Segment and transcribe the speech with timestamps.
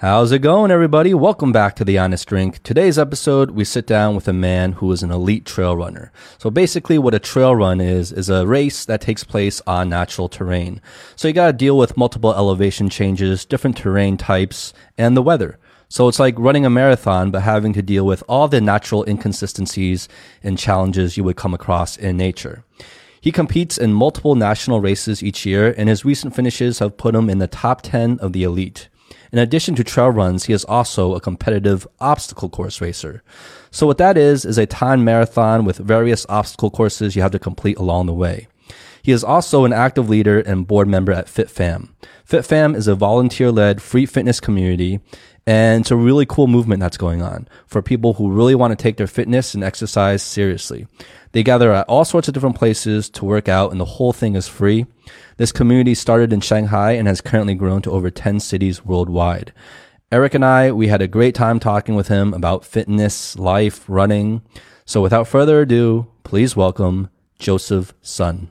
[0.00, 1.12] How's it going, everybody?
[1.12, 2.62] Welcome back to The Honest Drink.
[2.62, 6.10] Today's episode, we sit down with a man who is an elite trail runner.
[6.38, 10.30] So basically, what a trail run is, is a race that takes place on natural
[10.30, 10.80] terrain.
[11.16, 15.58] So you gotta deal with multiple elevation changes, different terrain types, and the weather.
[15.90, 20.08] So it's like running a marathon, but having to deal with all the natural inconsistencies
[20.42, 22.64] and challenges you would come across in nature.
[23.20, 27.28] He competes in multiple national races each year, and his recent finishes have put him
[27.28, 28.88] in the top 10 of the elite.
[29.32, 33.22] In addition to trail runs, he is also a competitive obstacle course racer.
[33.70, 37.38] So what that is, is a time marathon with various obstacle courses you have to
[37.38, 38.48] complete along the way.
[39.02, 41.90] He is also an active leader and board member at FitFam.
[42.28, 45.00] FitFam is a volunteer-led free fitness community
[45.46, 48.82] and it's a really cool movement that's going on for people who really want to
[48.82, 50.86] take their fitness and exercise seriously.
[51.32, 54.34] They gather at all sorts of different places to work out and the whole thing
[54.34, 54.86] is free.
[55.36, 59.52] This community started in Shanghai and has currently grown to over 10 cities worldwide.
[60.12, 64.42] Aric and I, we had a great time talking with him about fitness, life, running.
[64.84, 68.50] So without further ado, please welcome Joseph Sun.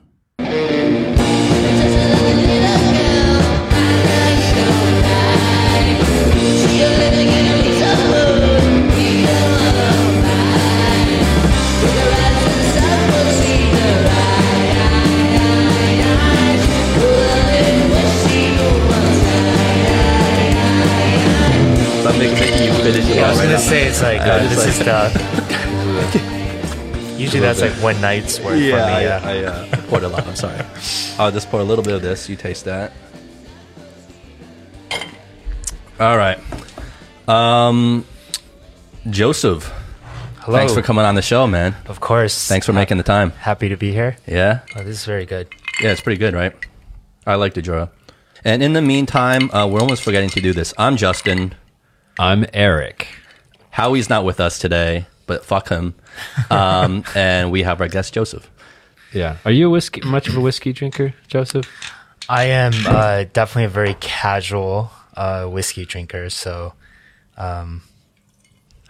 [23.60, 26.30] It I gonna say it's like uh, just this is the.
[27.18, 28.92] Usually that's like one night's worth Yeah, for me.
[28.96, 29.20] I, Yeah.
[29.22, 30.26] I, uh, poured a lot.
[30.26, 30.58] I'm sorry.
[31.18, 32.28] I'll just pour a little bit of this.
[32.30, 32.92] You taste that.
[36.00, 36.38] All right.
[37.28, 38.06] Um,
[39.10, 39.70] Joseph,
[40.38, 40.56] Hello.
[40.56, 41.76] thanks for coming on the show, man.
[41.86, 42.48] Of course.
[42.48, 43.32] Thanks for Ha- making the time.
[43.32, 44.16] Happy to be here.
[44.26, 45.48] Yeah, Oh, this is very good.
[45.82, 46.54] yeah, it's pretty good, right?
[47.26, 47.88] I like the draw.
[48.44, 50.72] And in the meantime, uh, we're almost forgetting to do this.
[50.78, 51.54] I'm Justin.
[52.18, 53.04] I'm Aric.
[53.70, 55.94] Howie's not with us today, but fuck him.
[56.50, 58.50] Um, and we have our guest Joseph.
[59.12, 59.38] Yeah.
[59.44, 61.68] Are you a whiskey much of a whiskey drinker, Joseph?
[62.28, 66.74] I am uh, definitely a very casual uh, whiskey drinker, so
[67.36, 67.82] um,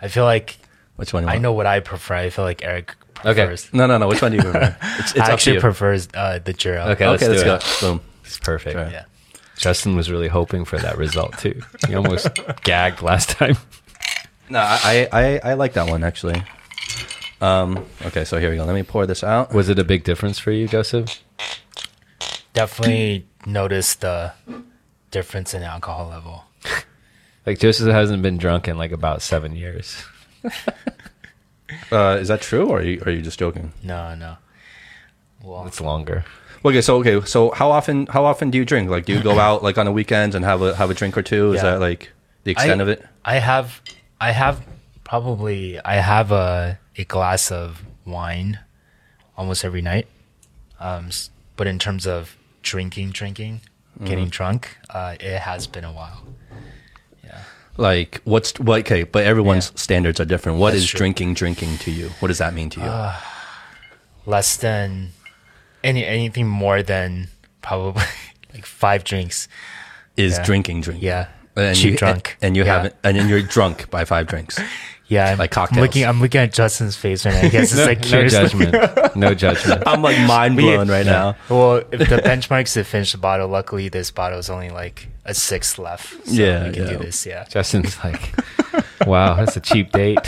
[0.02, 0.58] I feel like
[0.96, 1.22] Which one?
[1.24, 2.14] You I know what I prefer.
[2.16, 2.90] I feel like Aric
[3.24, 3.34] Okay.
[3.46, 3.72] prefers.
[3.72, 4.08] No, no, no.
[4.08, 4.76] Which one do you prefer?
[4.98, 5.60] It's, it's I actually you.
[5.60, 6.84] prefers uh, the Jura.
[6.90, 7.80] Okay, let's do let's it.
[7.80, 7.86] go.
[7.92, 8.00] Boom.
[8.24, 8.74] It's perfect.
[8.74, 8.88] Sure.
[8.90, 9.04] Yeah.
[9.56, 11.60] Justin was really hoping for that result too.
[11.86, 12.28] He almost
[12.62, 13.56] gagged last time.
[14.50, 16.42] No, I, I, I like that one actually.
[17.40, 18.64] Um, okay, so here we go.
[18.64, 19.54] Let me pour this out.
[19.54, 21.22] Was it a big difference for you, Joseph?
[22.52, 24.32] Definitely noticed the
[25.10, 26.44] difference in alcohol level.
[27.46, 30.04] Like Joseph hasn't been drunk in like about seven years.
[31.92, 33.72] Uh, is that true, or are you, are you just joking?
[33.82, 34.36] No, no.
[35.42, 36.24] Well, It's longer.
[36.64, 38.90] Okay, so okay, so how often how often do you drink?
[38.90, 41.16] Like, do you go out like on the weekends and have a have a drink
[41.16, 41.52] or two?
[41.52, 41.70] Is Yeah.
[41.72, 42.10] that like
[42.44, 43.06] the extent I, of it?
[43.24, 43.80] I have,
[44.20, 44.62] I have
[45.04, 48.58] probably, I have a a glass of wine
[49.36, 50.06] almost every night.
[50.78, 51.08] Um,
[51.56, 53.60] but in terms of drinking, drinking,
[54.04, 54.30] getting Mm-hmm.
[54.30, 56.22] drunk, uh, it has been a while.
[57.24, 57.42] Yeah.
[57.76, 58.80] Like, what's what?
[58.80, 59.76] Okay, but everyone's Yeah.
[59.78, 60.58] standards are different.
[60.58, 60.98] What That's is true.
[60.98, 62.08] drinking drinking to you?
[62.20, 64.30] What does that mean to you?
[64.30, 65.12] Less than
[65.82, 67.28] any anything more than
[67.62, 68.02] probably
[68.54, 69.48] like five drinks.
[70.16, 70.44] is yeah.
[70.44, 71.04] drinking drinking?
[71.06, 71.28] Yeah,
[71.68, 72.36] and cheap you, drunk.
[72.40, 72.74] and, and you Yeah.
[72.76, 74.58] haven't, and then you're drunk by five drinks.
[75.08, 77.40] Yeah, I'm, Like I'm looking, I'm looking at Justin's face right now.
[77.40, 79.16] I guess it's No, like no judgment.
[79.16, 79.82] No judgment.
[79.84, 81.34] I'm like mind blown right now.
[81.48, 85.34] Well, if the benchmarks to finish the bottle, luckily this bottle is only like a
[85.34, 86.28] sixth left.
[86.28, 86.90] So Yeah, we can yeah.
[86.92, 87.26] do this.
[87.26, 87.42] Yeah.
[87.48, 88.32] Justin's like,
[89.04, 90.20] wow, that's a cheap date.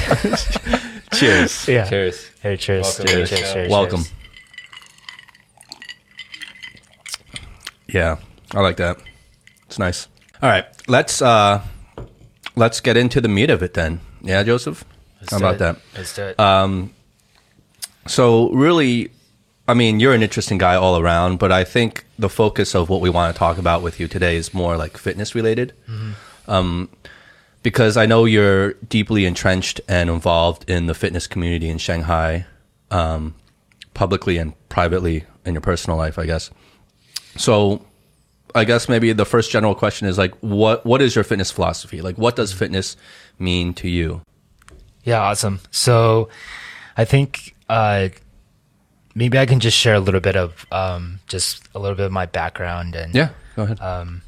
[1.14, 1.68] Cheers.
[1.68, 1.88] Yeah.
[1.88, 2.30] Cheers.
[2.42, 2.82] Here, cheers.
[2.98, 4.02] Welcome cheers, cheers, cheers, Welcome.
[7.86, 8.16] Yeah,
[8.52, 8.98] I like that.
[9.66, 10.08] It's nice.
[10.42, 11.62] All right, let's uh
[12.56, 14.00] let's get into the meat of it then.
[14.22, 14.84] Yeah, Joseph.
[15.20, 15.58] Let's How about it.
[15.58, 15.76] that?
[15.96, 16.40] Let's do it.
[16.40, 16.86] Uh,
[18.08, 19.10] So really,
[19.68, 23.00] I mean, you're an interesting guy all around, but I think the focus of what
[23.00, 25.72] we want to talk about with you today is more like fitness related.
[26.48, 26.88] Um,
[27.62, 32.46] because I know you're deeply entrenched and involved in the fitness community in Shanghai,
[32.90, 33.36] um,
[33.94, 36.50] publicly and privately in your personal life, I guess.
[37.36, 37.86] So,
[38.54, 42.00] I guess maybe the first general question is like, what what is your fitness philosophy?
[42.02, 42.96] Like, what does fitness
[43.38, 44.22] mean to you?
[45.04, 45.58] yeah, awesome.
[45.72, 46.28] So,
[46.96, 48.10] I think uh,
[49.14, 52.12] maybe I can just share a little bit of um, just a little bit of
[52.12, 53.80] my background and Yeah, go ahead.
[53.80, 54.22] Um,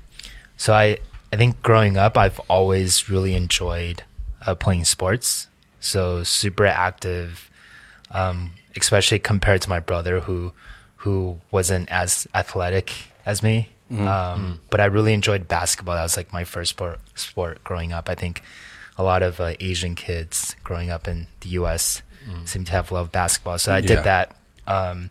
[0.57, 0.99] So I,
[1.33, 4.03] I think growing up, I've always really enjoyed
[4.47, 5.49] uh, playing sports.
[5.81, 7.51] So super active,
[8.11, 10.53] um, especially compared to my brother who,
[10.97, 12.93] who wasn't as athletic
[13.27, 13.69] as me.
[13.91, 15.95] Um, but I really enjoyed basketball.
[15.95, 18.09] That was like my first sport sport growing up.
[18.09, 18.43] I think
[18.97, 22.03] a lot of uh, Asian kids growing up in the U.S.
[22.45, 23.59] seem to have loved basketball.
[23.59, 23.87] So I Yeah.
[23.87, 24.37] did that.
[24.67, 25.11] Um,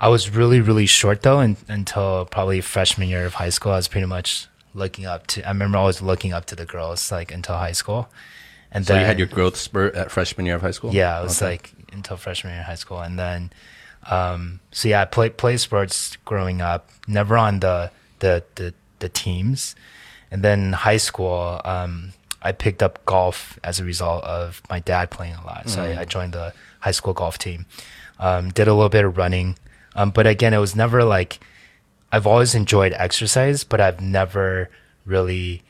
[0.00, 3.72] I was really really short though, and, until probably freshman year of high school.
[3.72, 5.44] I was pretty much looking up to.
[5.44, 8.08] I remember always looking up to the girls like until high school.
[8.70, 10.92] And So then you had your growth spurt at freshman year of high school?
[10.92, 11.52] yeah, it was Okay.
[11.52, 13.52] like until freshman year of high school, and then
[14.10, 16.88] um, so yeah, I played play sports growing up.
[17.06, 19.74] Never on the the the, the teams,
[20.30, 22.12] and then high school, um,
[22.42, 25.68] I picked up golf as a result of my dad playing a lot.
[25.68, 27.66] So I, I joined the high school golf team.
[28.18, 29.56] Um, did a little bit of running,
[29.96, 31.40] um, but again, it was never like
[32.12, 34.70] I've always enjoyed exercise, but I've never
[35.04, 35.62] really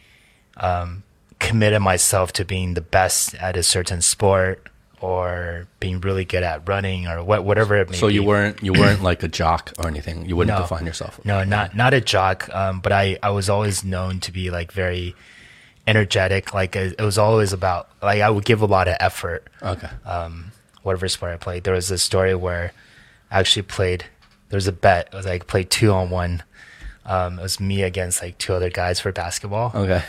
[0.59, 1.05] um,
[1.39, 4.69] committed myself to being the best at a certain sport
[5.05, 8.15] or being really good at running or what, whatever it may So be.
[8.15, 10.27] So you weren't you weren't like a jock or anything.
[10.27, 10.63] You wouldn't No.
[10.63, 11.21] define yourself.
[11.25, 14.73] No, not not a jock, um, but I I was always known to be like
[14.73, 15.15] very
[15.87, 16.55] energetic.
[16.55, 19.47] Like it, it was always about like I would give a lot of effort.
[19.63, 19.91] Okay.
[20.07, 20.53] Um,
[20.83, 22.73] whatever sport I played, there was a story where
[23.31, 24.05] I actually played.
[24.49, 25.09] There was a bet.
[25.13, 26.43] It was like played two on one.
[27.05, 29.73] Um, it was me against like two other guys for basketball.
[29.75, 30.03] okay.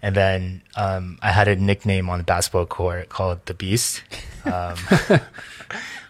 [0.00, 4.02] And then um, I had a nickname on the basketball court called the Beast.
[4.44, 4.76] Um,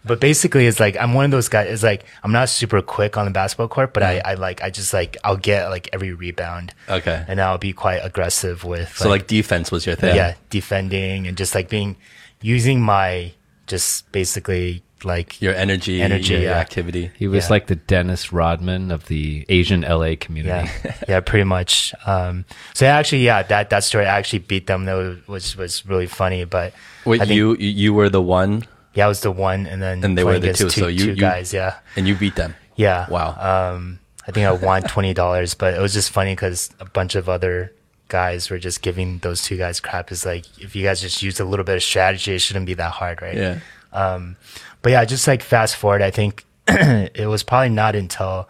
[0.05, 1.70] but basically, it's like I'm one of those guys.
[1.73, 4.70] It's like I'm not super quick on the basketball court, but I, I like I
[4.70, 7.25] just like I'll get like every rebound, Okay.
[7.29, 10.14] and I'll be quite aggressive with so like defense was your thing.
[10.17, 11.96] yeah defending and just like being
[12.43, 13.32] using my
[13.67, 16.59] just basically like Your energy, Energy, your, your yeah.
[16.59, 17.11] activity.
[17.17, 17.50] He was Yeah.
[17.50, 20.69] like the Dennis Rodman of the Asian LA community.
[20.85, 24.85] yeah yeah pretty much um so actually yeah that that story I actually beat them
[24.87, 26.73] that was was, was really funny but
[27.05, 28.65] Wait, think- you you were the one
[28.95, 30.99] Yeah, I was the one, and then And they were the against two, so you-
[30.99, 31.53] two you- guys.
[31.55, 32.55] Yeah, and you beat them.
[32.75, 33.06] yeah.
[33.09, 33.37] Wow.
[33.39, 37.15] Um, I think I won twenty dollars, but it was just funny because a bunch
[37.15, 37.73] of other
[38.09, 40.11] guys were just giving those two guys crap.
[40.11, 42.75] Is like if you guys just use a little bit of strategy, it shouldn't be
[42.75, 43.37] that hard, right?
[43.37, 43.59] Yeah.
[43.93, 44.37] Um,
[44.83, 48.49] but yeah, just like fast forward, I think it was probably not until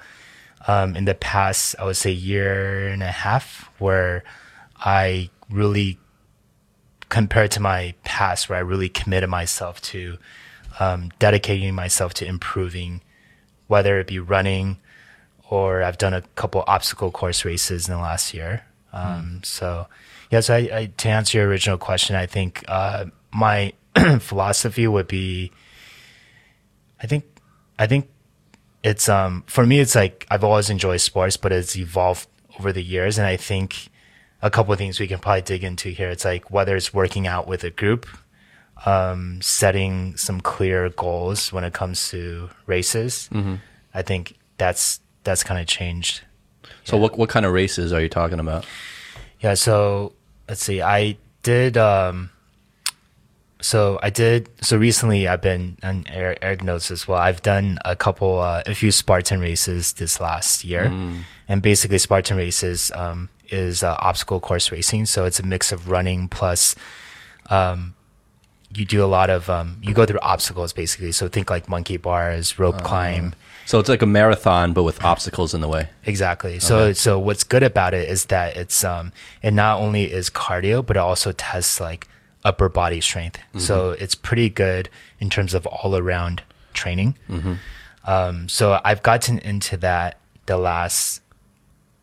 [0.67, 4.25] um, in the past, I would say year and a half, where
[4.77, 5.99] I really,
[7.09, 10.19] compared to my past, where I really committed myself to
[10.79, 13.01] um, dedicating myself to improving,
[13.67, 14.79] whether it be running
[15.51, 18.65] or I've done a couple obstacle course races in the last year.
[18.93, 19.87] Um, So,
[20.31, 23.73] yeah, so I, I, to answer your original question, I think uh, my
[24.21, 25.51] philosophy would be,
[27.03, 27.25] I think,
[27.79, 28.09] I think
[28.83, 32.29] it's um for me it's like I've always enjoyed sports, but it's evolved
[32.59, 33.89] over the years, and I think
[34.41, 36.09] a couple of things we can probably dig into here.
[36.11, 38.07] It's like whether it's working out with a group,
[38.87, 43.29] um, setting some clear goals when it comes to races.
[43.95, 46.23] I think that's that's kind of changed.
[46.85, 48.65] So what what kind of races are you talking about?
[49.41, 50.13] Yeah, so
[50.49, 50.83] let's see.
[50.83, 52.31] I did um
[53.61, 57.19] so I did so recently I've been and Aric, Aric knows as well.
[57.19, 60.93] I've done a couple uh, a few Spartan races this last year.
[61.49, 65.89] And basically Spartan races um is uh, obstacle course racing, so it's a mix of
[65.89, 66.75] running plus
[67.51, 67.95] um
[68.75, 71.13] you do a lot of um you go through obstacles basically.
[71.13, 73.35] So think like monkey bars, rope climb,
[73.65, 75.89] So it's like a marathon, but with obstacles in the way.
[76.05, 76.59] Exactly.
[76.61, 79.13] So so what's good about it is that it's um
[79.43, 82.07] it not only is cardio but it also tests like
[82.49, 83.39] upper body strength.
[83.59, 84.89] So it's pretty good
[85.21, 87.15] in terms of all around training.
[88.05, 91.21] Um, so I've gotten into that the last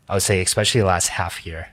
[0.08, 1.64] I would say especially the last half year.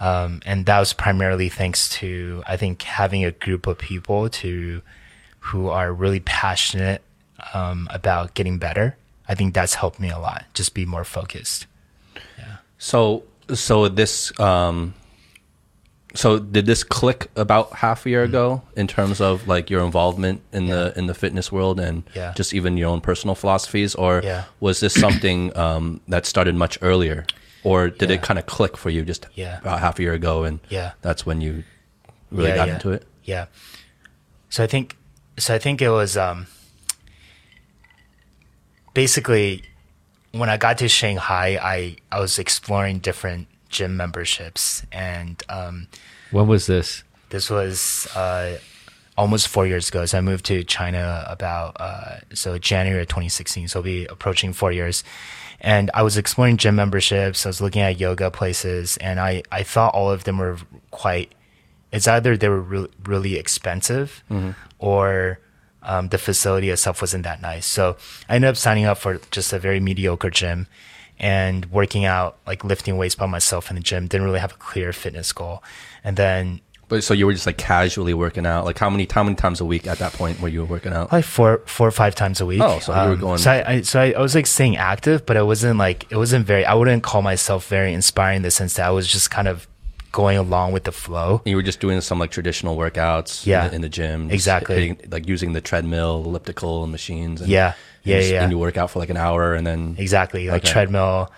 [0.00, 4.82] Um, and that was primarily thanks to I think having a group of people to
[5.40, 7.02] who are really passionate
[7.54, 8.96] um, about getting better.
[9.28, 10.44] I think that's helped me a lot.
[10.54, 11.66] Just be more focused.
[12.38, 12.56] Yeah.
[12.78, 14.94] So so this um
[16.16, 20.40] so did this click about half a year ago in terms of like your involvement
[20.52, 22.32] in the in the fitness world and Yeah.
[22.36, 24.44] just even your own personal philosophies or Yeah.
[24.60, 27.26] was this something um that started much earlier
[27.64, 29.58] or did it kind of click for you just Yeah.
[29.60, 30.92] about half a year ago and Yeah.
[31.02, 31.64] that's when you
[32.30, 32.74] really Yeah, got yeah.
[32.74, 33.02] into it?
[33.24, 33.46] Yeah.
[34.50, 34.96] So I think
[35.38, 36.46] so I think it was um
[38.94, 39.62] basically
[40.32, 45.86] when I got to Shanghai I I was exploring different gym memberships and um
[46.30, 47.04] When was this?
[47.30, 48.58] this was uh
[49.18, 50.04] almost four years ago.
[50.06, 53.68] So I moved to China about uh, so January of 2016.
[53.68, 55.04] So I'll be approaching four years.
[55.58, 57.46] And I was exploring gym memberships.
[57.46, 60.58] I was looking at yoga places, and I I thought all of them were
[60.90, 61.32] quite.
[61.92, 64.22] It's either they were re- really expensive,
[64.78, 65.38] or
[65.82, 67.64] um, the facility itself wasn't that nice.
[67.66, 67.96] So
[68.28, 70.66] I ended up signing up for just a very mediocre gym,
[71.18, 74.06] and working out, like lifting weights by myself in the gym.
[74.06, 75.62] Didn't really have a clear fitness goal.
[76.04, 78.64] And then But so you were just like casually working out.
[78.64, 81.10] Like how many how many times a week at that point were you working out?
[81.12, 82.60] Like four four or five times a week.
[82.60, 84.76] Um, Oh, so you were going- So I, I so I, I was like staying
[84.76, 86.64] active, but I wasn't like it wasn't very.
[86.64, 89.66] I wouldn't call myself very inspiring in the sense that I was just kind of
[90.22, 91.42] going along with the flow.
[91.44, 93.68] You were just doing some like traditional workouts in Yeah.
[93.68, 94.30] the- in, the gym.
[94.30, 94.74] Exactly.
[94.76, 97.42] hitting- like using the treadmill, elliptical machines.
[97.42, 97.66] And, Yeah.
[97.66, 97.74] and
[98.10, 98.42] Yeah, just- yeah.
[98.42, 100.72] And you work out for like an hour and then Exactly, like Okay.
[100.72, 101.30] treadmill.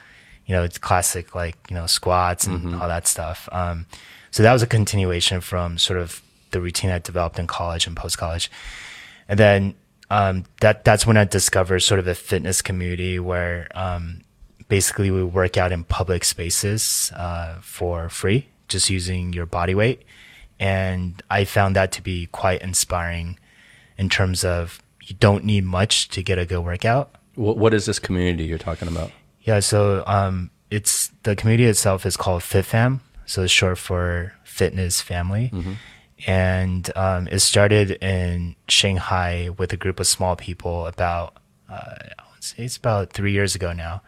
[0.46, 2.80] You know, it's classic like you know squats and Mm-hmm.
[2.80, 3.48] all that stuff.
[3.50, 3.86] Um,
[4.30, 7.94] so that was a continuation from sort of the routine I developed in college and
[7.96, 8.48] post college,
[9.28, 9.74] and then
[10.10, 14.22] um, that that's when I discovered sort of a fitness community where um,
[14.68, 20.02] basically we work out in public spaces uh, for free, just using your body weight,
[20.60, 23.38] and I found that to be quite inspiring
[23.96, 27.10] in terms of you don't need much to get a good workout.
[27.34, 29.10] what, what is this community you're talking about?
[29.42, 35.00] Yeah, so um, it's the community itself is called FitFam, so it's short for Fitness
[35.00, 35.50] Family,
[36.26, 41.36] and um, it started in Shanghai with a group of small people about
[41.70, 44.02] uh, I would say it's about three years ago now,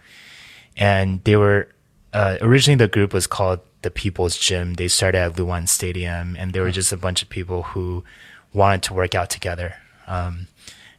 [0.76, 1.68] and they were
[2.12, 4.74] uh, originally the group was called the People's Gym.
[4.74, 8.04] They started at Luwan Stadium, and there were just a bunch of people who
[8.52, 9.76] wanted to work out together.
[10.06, 10.48] Um,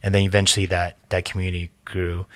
[0.02, 2.26] and then eventually that that community grew.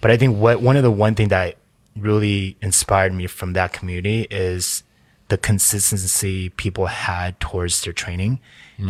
[0.00, 1.56] But I think what one of the one thing that
[1.96, 4.82] really inspired me from that community is
[5.28, 8.38] the consistency people had towards their training,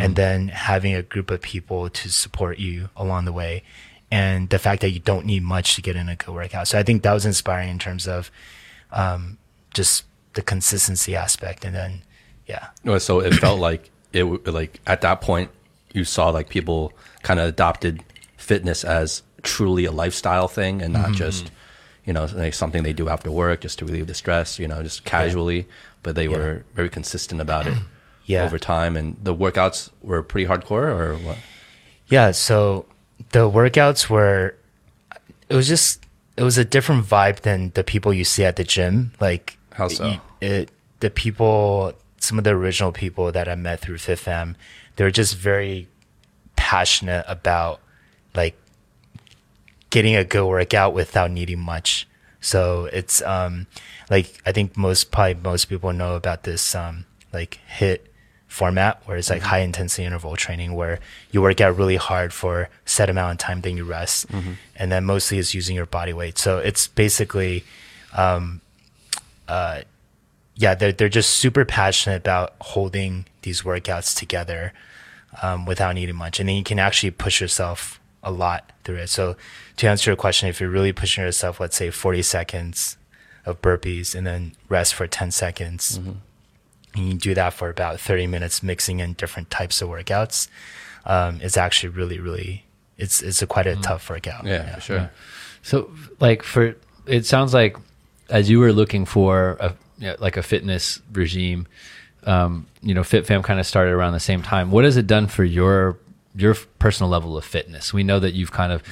[0.01, 3.63] and then having a group of people to support you along the way,
[4.11, 6.69] and the fact that you don't need much to get in a good workout.
[6.69, 8.31] So I think that was inspiring in terms of
[8.93, 9.39] um,
[9.73, 10.05] just
[10.37, 12.03] the consistency aspect, and then
[12.47, 15.51] yeah, Well, So it felt like it like at that point
[15.93, 18.03] you saw like people kind of adopted
[18.37, 21.03] fitness as truly a lifestyle thing and Mm-hmm.
[21.11, 21.51] not just
[22.05, 24.59] you know like something they do after work just to relieve the stress.
[24.61, 25.67] You know, just casually,
[26.05, 27.77] but they were very consistent about it.
[28.29, 28.45] Yeah.
[28.45, 31.39] Over time, and the workouts were pretty hardcore, or what?
[32.09, 32.85] Yeah, so
[33.31, 34.57] the workouts were
[35.49, 36.05] it was just
[36.37, 39.13] it was a different vibe than the people you see at the gym.
[39.21, 40.17] Like How so?
[40.41, 40.71] It.
[41.01, 44.57] The people some of the original people that I met through FitFam,
[44.97, 45.87] they were just very
[46.57, 47.81] passionate about
[48.35, 48.57] like
[49.91, 52.09] getting a good workout without needing much.
[52.41, 53.67] So it's um
[54.11, 58.01] like I think most probably most people know about this um like HIIT
[58.49, 60.99] format where it's like high intensity interval training where
[61.31, 64.27] you work out really hard for a set amount of time then you rest.
[64.75, 66.39] And then mostly it's using your body weight.
[66.39, 67.65] So it's basically
[68.15, 68.63] um
[69.49, 69.83] uh
[70.55, 74.73] yeah they're, they're just super passionate about holding these workouts together
[75.43, 76.41] um, without needing much.
[76.41, 79.09] And then you can actually push yourself a lot through it.
[79.09, 79.37] So
[79.77, 82.97] to answer your question if you're really pushing yourself let's say 40 seconds
[83.45, 86.01] of burpees and then rest for 10 seconds
[86.95, 90.49] and you do that for about 30 minutes mixing in different types of workouts
[91.05, 92.67] um, it's actually really really
[92.99, 94.45] it's it's a quite a tough workout.
[94.45, 95.11] Yeah, for sure.
[95.63, 96.77] So, like for
[97.07, 97.77] it sounds like
[98.29, 101.67] as you were looking for a you know, like a fitness regime,
[102.25, 104.71] um, you know, FitFam kind of started around the same time.
[104.71, 105.99] What has it done for your
[106.35, 107.93] your personal level of fitness?
[107.95, 108.83] We know that you've kind of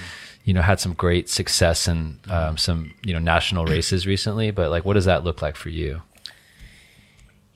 [0.45, 4.71] you know had some great success in um, some you know national races recently, but
[4.71, 6.03] like, what does that look like for you?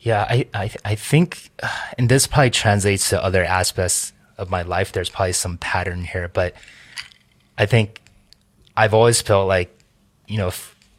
[0.01, 1.51] Yeah, I, I, I think,
[1.99, 4.93] and this probably translates to other aspects of my life.
[4.93, 6.55] There's probably some pattern here, but
[7.59, 8.01] I think
[8.77, 9.77] I've always felt like,
[10.29, 10.53] you know,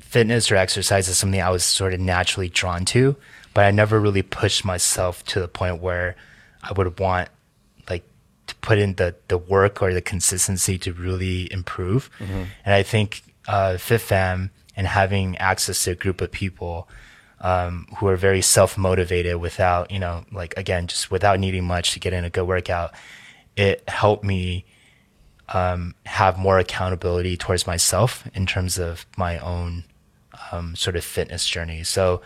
[0.09, 3.15] fitness or exercise is something I was sort of naturally drawn to,
[3.53, 6.15] but I never really pushed myself to the point where
[6.63, 7.29] I would want
[7.87, 8.03] like
[8.47, 12.09] to put in the, the work or the consistency to really improve.
[12.65, 16.89] And I think, uh, FitFam and having access to a group of people,
[17.41, 21.91] um, who are very self motivated without, you know, like again, just without needing much
[21.93, 22.95] to get in a good workout,
[23.55, 24.65] it helped me
[25.49, 29.83] um, have more accountability towards myself in terms of my own
[30.51, 31.83] um, sort of fitness journey.
[31.83, 32.21] So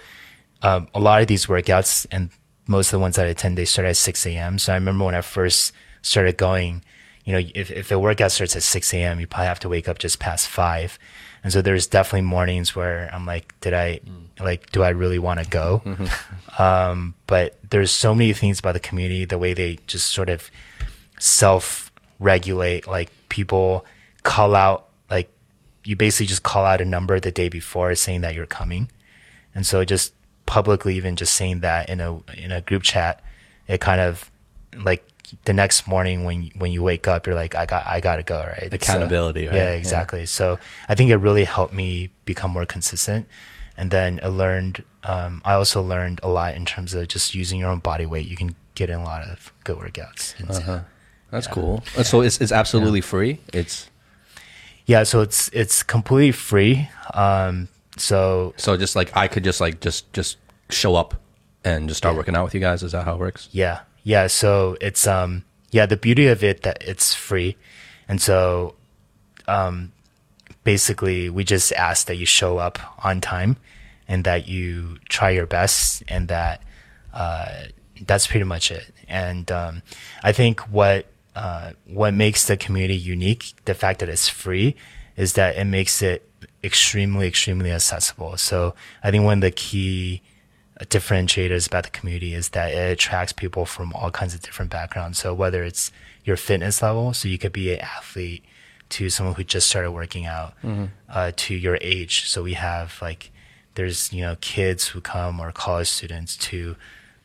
[0.62, 2.29] um, a lot of these workouts and
[2.67, 4.58] most of the ones that I attend, they start at 6 a.m.
[4.58, 6.84] So I remember when I first started going,
[7.25, 9.88] you know, if, if a workout starts at 6 a.m., you probably have to wake
[9.88, 10.98] up just past five.
[11.43, 14.00] And so there's definitely mornings where I'm like, did I,
[14.39, 15.82] like, do I really want to go?
[16.60, 20.51] Um, but there's so many things about the community, the way they just sort of
[21.20, 23.86] self regulate, like people
[24.22, 25.32] call out, like
[25.83, 28.89] you basically just call out a number the day before saying that you're coming.
[29.55, 30.13] And so just
[30.45, 33.21] publicly, even just saying that in a, in a group chat,
[33.67, 34.31] it kind of
[34.77, 35.05] like
[35.45, 38.37] the next morning when when you wake up, you're like, I got I gotta go,
[38.39, 38.69] right?
[38.69, 39.55] So- Accountability, right?
[39.55, 39.75] Yeah, Yeah.
[39.75, 40.25] exactly.
[40.25, 40.59] So
[40.89, 43.27] I think it really helped me become more consistent.
[43.75, 47.59] And then I learned, um, I also learned a lot in terms of just using
[47.59, 48.27] your own body weight.
[48.27, 50.37] You can get in a lot of good workouts.
[50.39, 50.79] And Uh-huh.
[51.31, 51.83] That's cool.
[51.97, 53.39] Uh, So it's, it's absolutely free.
[53.51, 53.89] It's
[54.85, 56.89] Yeah, so it's it's completely free.
[57.13, 60.37] Um, so so just like I could just like just just
[60.69, 61.15] show up
[61.63, 62.17] and just start Yeah.
[62.17, 62.83] working out with you guys.
[62.83, 63.47] Is that how it works?
[63.51, 63.81] Yeah.
[64.03, 64.27] Yeah.
[64.27, 67.55] So it's um yeah, the beauty of it that it's free.
[68.09, 68.75] And so
[69.47, 69.91] um
[70.63, 73.57] basically we just ask that you show up on time
[74.07, 76.61] and that you try your best and that
[77.13, 77.65] uh
[78.05, 78.91] that's pretty much it.
[79.07, 79.81] And um
[80.23, 84.75] I think what uh what makes the community unique, the fact that it's free
[85.15, 86.27] is that it makes it
[86.63, 88.37] extremely extremely accessible.
[88.37, 90.21] So I think one of the key
[90.81, 95.19] differentiators about the community is that it attracts people from all kinds of different backgrounds.
[95.19, 95.91] So whether it's
[96.25, 98.43] your fitness level, so you could be an athlete,
[98.89, 100.53] to someone who just started working out,
[101.09, 102.27] uh, to your age.
[102.27, 103.31] So we have like
[103.75, 106.75] there's you know kids who come or college students to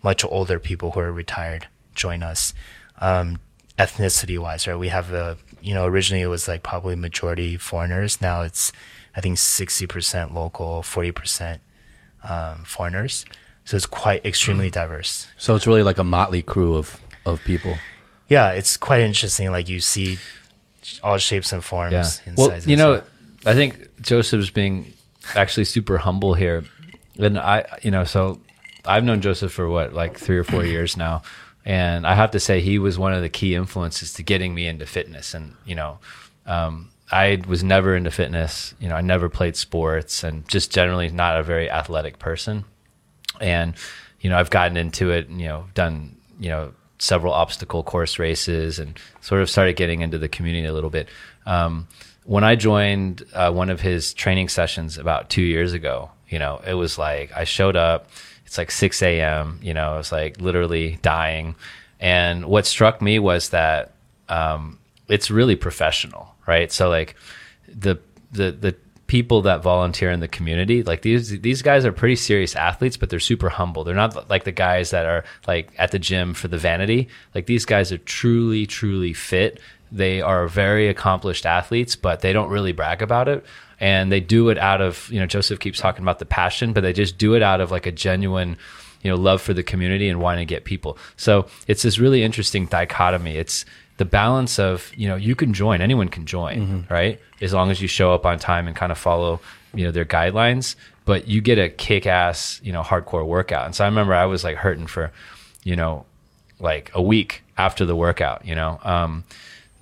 [0.03, 2.55] much older people who are retired join us.
[3.01, 3.39] Um,
[3.79, 4.77] ethnicity wise, right?
[4.77, 8.21] We have a you know originally it was like probably majority foreigners.
[8.21, 8.73] Now it's
[9.17, 11.61] I think sixty percent local, forty percent
[12.29, 13.25] um, foreigners.
[13.65, 15.27] So it's quite extremely diverse.
[15.37, 17.77] So it's really like a motley crew of of people.
[18.29, 19.51] Yeah, it's quite interesting.
[19.51, 20.19] Like you see
[21.03, 21.93] all shapes and forms.
[21.93, 22.09] Yeah.
[22.27, 22.67] and Well, sizes.
[22.67, 23.03] you know,
[23.45, 24.93] I think Joseph's being
[25.35, 26.65] actually super humble here,
[27.19, 28.41] and I, you know, so
[28.87, 31.23] I've known Joseph for what like three or four years now,
[31.69, 34.67] and I have to say he was one of the key influences to getting me
[34.67, 35.35] into fitness.
[35.35, 35.99] And you know,
[36.47, 38.75] um, I was never into fitness.
[38.81, 42.65] You know, I never played sports, and just generally not a very athletic person.
[43.39, 43.75] And
[44.21, 45.29] you know, I've gotten into it.
[45.29, 50.17] You know, done you know several obstacle course races, and sort of started getting into
[50.17, 51.11] the community a little bit.
[51.45, 51.87] Um,
[52.25, 56.63] when I joined uh, one of his training sessions about two years ago, you know,
[56.67, 58.09] it was like I showed up.
[58.49, 59.61] It's like 6 a.m.
[59.63, 61.55] You know, I was like literally dying.
[62.01, 63.93] And what struck me was that
[64.31, 66.73] um, it's really professional, right?
[66.73, 67.15] So like
[67.69, 67.99] the
[68.33, 68.75] the the
[69.07, 73.11] people that volunteer in the community, like these these guys are pretty serious athletes, but
[73.11, 73.85] they're super humble.
[73.85, 77.09] They're not like the guys that are like at the gym for the vanity.
[77.35, 79.61] Like these guys are truly truly fit.
[79.93, 83.45] They are very accomplished athletes, but they don't really brag about it.
[83.81, 86.81] And they do it out of, you know, Joseph keeps talking about the passion, but
[86.81, 88.57] they just do it out of like a genuine
[89.03, 90.99] you know love for the community and wanting to get people.
[91.17, 93.37] So it's this really interesting dichotomy.
[93.37, 93.65] It's
[93.97, 97.21] the balance of you know you can join anyone can join right?
[97.41, 99.41] As long as you show up on time and kind of follow
[99.75, 103.67] you know their guidelines but you get a kick-ass you know hardcore workout.
[103.67, 105.13] And so i remember i was like hurting for
[105.63, 106.07] you know
[106.59, 108.81] like a week after the workout you know?
[108.83, 109.25] Um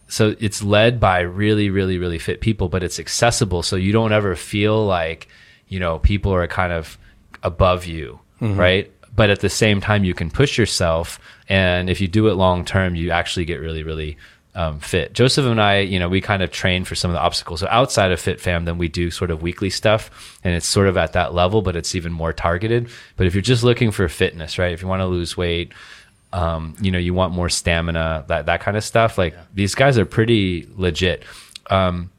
[0.08, 3.62] so it's led by really really really fit people but it's accessible.
[3.62, 5.28] So you don't ever feel like
[5.68, 6.98] you know people are kind of
[7.42, 8.20] above you
[8.56, 8.92] right?
[9.14, 11.18] But at the same time you can push yourself.
[11.48, 14.16] And if you do it long term you actually get really really
[14.54, 15.12] um, fit.
[15.12, 17.60] Joseph and i you know we kind of train for some of the obstacles.
[17.60, 20.96] So outside of FitFam then we do sort of weekly stuff and it's sort of
[20.96, 22.88] at that level but it's even more targeted.
[23.16, 25.72] But if you're just looking for fitness right if you want to lose weight
[26.32, 29.18] um, you know, you want more stamina, that that kind of stuff.
[29.18, 31.24] Like these guys are pretty legit.
[31.70, 32.10] Um,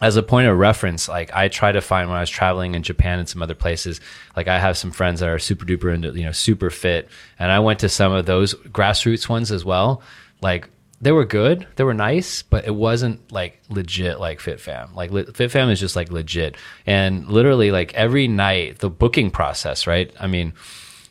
[0.00, 2.82] as a point of reference, like I try to find when I was traveling in
[2.82, 4.00] Japan and some other places,
[4.36, 7.08] like I have some friends that are super duper into, you know, super fit.
[7.38, 10.02] And I went to some of those grassroots ones as well.
[10.42, 10.68] Like
[11.00, 14.94] they were good, they were nice, but it wasn't like legit like FitFam.
[14.94, 16.56] Like li- FitFam is just like legit.
[16.86, 20.12] And literally like every night, the booking process, right?
[20.18, 20.52] I mean,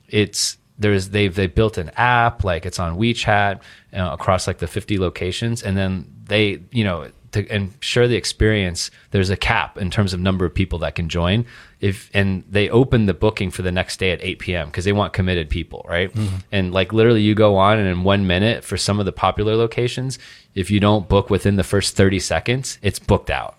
[0.08, 3.59] it's there's they've they built an app like it's on WeChat
[3.93, 5.63] uh, across like the 50 locations.
[5.63, 10.19] And then they you know to ensure the experience there's a cap in terms of
[10.19, 11.45] number of people that can join.
[11.79, 14.93] If and they open the booking for the next day at 8 p.m because they
[14.93, 16.12] want committed people right?
[16.51, 19.55] And like literally you go on and in one minute for some of the popular
[19.55, 20.17] locations
[20.55, 23.57] if you don't book within the first 30 seconds it's booked out.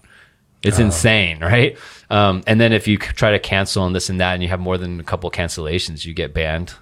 [0.64, 1.76] It's insane, right?
[2.08, 4.60] Um, and then if you try to cancel and this and that, and you have
[4.60, 6.74] more than a couple cancellations, you get banned.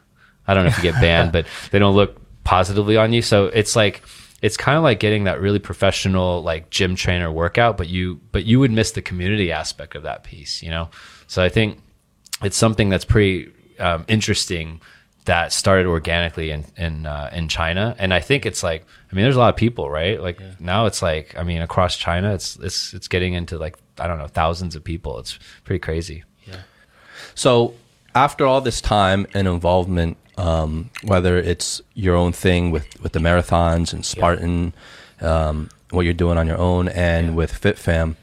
[0.47, 3.23] I don't know if you get banned, but they don't look positively on you.
[3.23, 4.03] So it's like
[4.43, 8.45] it's kind of like getting that really professional like gym trainer workout, but you but
[8.45, 10.91] you would miss the community aspect of that piece, you know.
[11.29, 11.81] So I think
[12.43, 14.81] it's something that's pretty um, interesting
[15.25, 19.25] that started organically in in uh, in China, and I think it's like I mean,
[19.25, 20.21] there's a lot of people, right?
[20.21, 24.09] Like now, it's like I mean, across China, it's it's it's getting into like I
[24.09, 25.19] don't know thousands of people.
[25.19, 26.25] It's pretty crazy.
[26.47, 26.63] Yeah.
[27.35, 27.75] So
[28.15, 33.19] after all this time and involvement um, whether it's your own thing with, with the
[33.21, 34.73] marathons and Spartan,
[35.21, 38.17] um, what you're doing on your own, and with FitFam.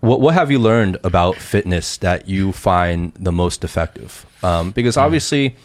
[0.00, 4.26] What, what have you learned about fitness that you find the most effective?
[4.42, 5.56] Um, because obviously,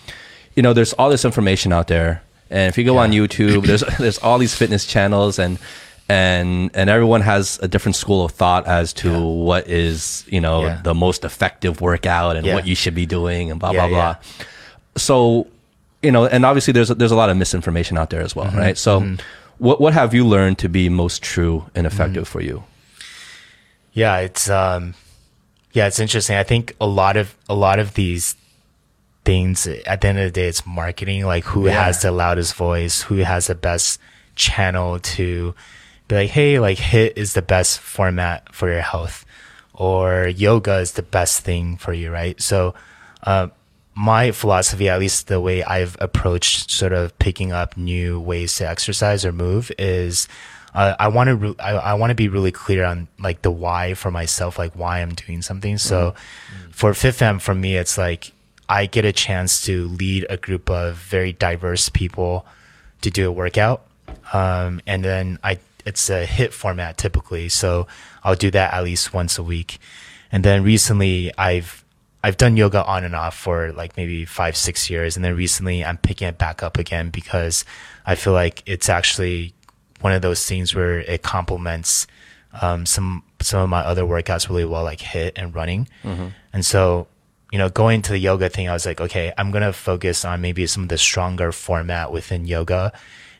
[0.55, 3.81] you know, there's all this information out there, and if you go on YouTube, there's
[3.99, 5.59] there's all these fitness channels, and
[6.07, 10.61] and and everyone has a different school of thought as to what is you know
[10.63, 10.81] Yeah.
[10.83, 12.55] the most effective workout and Yeah.
[12.55, 14.13] what you should be doing and blah Yeah, blah yeah.
[14.13, 14.45] blah.
[14.95, 15.47] So,
[16.01, 18.47] you know, and obviously there's a, there's a lot of misinformation out there as well,
[18.47, 18.57] Mm-hmm.
[18.57, 18.77] right?
[18.77, 19.15] So,
[19.57, 22.31] what what have you learned to be most true and effective Mm-hmm.
[22.31, 22.63] for you?
[23.93, 24.93] Yeah, it's um
[25.73, 26.35] yeah, it's interesting.
[26.35, 28.35] I think a lot of a lot of these
[29.25, 31.83] things at the end of the day it's marketing, like who Yeah.
[31.85, 33.99] has the loudest voice, who has the best
[34.35, 35.53] channel to
[36.07, 39.25] be like, hey, like HIIT is the best format for your health
[39.73, 42.39] or yoga is the best thing for you, right?
[42.41, 42.73] So
[43.23, 43.47] uh
[43.99, 48.67] my philosophy, at least the way I've approached sort of picking up new ways to
[48.67, 50.29] exercise or move is
[50.73, 53.51] uh, I want to re- I, I want to be really clear on like the
[53.51, 55.77] why for myself, like why I'm doing something.
[55.77, 56.15] So
[56.71, 58.31] for FitFam, for me, it's like
[58.69, 62.45] I get a chance to lead a group of very diverse people
[63.01, 63.85] to do a workout.
[64.31, 67.49] Um, and then I, it's a HIIT format typically.
[67.49, 67.85] So
[68.23, 69.77] I'll do that at least once a week.
[70.31, 71.83] And then recently I've,
[72.23, 75.15] I've done yoga on and off for like maybe five, six years.
[75.15, 77.63] And then recently I'm picking it back up again because
[78.05, 79.53] I feel like it's actually
[80.01, 82.07] one of those things where it complements
[82.61, 85.87] um, some some of my other workouts really well, like HIIT and running.
[86.51, 87.07] And so,
[87.51, 90.41] you know, going to the yoga thing, I was like, okay, I'm gonna focus on
[90.41, 92.91] maybe some of the stronger format within yoga,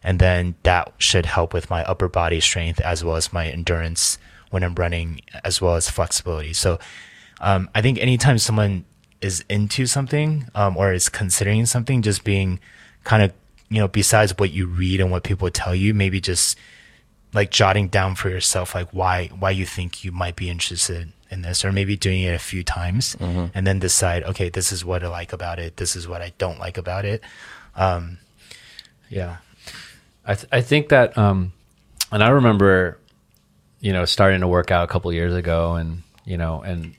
[0.04, 4.18] and then that should help with my upper body strength as well as my endurance
[4.52, 6.54] when I'm running, as well as flexibility.
[6.54, 6.80] So,
[7.41, 8.86] um, I think anytime someone
[9.21, 12.60] is into something um, or is considering something, just being
[13.04, 13.34] kind of
[13.69, 16.58] you know, besides what you read and what people tell you, maybe just
[17.34, 21.43] like jotting down for yourself, like why why you think you might be interested in
[21.43, 23.15] this, or maybe doing it a few times
[23.54, 26.34] and then decide, okay, this is what I like about it, this is what I
[26.39, 27.21] don't like about it.
[27.75, 28.17] Um,
[29.10, 29.38] yeah,
[30.25, 31.54] I th- I think that um,
[32.12, 32.97] and I remember,
[33.80, 36.95] you know, starting to work out a couple years ago, and you know, and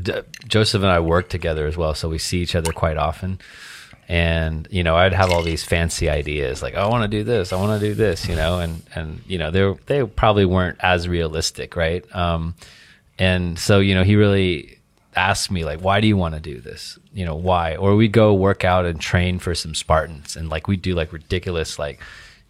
[0.00, 3.40] D- Joseph and I work together as well, so we see each other quite often.
[4.06, 7.52] And you know, I'd have all these fancy ideas, like I want to do this,
[7.52, 10.78] I want to do this, you know, and and you know, they they probably weren't
[10.80, 12.04] as realistic, right?
[12.14, 12.54] Um,
[13.18, 14.78] and so you know, he really
[15.16, 16.98] asked me like, why do you want to do this?
[17.14, 17.76] You know, why?
[17.76, 21.12] Or we go work out and train for some Spartans, and like we do like
[21.12, 22.00] ridiculous like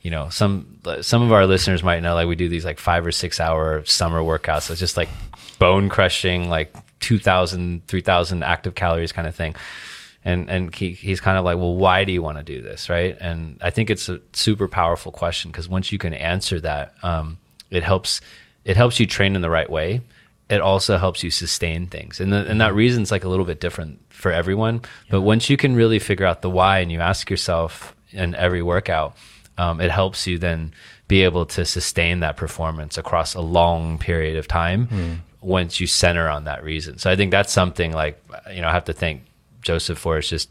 [0.05, 3.07] you know some some of our listeners might know like we do these like five
[3.07, 5.09] or six hour summer workouts so it's just like
[5.59, 9.55] bone crushing like 2000 3000 active calories kind of thing.
[10.25, 12.89] And and he, he's kind of like well why do you want to do this?
[12.89, 13.17] Right?
[13.21, 17.39] And i think it's a super powerful question because once you can answer that um,
[17.71, 18.21] it helps
[18.65, 20.01] it helps you train in the right way.
[20.51, 22.21] It also helps you sustain things.
[22.21, 24.83] And, the, and that reason's like a little bit different for everyone.
[25.11, 28.63] But once you can really figure out the why and you ask yourself in every
[28.63, 29.17] workout
[29.59, 30.73] um, it helps you then
[31.07, 36.29] be able to sustain that performance across a long period of time once you center
[36.29, 36.99] on that reason.
[36.99, 39.23] So I think that's something like, you know, I have to thank
[39.63, 40.51] Joseph for is just,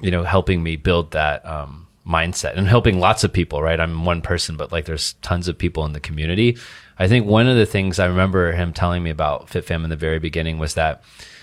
[0.00, 3.78] you know, helping me build that um, mindset and helping lots of people, right?
[3.78, 6.56] I'm one person, but like there's tons of people in the community.
[6.98, 9.96] I think one of the things I remember him telling me about FitFam in the
[9.96, 11.02] very beginning was that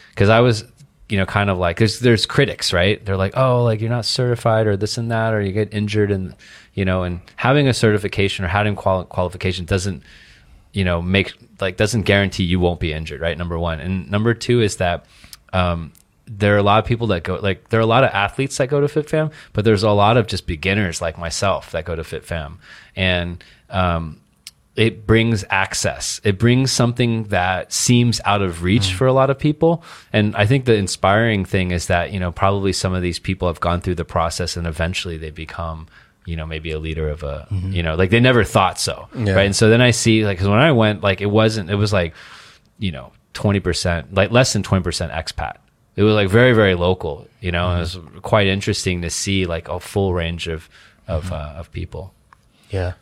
[0.09, 0.65] because I was
[1.09, 3.05] you know, kind of like there's there's critics, right?
[3.05, 6.11] They're like, oh, like you're not certified or this and that, or you get injured,
[6.11, 6.35] and
[6.73, 10.01] you know, and having a certification or having quali- qualification doesn't,
[10.71, 13.37] you know, make like doesn't guarantee you won't be injured, right?
[13.37, 15.05] Number one, and number two is that
[15.51, 15.93] um,
[16.27, 18.57] there are a lot of people that go like there are a lot of athletes
[18.57, 21.95] that go to FitFam, but there's a lot of just beginners like myself that go
[21.95, 22.57] to FitFam,
[22.95, 24.19] and um,
[24.75, 26.19] it brings access.
[26.23, 29.83] It brings something that seems out of reach for a lot of people.
[30.11, 33.47] And I think the inspiring thing is that, you know, probably some of these people
[33.47, 35.87] have gone through the process and eventually they become,
[36.25, 39.07] you know, maybe a leader of a, you know, like they never thought so.
[39.15, 39.33] Yeah.
[39.33, 39.45] Right.
[39.45, 41.91] And so then I see, like, cause when I went, like, it wasn't, it was
[41.91, 42.13] like,
[42.79, 45.57] you know, 20%, like less than 20% expat.
[45.95, 49.45] It was like very, very local, you know, and it was quite interesting to see
[49.45, 50.69] like a full range of,
[51.07, 52.13] of, uh, of people.
[52.69, 52.93] yeah.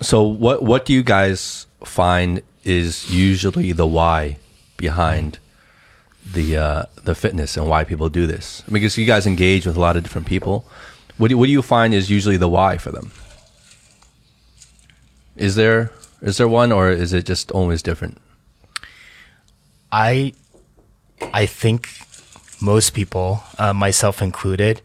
[0.00, 4.36] So what what do you guys find is usually the why
[4.76, 5.38] behind
[6.24, 8.62] the uh, the fitness and why people do this?
[8.70, 10.64] Because you guys engage with a lot of different people.
[11.16, 13.12] What do, what do you find is usually the why for them?
[15.36, 15.90] Is there
[16.22, 18.18] is there one or is it just always different?
[19.92, 20.32] I
[21.32, 21.88] I think
[22.60, 24.80] most people, uh, myself included,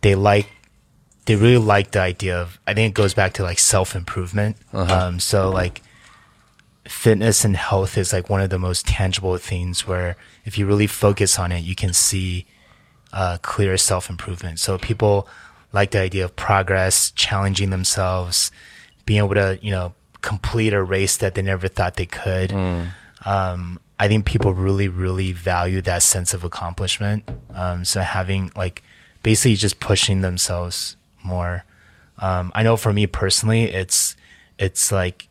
[0.00, 0.48] they like
[1.26, 4.56] they really like the idea of I think it goes back to like self improvement.
[4.72, 5.82] Um, so like
[6.86, 10.86] fitness and health is like one of the most tangible things where if you really
[10.88, 12.46] focus on it, you can see
[13.12, 14.58] uh, clear self improvement.
[14.58, 15.28] So people
[15.72, 18.50] like the idea of progress, challenging themselves,
[19.06, 22.52] being able to you know complete a race that they never thought they could.
[23.24, 27.28] Um, I think people really, really value that sense of accomplishment.
[27.54, 28.82] Um, so having like
[29.22, 31.64] basically just pushing themselves more.
[32.18, 34.16] Um, I know for me personally, it's
[34.58, 35.28] it's like,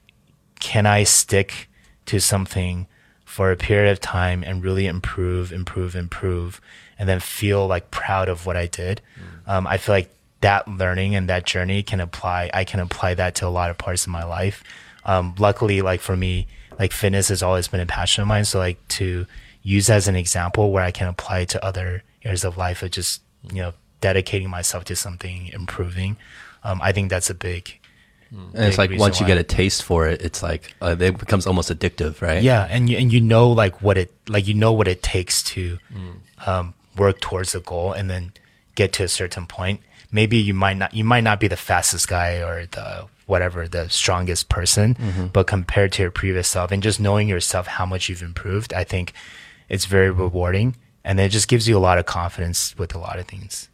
[0.59, 1.69] can I stick
[2.05, 2.87] to something
[3.25, 6.59] for a period of time and really improve, improve, improve,
[6.97, 9.01] and then feel like proud of what I did?
[9.47, 10.09] Um, I feel like
[10.41, 12.49] that learning and that journey can apply.
[12.53, 14.63] I can apply that to a lot of parts of my life.
[15.05, 16.47] Um, luckily, like for me,
[16.77, 18.45] like fitness has always been a passion of mine.
[18.45, 19.25] So like to
[19.63, 22.91] use as an example where I can apply it to other areas of life of
[22.91, 23.21] just
[23.51, 26.15] you know dedicating myself to something, improving.
[26.63, 27.75] Um, I think that's a big.
[28.31, 29.29] And it's like once you why.
[29.29, 32.43] get a taste for it, it's like uh, it becomes almost addictive, right?
[32.43, 35.41] Yeah, and you, and you know like what it like you know what it takes
[35.43, 36.47] to Mm.
[36.47, 38.31] um, work towards the goal and then
[38.75, 39.81] get to a certain point.
[40.11, 43.87] Maybe you might not you might not be the fastest guy or the whatever the
[43.89, 45.27] strongest person, Mm-hmm.
[45.27, 48.83] but compared to your previous self and just knowing yourself how much you've improved, I
[48.83, 49.13] think
[49.69, 53.19] it's very rewarding and it just gives you a lot of confidence with a lot
[53.19, 53.69] of things.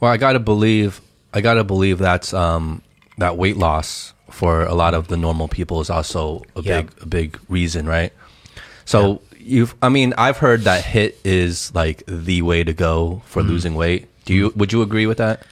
[0.00, 1.00] Well, I gotta believe,
[1.34, 2.82] I gotta believe that's um,
[3.18, 6.82] that weight loss for a lot of the normal people is also a Yeah.
[6.82, 8.12] big, a big reason, right?
[8.84, 13.42] So you've, I mean, I've heard that HIIT is like the way to go for
[13.42, 14.06] losing weight.
[14.24, 14.52] Do you?
[14.56, 15.42] Would you agree with that?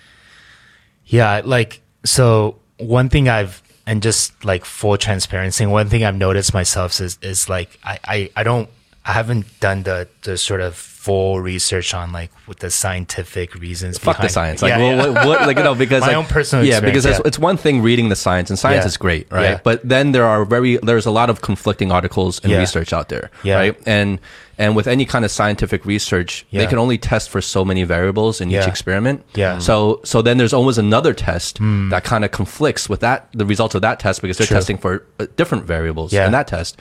[1.06, 6.54] Yeah, like so one thing I've and just like full transparency, one thing I've noticed
[6.54, 8.68] myself is is like I, I, I don't
[9.04, 13.96] I haven't done the the sort of full research on like what the scientific reasons
[13.96, 14.60] Fuck the science.
[14.60, 15.12] Like, Yeah, well, yeah.
[15.14, 17.22] what, what, like, you know, because My like, own personal yeah, because it's, yeah.
[17.26, 19.64] it's one thing reading the science, and science is great, right?
[19.64, 23.30] But then there are very, there's a lot of conflicting articles and research out there,
[23.42, 23.54] Yeah.
[23.56, 23.78] right?
[23.86, 24.20] And
[24.60, 28.40] and with any kind of scientific research, they can only test for so many variables
[28.42, 29.24] in each experiment.
[29.34, 29.56] Yeah.
[29.56, 29.62] Mm.
[29.62, 31.58] So so then there's always another test
[31.92, 34.56] that kind of conflicts with that the results of that test because they're True.
[34.58, 36.26] testing for uh, different variables Yeah.
[36.26, 36.76] in that test.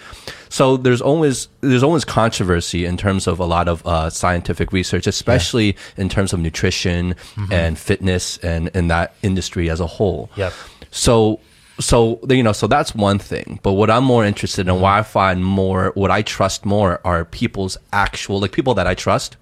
[0.49, 5.07] So there's always there's always controversy in terms of a lot of uh, scientific research,
[5.07, 7.53] especially in terms of nutrition Mm-hmm.
[7.53, 10.29] and fitness and in that industry as a whole.
[10.35, 10.53] Yep.
[10.91, 11.39] So
[11.79, 13.59] so you know so that's one thing.
[13.63, 17.25] But what I'm more interested in, why I find more, what I trust more, are
[17.25, 19.37] people's actual like people that I trust.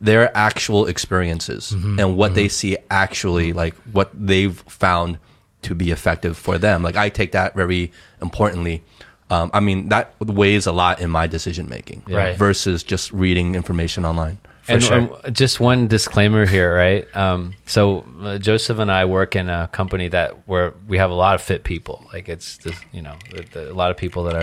[0.00, 1.98] Their actual experiences Mm-hmm.
[2.00, 5.18] and what they see actually like what they've found
[5.62, 6.82] to be effective for them.
[6.82, 8.82] Like I take that very importantly.
[9.30, 12.36] Um, I mean that weighs a lot in my decision making, Right.
[12.36, 14.38] Versus just reading information online.
[14.66, 14.94] And sure.
[14.94, 17.16] um, just one disclaimer here, right?
[17.16, 21.14] Um, so uh, Joseph and I work in a company that where we have a
[21.14, 22.06] lot of fit people.
[22.12, 24.34] Like it's this, you know, the, the, a lot of people that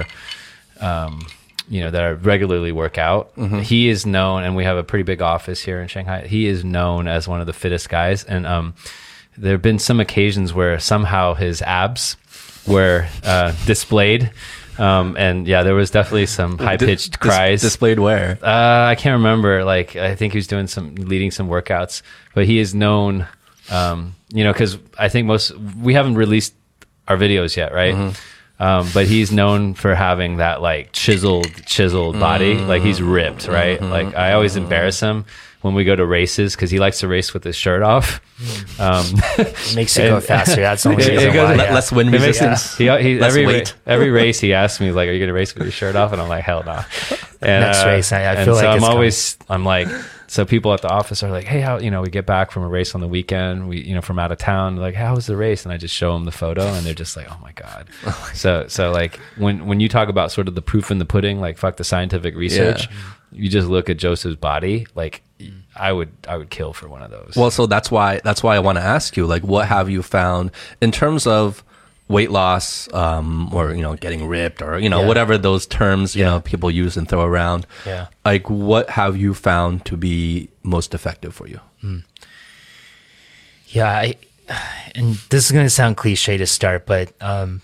[0.81, 1.25] are, um,
[1.69, 3.31] you know, that are regularly work out.
[3.62, 6.27] He is known, and we have a pretty big office here in Shanghai.
[6.27, 8.73] He is known as one of the fittest guys, and um,
[9.38, 12.17] there have been some occasions where somehow his abs
[12.67, 14.31] were uh, displayed.
[14.82, 17.62] Um, and yeah, there was definitely some high pitched Dis- cries.
[17.62, 18.39] displayed where.
[18.41, 19.63] Uh, I can't remember.
[19.63, 22.02] Like, I think he was doing some leading some workouts,
[22.34, 23.28] but he is known,
[23.70, 26.56] um, you know, because I think most we haven't released
[27.08, 27.94] our videos yet, right?
[27.94, 28.63] Mm-hmm.
[28.63, 32.56] Um, but he's known for having that like chiseled, chiseled body.
[32.56, 33.80] Like he's ripped, right?
[33.80, 33.91] Mm-hmm.
[33.91, 35.26] Like I always embarrass him
[35.62, 38.19] when we go to races because he likes to race with his shirt off.
[38.80, 39.06] Um,
[39.38, 40.62] It makes you go faster.
[40.62, 41.63] That's the only It- it reason goes- why.
[41.65, 41.74] Yeah.
[41.74, 42.78] less wind resistance.
[42.78, 43.76] He, he, Less every, weight.
[43.86, 46.12] every race, he asks me like, "Are you going to race with your shirt off?"
[46.13, 46.82] And I'm like, "Hell no."
[47.41, 49.88] And, Next race, I- I feel so like I'm it's always, I'm like,
[50.32, 52.63] so people at the office are like, "Hey, how you know we get back from
[52.63, 53.67] a race on the weekend?
[53.67, 54.78] We you know from out of town.
[54.78, 57.17] Like, how was the race?" And I just show them the photo, and they're just
[57.17, 60.56] like, "Oh my god." Oh so so like when when you talk about sort of
[60.56, 62.88] the proof in the pudding, like fuck the scientific research,
[63.34, 65.22] you just look at Joseph's body, like.
[65.39, 65.63] Mm.
[65.74, 67.34] I would I would kill for one of those.
[67.36, 70.04] Well, so that's why that's why I want to ask you, like, what have you
[70.04, 71.63] found in terms of
[72.12, 75.08] weight loss, um, or you know, getting ripped, or you know, Yeah.
[75.08, 77.65] whatever those terms you know people use and throw around.
[77.86, 78.08] Yeah.
[78.26, 81.60] Like, what have you found to be most effective for you?
[83.67, 84.15] Yeah, I,
[84.95, 87.62] and this is going to sound cliche to start, but um,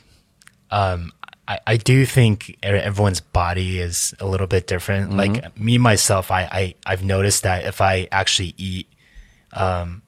[0.71, 1.11] um,
[1.47, 5.15] I, I do think everyone's body is a little bit different.
[5.17, 8.87] Like me myself, I, I I've noticed that if I actually eat,
[9.53, 10.01] um,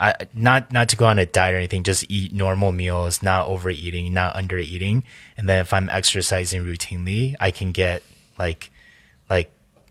[0.00, 3.46] I not not to go on a diet or anything, just eat normal meals, not
[3.48, 5.02] overeating, not undereating,
[5.36, 8.02] and then if I'm exercising routinely, I can get
[8.38, 8.70] like
[9.28, 9.50] like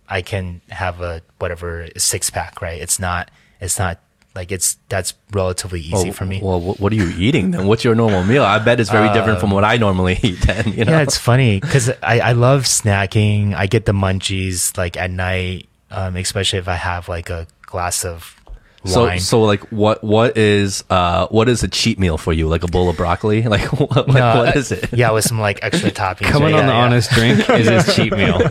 [0.10, 2.82] I can have a whatever six pack, right?
[2.82, 3.30] It's not
[3.62, 4.00] it's not
[4.36, 6.40] Like it's that's relatively easy for me.
[6.42, 7.68] Oh, Well, what, what are you eating then?
[7.68, 8.44] What's your normal meal?
[8.44, 10.42] I bet it's very different from what I normally eat.
[10.42, 10.94] Then you know.
[10.94, 13.54] Yeah, it's funny because I, I love snacking.
[13.54, 18.06] I get the munchies like at night, um, especially if I have like a glass
[18.06, 18.39] of
[18.86, 19.20] so wine.
[19.20, 22.48] so like what what is uh what is a cheat meal for you?
[22.48, 23.42] Like a bowl of broccoli?
[23.48, 24.94] Like what, like, No, what uh, it?
[24.94, 26.28] Yeah, with some like extra toppings.
[26.32, 26.62] Coming right?
[26.64, 26.86] on Yeah, the yeah.
[26.86, 28.40] honest drink is his cheat meal.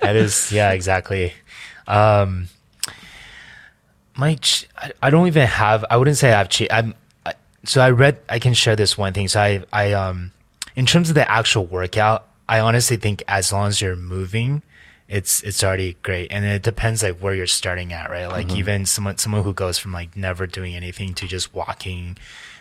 [0.00, 1.32] That is, yeah, exactly.
[1.88, 2.46] Um,
[4.16, 5.84] my, ch- I, I don't even have.
[5.90, 6.72] I wouldn't say I have cheat.
[6.72, 6.94] I'm.
[7.24, 7.32] I,
[7.64, 8.18] so I read.
[8.28, 9.26] I can share this one thing.
[9.26, 10.30] So I, I, um,
[10.76, 14.62] in terms of the actual workout, I honestly think as long as you're moving,
[15.08, 16.32] it's it's already great.
[16.32, 18.26] And it depends like where you're starting at, right?
[18.26, 22.16] Like even someone someone who goes from like never doing anything to just walking.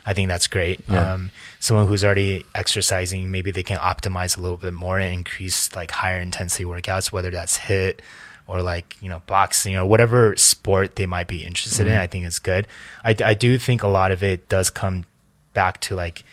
[0.06, 0.82] I think that's great.
[0.88, 1.14] Yeah.
[1.14, 5.76] Um, someone who's already exercising, maybe they can optimize a little bit more and increase
[5.76, 8.02] like higher intensity workouts, whether that's HIIT
[8.46, 11.98] or like, you know, boxing or whatever sport they might be interested in.
[11.98, 12.68] I think is good.
[13.04, 15.06] I, I do think a lot of it does come
[15.54, 16.24] back to like,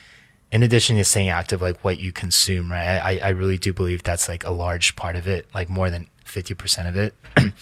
[0.53, 2.99] in addition to staying active, like what you consume, right?
[2.99, 6.09] I, I really do believe that's like a large part of it, like more than
[6.27, 7.15] 50% of it.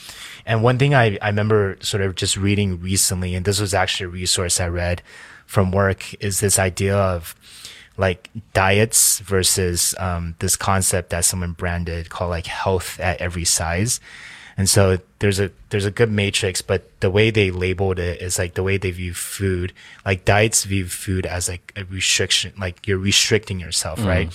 [0.47, 4.07] and one thing I, I remember sort of just reading recently, and this was actually
[4.07, 5.03] a resource I read
[5.47, 7.37] from work, is this idea of
[7.97, 14.01] like diets versus um, this concept that someone branded called like health at every size.
[14.61, 18.39] And so there's a there's a good matrix, but the way they labeled it is
[18.39, 19.73] like the way they view food.
[20.05, 24.31] Like diets view food as like a restriction, like you're restricting yourself, right?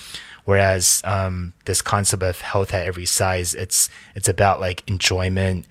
[0.45, 5.67] Whereas um, this concept of health at every size, it's it's about like enjoyment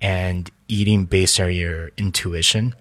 [0.00, 2.74] and eating based on your intuition.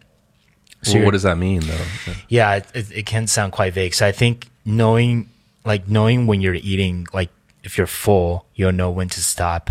[0.82, 1.86] So Well, what does that mean though?
[2.30, 3.94] yeah, it, it, it can sound quite vague.
[3.94, 5.30] So I think knowing,
[5.66, 7.30] like knowing when you're eating, like
[7.64, 9.70] if you're full, you'll know when to stop.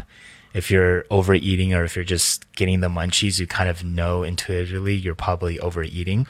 [0.53, 4.95] If you're overeating or if you're just getting the munchies, you kind of know intuitively
[4.95, 6.27] you're probably overeating.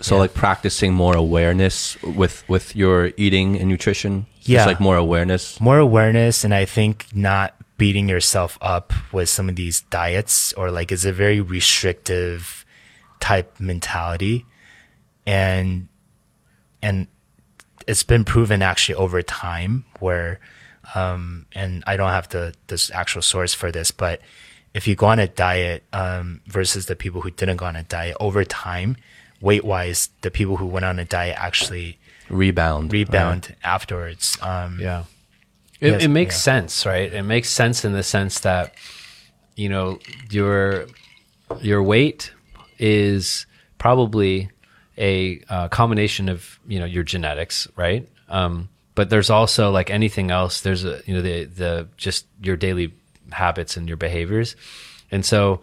[0.00, 4.26] So like practicing more awareness with with your eating and nutrition.
[4.42, 4.58] Yeah.
[4.58, 5.60] Just like more awareness.
[5.60, 10.70] More awareness, and I think not beating yourself up with some of these diets or
[10.70, 12.64] like it's a very restrictive
[13.20, 14.46] type mentality,
[15.26, 15.88] and
[16.82, 17.06] and
[17.86, 20.40] it's been proven actually over time where
[20.94, 24.20] um and I don't have the this actual source for this but
[24.74, 27.82] if you go on a diet um versus the people who didn't go on a
[27.82, 28.96] diet over time
[29.40, 31.98] weight wise the people who went on a diet actually
[32.28, 32.92] Rebound.
[32.92, 35.04] rebound afterwards um Yeah.
[35.80, 36.40] It, Yes, it makes yeah.
[36.40, 37.10] sense, right?
[37.10, 38.74] It makes sense in the sense that,
[39.56, 39.98] you know,
[40.30, 40.86] your
[41.62, 42.32] your weight
[42.78, 43.46] is
[43.78, 44.50] probably
[44.98, 48.06] a uh, combination of you know your genetics, right?
[48.28, 50.60] Um, but there's also like anything else.
[50.60, 52.92] There's a you know the the just your daily
[53.30, 54.56] habits and your behaviors,
[55.10, 55.62] and so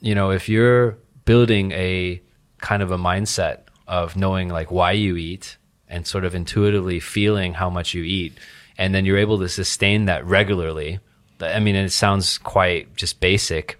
[0.00, 2.20] you know if you're building a
[2.58, 5.56] kind of a mindset of knowing like why you eat
[5.88, 8.32] and sort of intuitively feeling how much you eat
[8.78, 10.98] and then you're able to sustain that regularly
[11.40, 13.78] i mean it sounds quite just basic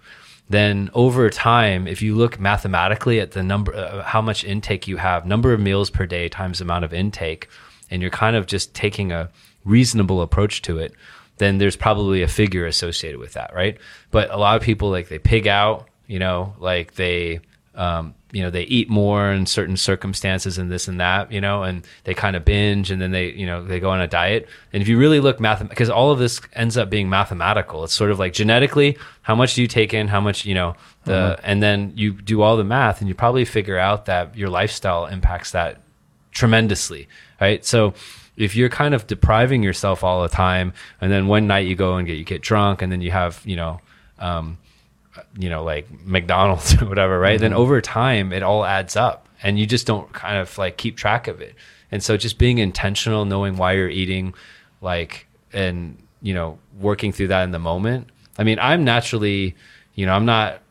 [0.49, 4.97] then over time if you look mathematically at the number uh, how much intake you
[4.97, 7.49] have number of meals per day times amount of intake
[7.89, 9.29] and you're kind of just taking a
[9.63, 10.93] reasonable approach to it
[11.37, 13.77] then there's probably a figure associated with that right?
[14.11, 17.39] But a lot of people like they pig out you know like they
[17.75, 21.63] um, you know they eat more in certain circumstances and this and that you know
[21.63, 24.47] and they kind of binge and then they you know they go on a diet.
[24.73, 27.83] And if you really look math because all of this ends up being mathematical.
[27.83, 30.75] It's sort of like genetically how much do you take in how much you know
[31.05, 34.49] the and then you do all the math and you probably figure out that your
[34.49, 35.81] lifestyle impacts that
[36.31, 37.07] tremendously
[37.39, 37.93] right so
[38.37, 41.95] if you're kind of depriving yourself all the time and then one night you go
[41.97, 43.79] and get you get drunk and then you have you know
[44.19, 44.57] um,
[45.37, 47.39] you know, like McDonald's or whatever, right?
[47.39, 50.97] Then over time, it all adds up and you just don't kind of like keep
[50.97, 51.55] track of it.
[51.91, 54.33] And so just being intentional, knowing why you're eating,
[54.81, 58.09] like, and, you know, working through that in the moment.
[58.37, 59.55] I mean, I'm naturally,
[59.93, 60.61] you know, I'm not,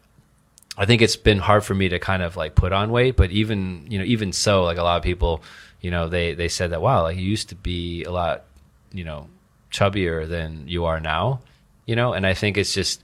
[0.77, 3.31] I think it's been hard for me to kind of like put on weight, but
[3.31, 5.43] even, you know, even so, like a lot of people,
[5.85, 8.45] you know, they, they said that, wow, like you used to be a lot,
[8.93, 9.29] you know,
[9.71, 11.41] chubbier than you are now,
[11.85, 13.03] you know, and I think it's just,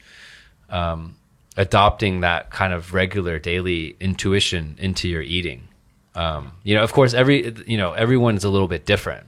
[0.70, 1.16] um,
[1.57, 5.68] adopting that kind of regular daily intuition into your eating.
[6.14, 9.26] Um, you know, of course, every you know everyone's a little bit different,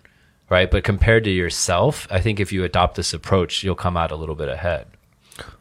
[0.48, 0.70] right?
[0.70, 4.16] But compared to yourself, I think if you adopt this approach, you'll come out a
[4.16, 4.86] little bit ahead.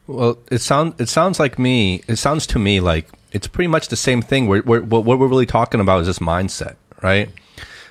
[0.06, 2.02] Well, it sounds it sounds like me.
[2.08, 4.46] It sounds to me like it's pretty much the same thing.
[4.46, 7.30] We're, we're, what we're really talking about is this mindset, right?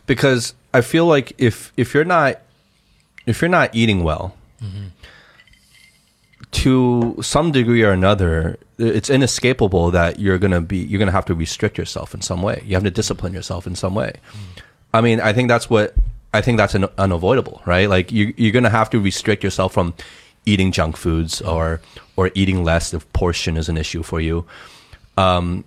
[0.05, 2.39] Because I feel like if if you're not
[3.25, 4.35] if you're not eating well,
[6.51, 11.35] to some degree or another, it's inescapable that you're gonna be you're gonna have to
[11.35, 12.61] restrict yourself in some way.
[12.65, 14.13] You have to discipline yourself in some way.
[14.93, 15.95] I mean, I think that's what
[16.33, 17.89] I think that's un- unavoidable, right?
[17.89, 19.93] Like you you're gonna have to restrict yourself from
[20.45, 21.81] eating junk foods or
[22.15, 24.45] or eating less if portion is an issue for you.
[25.17, 25.63] Um,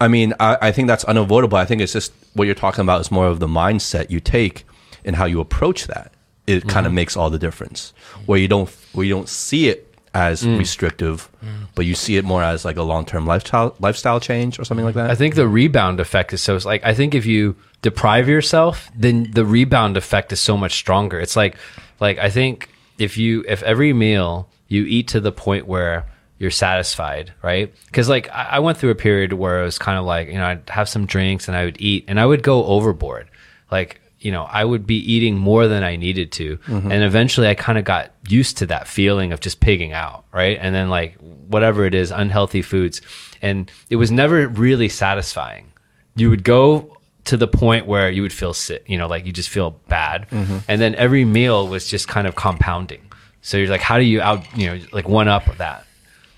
[0.00, 1.56] I mean, I, I think that's unavoidable.
[1.56, 4.64] I think it's just what you're talking about is more of the mindset you take
[5.04, 6.12] and how you approach that.
[6.46, 6.96] It kind of mm-hmm.
[6.96, 7.92] makes all the difference.
[8.26, 10.58] Where you don't where you don't see it as mm.
[10.58, 11.66] restrictive, mm.
[11.74, 14.84] but you see it more as like a long term lifestyle lifestyle change or something
[14.84, 15.10] like that.
[15.10, 18.90] I think the rebound effect is so it's like I think if you deprive yourself,
[18.94, 21.18] then the rebound effect is so much stronger.
[21.18, 21.56] It's like
[22.00, 26.06] like I think if you if every meal you eat to the point where
[26.38, 27.74] you're satisfied, right?
[27.86, 30.34] Because like I, I went through a period where it was kind of like you
[30.34, 33.28] know I'd have some drinks and I would eat and I would go overboard,
[33.70, 36.90] like you know I would be eating more than I needed to, mm-hmm.
[36.90, 40.58] and eventually I kind of got used to that feeling of just pigging out, right?
[40.60, 43.00] And then like whatever it is, unhealthy foods,
[43.40, 45.72] and it was never really satisfying.
[46.16, 49.32] You would go to the point where you would feel sick, you know, like you
[49.32, 50.28] just feel bad.
[50.30, 50.58] Mm-hmm.
[50.68, 53.02] And then every meal was just kind of compounding.
[53.42, 55.85] So you're like, how do you out, you know, like one up that?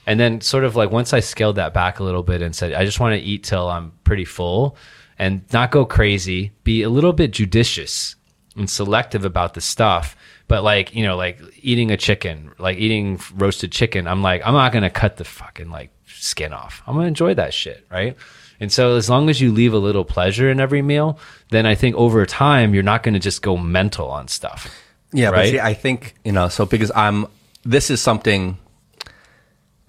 [0.09, 2.73] And then sort of like once I scaled that back a little bit and said,
[2.73, 4.75] I just want to eat till I'm pretty full
[5.19, 8.17] and not go crazy, be a little bit judicious
[8.57, 10.17] and selective about the stuff.
[10.47, 14.55] But like, you know, like eating a chicken, like eating roasted chicken, I'm like, I'm
[14.55, 16.83] not going to cut the fucking like skin off.
[16.87, 17.87] I'm going to enjoy that shit.
[17.91, 18.17] Right.
[18.61, 21.19] And so as long as you leave a little pleasure in every meal,
[21.51, 24.75] then I think over time, you're not going to just go mental on stuff.
[25.13, 25.51] Yeah, but Right?
[25.51, 26.49] see, I think you know.
[26.49, 27.27] So because I'm,
[27.63, 28.57] this is something,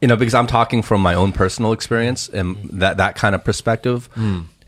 [0.01, 3.43] you know, because I'm talking from my own personal experience and that that kind of
[3.43, 4.09] perspective.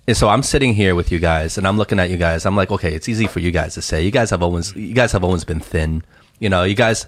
[0.07, 2.45] And so I'm sitting here with you guys, and I'm looking at you guys.
[2.45, 4.03] I'm like, okay, it's easy for you guys to say.
[4.03, 6.03] You guys have always, you guys have always been thin.
[6.39, 7.05] You know, you guys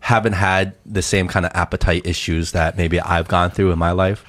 [0.00, 3.92] haven't had the same kind of appetite issues that maybe I've gone through in my
[3.92, 4.24] life.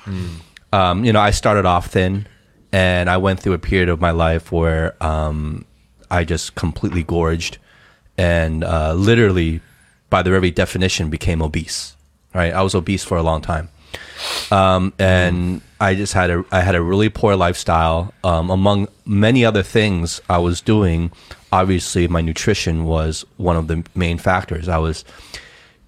[0.73, 2.27] Um, you know, I started off thin,
[2.73, 5.65] and I went through a period of my life where um,
[6.11, 7.57] I just completely gorged
[8.17, 9.61] and uh, literally,
[10.09, 11.95] by the very definition, became obese.
[12.34, 13.67] Right, I was obese for a long time,
[14.51, 18.13] um, and I just had a I had a really poor lifestyle.
[18.23, 21.11] Um, among many other things I was doing,
[21.51, 24.69] obviously my nutrition was one of the main factors.
[24.69, 25.03] I was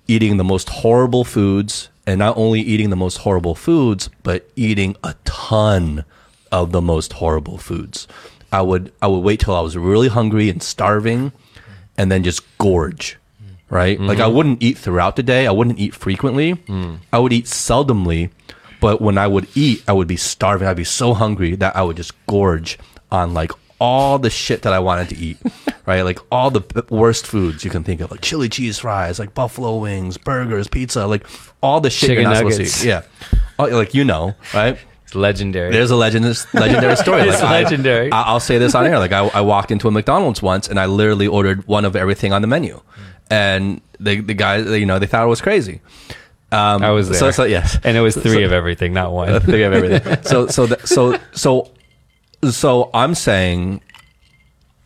[0.08, 4.98] eating the most horrible foods, and not only eating the most horrible foods, but eating
[5.02, 6.04] a ton
[6.52, 8.06] of the most horrible foods.
[8.52, 11.32] I would I would wait till I was really hungry and starving,
[11.98, 13.18] and then just gorge.
[13.74, 14.36] Right, like I mm-hmm.
[14.36, 15.48] wouldn't eat throughout the day.
[15.48, 16.54] I wouldn't eat frequently.
[16.54, 17.00] Mm.
[17.12, 18.30] I would eat seldomly,
[18.80, 20.68] but when I would eat, I would be starving.
[20.68, 22.78] I'd be so hungry that I would just gorge
[23.12, 25.38] on like all the shit that I wanted to eat,
[25.88, 26.04] right?
[26.04, 29.78] Like all the worst foods you can think of, like chili cheese fries, like buffalo
[29.78, 31.26] wings, burgers, pizza, like
[31.62, 32.86] all the shit Chicken you're not supposed to eat.
[32.86, 33.02] Yeah,
[33.58, 34.78] oh, like you know, right?
[35.04, 35.72] It's legendary.
[35.72, 37.22] There's a legend, legendary story.
[37.30, 38.12] It's Like, legendary.
[38.12, 39.00] I, I'll say this on air.
[39.00, 42.34] Like I, I walked into a McDonald's once and I literally ordered one of everything
[42.34, 42.82] on the menu,
[43.30, 45.82] and the the guys, you know, they thought it was crazy.
[46.52, 47.20] Um, I was there.
[47.20, 49.40] So, so yes, and it was three of everything, not one.
[49.42, 50.24] Three of everything.
[50.24, 51.72] so so so so
[52.52, 53.82] so I'm saying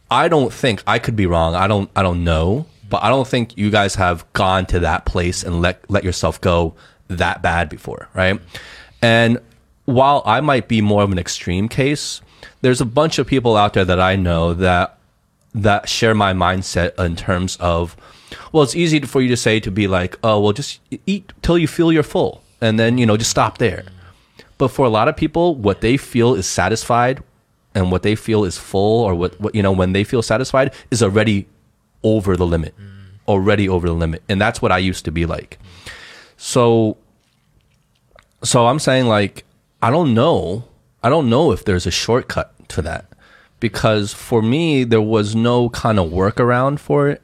[0.09, 1.55] I don't think I could be wrong.
[1.55, 5.05] I don't I don't know, but I don't think you guys have gone to that
[5.05, 6.73] place and let let yourself go
[7.09, 8.39] that bad before, right?
[9.01, 9.39] And
[9.85, 12.21] while I might be more of an extreme case,
[12.61, 14.97] there's a bunch of people out there that I know that
[15.53, 17.97] that share my mindset in terms of
[18.51, 21.57] well it's easy for you to say to be like oh well just eat till
[21.57, 23.85] you feel you're full and then you know just stop there.
[24.57, 27.23] But for a lot of people what they feel is satisfied
[27.75, 30.73] and what they feel is full or what, what you know when they feel satisfied
[30.89, 31.47] is already
[32.03, 33.05] over the limit mm.
[33.27, 34.23] already over the limit.
[34.29, 35.59] And that's what i used to be like.
[36.37, 36.97] So
[38.43, 39.45] so i'm saying like
[39.81, 40.63] i don't know
[41.03, 43.05] i don't know if there's a shortcut to that
[43.59, 47.21] because for me there was no kind of workaround for it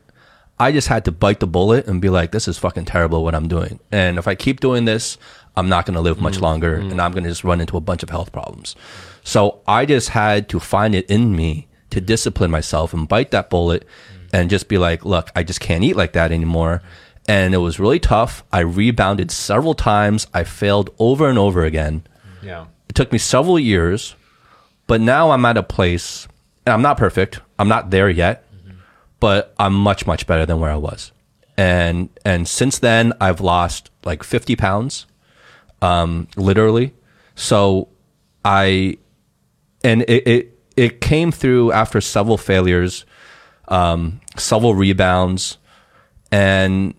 [0.60, 3.36] i just had to bite the bullet and be like this is fucking terrible what
[3.36, 3.80] i'm doing.
[3.92, 5.18] And if i keep doing this
[5.56, 6.42] i'm not going to live much mm.
[6.42, 6.92] longer mm.
[6.92, 8.76] and i'm going to just run into a bunch of health problems.
[9.24, 13.50] So i just had to find it in me to discipline myself and bite that
[13.50, 14.30] bullet mm.
[14.34, 16.82] and just be like look i just can't eat like that anymore.
[17.28, 18.44] And it was really tough.
[18.52, 20.28] I rebounded several times.
[20.34, 22.04] I failed over and over again.
[22.42, 22.66] Yeah.
[22.90, 24.16] it took me several years,
[24.88, 26.28] but now I'm at a place,
[26.66, 27.40] and I'm not perfect.
[27.58, 28.46] I'm not there yet,
[29.24, 31.14] but I'm much, much better than where I was.
[31.56, 35.06] And and since then, I've lost like 50 pounds,
[35.82, 36.94] um, literally.
[37.34, 37.88] So
[38.44, 38.98] I,
[39.82, 43.06] and it, it it came through after several failures,
[43.70, 45.58] um, several rebounds,
[46.30, 46.94] and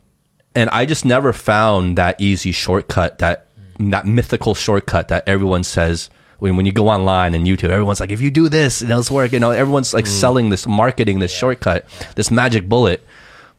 [0.55, 3.49] and I just never found that easy shortcut, that
[3.79, 6.09] that mythical shortcut that everyone says
[6.39, 9.33] when when you go online and YouTube, everyone's like, if you do this, it'll work.
[9.33, 10.21] You know, everyone's like mm.
[10.21, 13.07] selling this, marketing this shortcut, this magic bullet.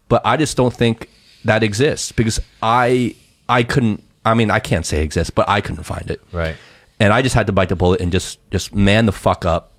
[0.08, 1.10] But I just don't think
[1.46, 3.16] that exists because I
[3.48, 4.04] I couldn't.
[4.26, 6.22] I mean, I can't say it exists, but I couldn't find it.
[6.32, 6.56] Right.
[7.00, 9.72] And I just had to bite the bullet and just just man the fuck up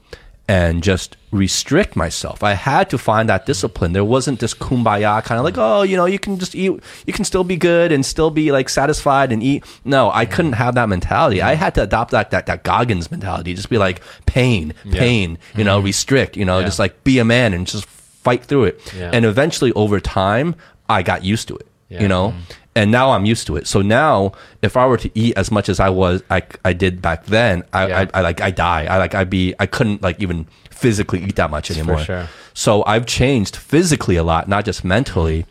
[0.48, 2.42] and just restrict myself.
[2.42, 3.92] I had to find that discipline.
[3.92, 6.72] There wasn't this kumbaya kind of like, oh, you know, you can just eat,
[7.06, 9.64] you can still be good and still be like satisfied and eat.
[9.84, 11.42] No, I couldn't have that mentality.
[11.42, 13.54] I had to adopt that that, that Goggins mentality.
[13.54, 15.86] Just be like pain, pain, you know, mm-hmm.
[15.86, 16.66] restrict, you know, Yeah.
[16.66, 18.92] just like be a man and just fight through it.
[18.96, 19.10] Yeah.
[19.12, 20.54] And eventually over time,
[20.88, 22.02] I got used to it, Yeah.
[22.02, 22.28] you know?
[22.30, 22.40] Mm-hmm.
[22.76, 23.66] And now I'm used to it.
[23.66, 27.00] So now, if I were to eat as much as I was, I, I did
[27.02, 28.00] back then, I, Yeah.
[28.14, 28.84] I, I like I die.
[28.84, 31.98] I like I'd be I couldn't like even physically eat that much anymore.
[32.04, 32.28] sure.
[32.52, 35.46] So I've changed physically a lot, not just mentally.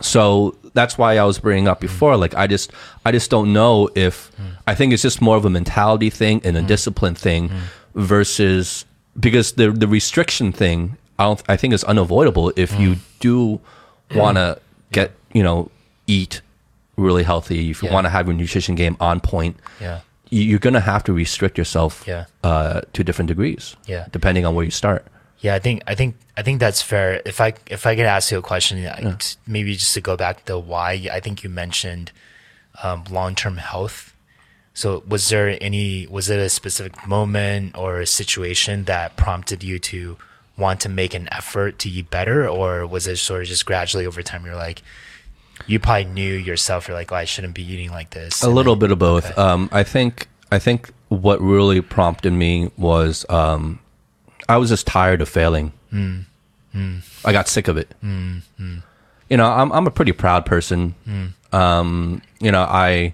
[0.00, 2.16] So that's why I was bringing up before.
[2.16, 2.72] Like I just
[3.04, 4.30] I just don't know if
[4.66, 7.50] I think it's just more of a mentality thing and a discipline thing
[7.94, 8.86] versus
[9.18, 13.60] because the the restriction thing I don't I think is unavoidable if you do
[14.14, 14.58] want to
[14.92, 15.70] get you know
[16.16, 16.40] eat
[16.96, 17.94] really healthy if you Yeah.
[17.94, 20.00] want to have your nutrition game on point Yeah.
[20.28, 22.24] you- you're gonna have to restrict yourself Yeah.
[22.44, 24.04] uh, to different degrees Yeah.
[24.12, 25.02] depending on where you start
[25.46, 27.22] Yeah, I think I think I think that's fair.
[27.24, 30.44] If I if I could ask you a question, I- maybe just to go back
[30.48, 32.12] to why I think you mentioned
[32.84, 33.98] um, long term health.
[34.74, 39.78] So was there any was it a specific moment or a situation that prompted you
[39.92, 40.16] to
[40.58, 44.04] want to make an effort to eat better, or was it sort of just gradually
[44.10, 44.44] over time?
[44.44, 44.82] You're like,
[45.66, 46.88] you probably knew yourself.
[46.88, 48.42] You're like, oh, I shouldn't be eating like this.
[48.42, 49.26] a And little then- bit of both.
[49.30, 49.40] Okay.
[49.40, 53.78] um, i think i think what really prompted me was um,
[54.48, 55.72] i was just tired of failing.
[57.24, 57.88] I got sick of it.
[58.02, 60.94] You know I'm, I'm a pretty proud person.
[61.52, 63.12] Um, you know i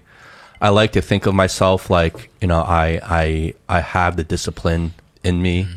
[0.61, 4.93] i like to think of myself like you know i i i have the discipline
[5.23, 5.67] in me.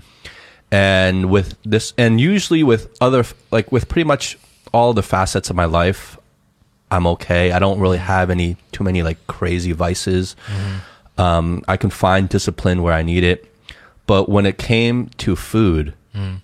[0.72, 4.38] And with this and usually with other like with pretty much
[4.72, 6.16] all the facets of my life
[6.90, 7.52] i'm okay.
[7.52, 10.36] I don't really have any too many like crazy vices.
[10.46, 11.20] Mm-hmm.
[11.20, 13.46] Um, i can find discipline where i need it.
[14.06, 16.40] But when it came to food mm.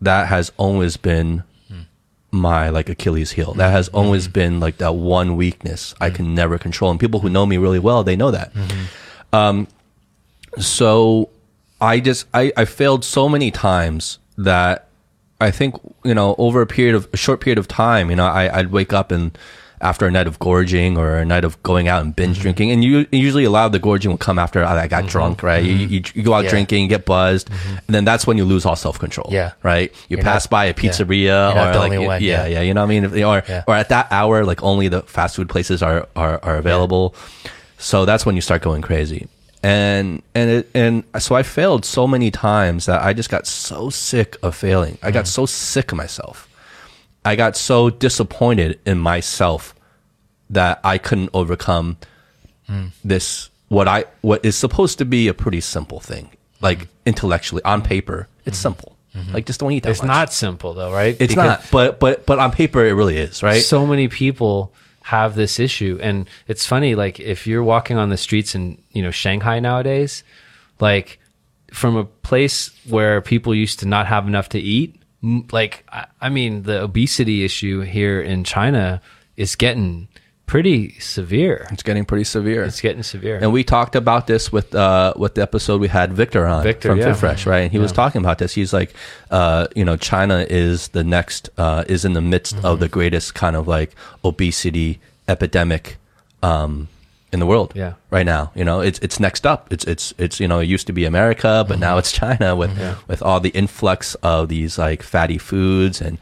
[0.00, 1.84] that has always been mm.
[2.30, 3.54] my like achilles heel.
[3.54, 3.98] That has mm-hmm.
[3.98, 6.14] always been like that one weakness i mm.
[6.14, 6.90] can never control.
[6.90, 8.52] And people who know me really well they know that.
[8.54, 8.84] Mm-hmm.
[9.34, 9.68] Um,
[10.58, 11.28] so
[11.80, 14.88] I just I, I failed so many times that
[15.40, 15.74] I think
[16.04, 18.70] you know over a period of a short period of time you know I, I'd
[18.70, 19.36] wake up and
[19.80, 22.22] after a night of gorging or a night of going out and Mm-hmm.
[22.32, 25.06] binge drinking and you usually a lot of the gorging will come after I got
[25.06, 26.44] drunk right you, you, you go out Mm-hmm.
[26.44, 26.50] Yeah.
[26.50, 27.50] drinking get buzzed
[27.86, 29.52] and then that's when you lose all self control Yeah.
[29.62, 32.46] right you You're pass not- by a pizzeria You're or like one, yeah, yeah.
[32.46, 33.64] yeah you know what I mean If they- or Yeah.
[33.66, 37.14] or at that hour like only the fast food places are are, are available
[37.78, 39.28] so that's when you start going crazy
[39.62, 43.88] and and it, and so I failed so many times that I just got so
[43.88, 44.98] sick of failing.
[45.02, 46.46] I got so sick of myself.
[47.24, 49.74] I got so disappointed in myself
[50.50, 51.96] that I couldn't overcome
[53.04, 56.30] this what I what is supposed to be a pretty simple thing.
[56.60, 58.62] Like intellectually on paper, it's mm-hmm.
[58.62, 58.96] simple.
[59.14, 59.34] Mm-hmm.
[59.34, 60.08] Like just don't eat that It's much.
[60.08, 61.16] not simple though, right?
[61.20, 61.70] It's Because- not.
[61.70, 63.62] But but but on paper it really is, right?
[63.62, 64.72] so many people
[65.02, 69.02] have this issue and it's funny like if you're walking on the streets in you
[69.02, 70.24] know shanghai nowadays
[70.80, 71.18] like
[71.74, 74.96] from a place where people used to not have enough to eat
[75.52, 79.00] like i, I mean the obesity issue here in china
[79.36, 80.08] is getting
[80.46, 82.62] pretty severe it's getting pretty severe.
[82.64, 86.12] it's getting severe And we talked about this with uh, with the episode we had
[86.12, 87.12] Victor on Victor, from yeah.
[87.14, 87.60] Fit Fresh, right?
[87.60, 88.52] And he was talking about this.
[88.54, 88.92] He's like,
[89.30, 92.66] uh, you know, China is the next uh, is in the midst Mm-hmm.
[92.66, 95.96] of the greatest kind of like obesity epidemic
[96.42, 96.88] um,
[97.34, 97.72] in the world.
[97.74, 97.94] Yeah.
[98.10, 99.60] right now, you know, it's it's next up.
[99.74, 101.80] It's it's it's you know, it used to be America, but Mm-hmm.
[101.88, 102.72] now it's China with
[103.10, 106.18] with all the influx of these like fatty foods and.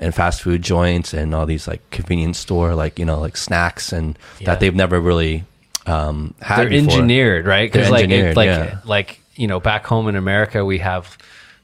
[0.00, 3.92] And fast food joints and all these like convenience store like you know like snacks
[3.92, 4.46] and Yeah.
[4.46, 5.42] that they've never really
[5.86, 6.92] um, had they're before.
[6.92, 8.78] engineered right They're like engineered, like yeah.
[8.84, 11.18] like you know back home in america we have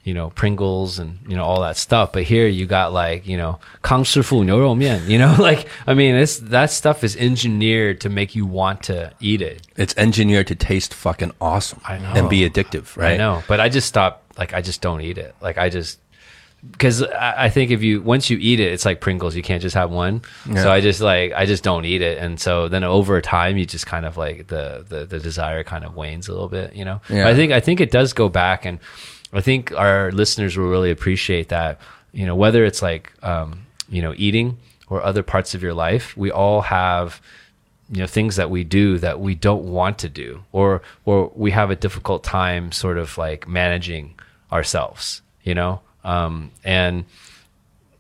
[0.05, 2.13] you know, Pringles and, you know, all that stuff.
[2.13, 6.15] But here you got like, you know, Kang Fu Mian, you know, like, I mean,
[6.15, 9.67] it's, that stuff is engineered to make you want to eat it.
[9.77, 13.15] It's engineered to taste fucking awesome and be addictive, right?
[13.15, 13.43] I know.
[13.49, 15.35] But I just stopped, like, I just don't eat it.
[15.41, 15.99] Like, I just,
[16.71, 19.37] because I, I think if you once you eat it, it's like Pringles.
[19.37, 20.23] You can't just have one.
[20.49, 20.63] Yeah.
[20.63, 23.67] So I just like I just don't eat it, and so then over time you
[23.67, 26.87] just kind of like the the, the desire kind of wanes a little bit, you
[26.87, 27.03] know.
[27.11, 27.29] Yeah.
[27.29, 28.79] I think I think it does go back, and
[29.35, 31.80] i think our listeners will really appreciate that.
[32.12, 34.59] You know whether it's like um you know eating
[34.89, 37.20] or other parts of your life, we all have
[37.91, 41.51] you know things that we do that we don't want to do or or we
[41.51, 44.14] have a difficult time sort of like managing
[44.53, 45.80] ourselves you know?
[46.03, 47.05] Um, and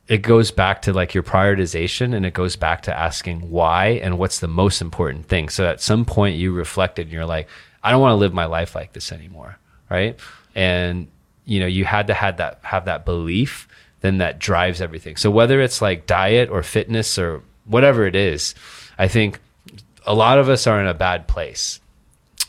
[0.08, 4.18] it goes back to like your prioritization and it goes back to asking why and
[4.18, 5.48] what's the most important thing.
[5.48, 7.48] So at some point you reflected and you're like
[7.82, 9.58] i don't want to live my life like this anymore
[9.90, 10.18] right?
[10.54, 11.08] And
[11.44, 13.68] you know you had to had that have that belief
[14.00, 18.54] then that drives everything so whether it's like diet or fitness or whatever it is
[18.98, 19.40] i think
[20.06, 21.80] a lot of us are in a bad place.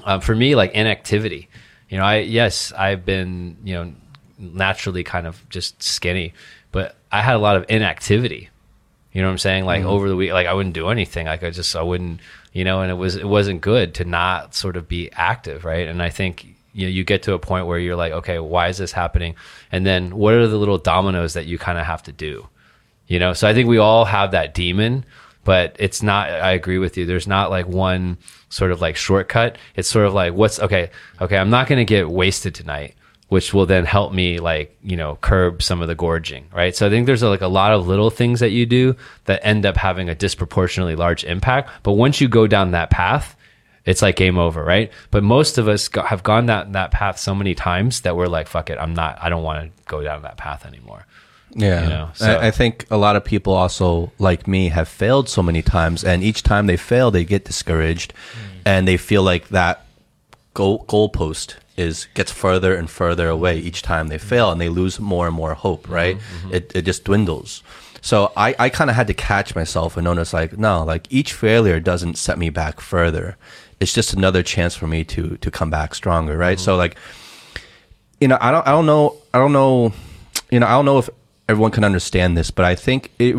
[0.04, 1.50] Um, for me, like inactivity,
[1.90, 3.94] you know, I yes, I've been you know
[4.38, 6.34] naturally kind of just skinny,
[6.72, 8.50] but I had a lot of inactivity.
[9.14, 9.66] You know what I'm saying?
[9.66, 9.90] Like mm-hmm.
[9.90, 11.28] over the week, like I wouldn't do anything.
[11.28, 12.20] Like I just I wouldn't,
[12.52, 15.88] you know, and it was it wasn't good to not sort of be active, right?
[15.88, 18.68] And I think you know you get to a point where you're like, okay, why
[18.68, 19.36] is this happening?
[19.72, 22.48] And then what are the little dominoes that you kind of have to do?
[23.08, 25.06] You know, so I think we all have that demon
[25.46, 28.18] but it's not i agree with you there's not like one
[28.50, 30.90] sort of like shortcut it's sort of like what's okay
[31.22, 32.96] okay i'm not going to get wasted tonight
[33.30, 36.86] which will then help me like you know curb some of the gorging right so
[36.86, 38.96] i think there's like a lot of little things that you do
[39.26, 43.38] that end up having a disproportionately large impact but once you go down that path
[43.86, 47.18] it's like game over right but most of us go, have gone that that path
[47.18, 50.02] so many times that we're like fuck it i'm not i don't want to go
[50.04, 51.06] down that path anymore
[51.56, 51.84] yeah.
[51.84, 52.26] You know, so.
[52.26, 56.04] I, I, think a lot of people also, like me, have failed so many times.
[56.04, 58.62] And each time they fail, they get discouraged mm.
[58.66, 59.86] and they feel like that
[60.54, 65.00] goal goalpost is gets further and further away each time they fail and they lose
[65.00, 66.18] more and more hope, right?
[66.18, 66.54] Mm-hmm.
[66.54, 67.64] It, it just dwindles.
[68.02, 71.34] So I, I kind of had to catch myself and notice like, no, like each
[71.34, 73.38] failure doesn't set me back further.
[73.86, 76.58] It's just another chance for me to, to come back stronger, right?
[76.58, 76.66] Mm-hmm.
[76.66, 76.98] So like,
[78.20, 79.94] you know, I don't, I don't know, I don't know,
[80.50, 81.08] you know, I don't know if
[81.48, 83.36] everyone can understand this, but I think it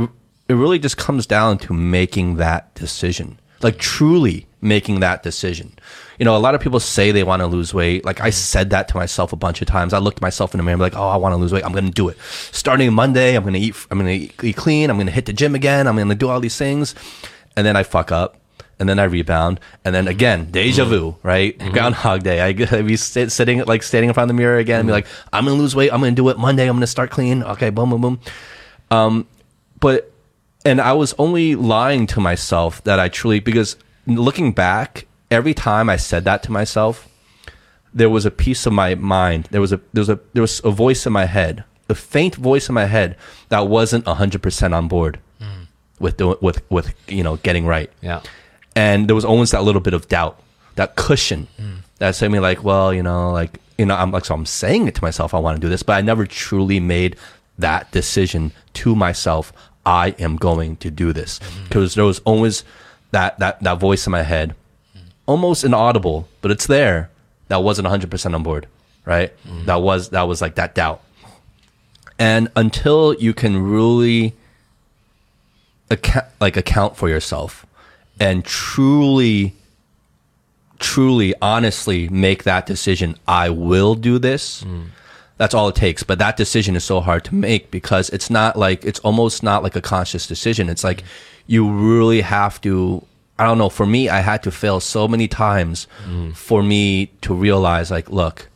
[0.48, 5.76] it really just comes down to making that decision, like truly making that decision.
[6.20, 8.04] You know, a lot of people say they want to lose weight.
[8.04, 9.92] Like I said that to myself a bunch of times.
[9.92, 11.64] I looked myself in the mirror, like, oh, I want to lose weight.
[11.64, 12.18] I'm going to do it.
[12.20, 13.74] Starting Monday, I'm going to eat.
[13.90, 14.90] I'm going to eat clean.
[14.90, 15.88] I'm going to hit the gym again.
[15.88, 16.94] I'm going to do all these things,
[17.56, 18.36] and then I fuck up
[18.78, 20.90] and then I rebound, and then again, deja mm-hmm.
[20.90, 21.58] vu, right?
[21.58, 21.72] Mm-hmm.
[21.72, 22.40] Groundhog Day.
[22.40, 25.08] I be sit, sitting like standing in front of the mirror again, and be mm-hmm.
[25.08, 25.92] like, I'm gonna lose weight.
[25.92, 26.68] I'm gonna do it Monday.
[26.68, 27.42] I'm gonna start clean.
[27.42, 28.20] Okay, boom, boom, boom.
[28.90, 29.26] Um,
[29.80, 30.12] but
[30.64, 35.88] and I was only lying to myself that I truly because looking back, every time
[35.88, 37.08] I said that to myself,
[37.94, 39.48] there was a piece of my mind.
[39.50, 42.34] There was a there was a there was a voice in my head, a faint
[42.34, 43.16] voice in my head
[43.48, 45.66] that wasn't hundred percent on board mm.
[45.98, 47.90] with doing with with you know getting right.
[48.02, 48.20] Yeah
[48.76, 50.38] and there was always that little bit of doubt,
[50.76, 51.78] that cushion mm.
[51.98, 54.86] that said me like, well, you know, like you know, I'm like so I'm saying
[54.86, 57.16] it to myself, I want to do this, but I never truly made
[57.58, 59.52] that decision to myself.
[59.84, 61.94] I am going to do this because mm.
[61.96, 62.64] there was always
[63.10, 64.54] that that that voice in my head,
[64.96, 65.00] mm.
[65.26, 67.10] almost inaudible, but it's there.
[67.48, 68.66] That wasn't 100 percent on board,
[69.04, 69.32] right?
[69.46, 69.64] Mm.
[69.64, 71.02] That was that was like that doubt,
[72.18, 74.34] and until you can really
[75.88, 77.65] account like account for yourself
[78.18, 79.54] and truly,
[80.78, 84.62] truly, honestly make that decision, I will do this.
[84.64, 84.86] Mm.
[85.38, 86.02] That's all it takes.
[86.02, 89.62] But that decision is so hard to make because it's not like, it's almost not
[89.62, 90.68] like a conscious decision.
[90.68, 91.04] It's like
[91.46, 93.04] you really have to,
[93.38, 96.34] I don't know, for me, I had to fail so many times mm.
[96.34, 98.48] for me to realize, like, look,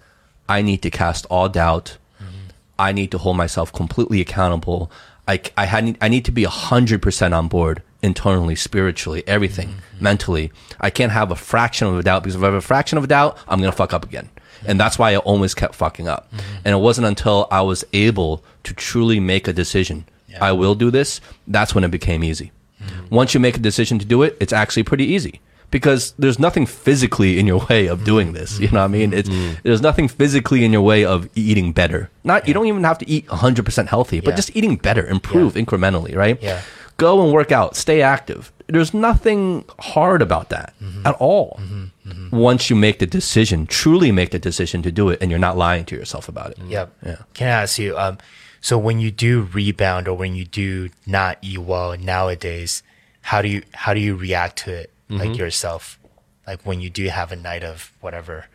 [0.48, 1.98] I need to cast all doubt.
[2.18, 2.52] Mm.
[2.78, 4.90] I need to hold myself completely accountable.
[5.28, 10.04] I, I, had, I need to be 100% on board internally, spiritually, everything, mm-hmm.
[10.04, 10.52] mentally.
[10.80, 13.04] I can't have a fraction of a doubt because if I have a fraction of
[13.04, 14.30] a doubt, I'm going to fuck up again.
[14.66, 16.30] And that's why I always kept fucking up.
[16.32, 16.56] Mm-hmm.
[16.64, 20.44] And it wasn't until I was able to truly make a decision, yeah.
[20.44, 22.52] I will do this, that's when it became easy.
[22.82, 23.14] Mm-hmm.
[23.14, 25.40] Once you make a decision to do it, it's actually pretty easy
[25.70, 28.58] because there's nothing physically in your way of doing this.
[28.58, 29.12] You know what I mean?
[29.12, 29.60] It's mm-hmm.
[29.62, 32.10] there's nothing physically in your way of eating better.
[32.24, 32.48] Not yeah.
[32.48, 34.36] you don't even have to eat 100% healthy, but yeah.
[34.36, 36.42] just eating better, improve incrementally, right?
[36.42, 36.60] Yeah
[37.00, 38.52] go and work out, stay active.
[38.66, 41.06] There's nothing hard about that mm-hmm.
[41.06, 41.58] at all.
[41.60, 41.84] Mm-hmm.
[42.10, 42.36] Mm-hmm.
[42.36, 45.56] Once you make the decision, truly make the decision to do it, and you're not
[45.56, 46.58] lying to yourself about it.
[46.58, 46.92] Yep.
[47.04, 47.16] Yeah.
[47.34, 47.96] Can I ask you?
[47.98, 48.18] Um,
[48.60, 52.82] so when you do rebound or when you do not eat well nowadays,
[53.22, 55.34] how do you how do you react to it, like mm-hmm.
[55.34, 55.98] yourself,
[56.46, 58.46] like when you do have a night of whatever?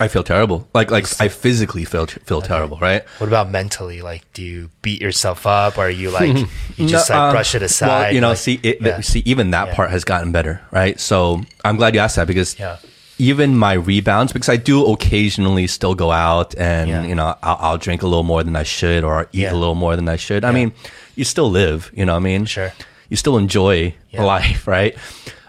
[0.00, 0.66] I feel terrible.
[0.74, 2.48] Like like I physically feel feel okay.
[2.48, 3.04] terrible, right?
[3.18, 4.00] What about mentally?
[4.00, 6.34] Like, do you beat yourself up, or are you like
[6.76, 7.88] you just no, like um, brush it aside?
[7.88, 9.00] Well, you know, like, see, it, yeah.
[9.00, 9.74] see, even that yeah.
[9.74, 10.98] part has gotten better, right?
[10.98, 12.78] So I'm glad you asked that because yeah.
[13.18, 17.78] even my rebounds, because I do occasionally still go out and you know I'll, I'll,
[17.78, 20.44] drink a little more than I should, or eat a little more than I should.
[20.44, 20.72] I mean,
[21.14, 22.14] you still live, you know.
[22.14, 22.72] what I mean, sure
[23.10, 24.96] you still enjoy life, right?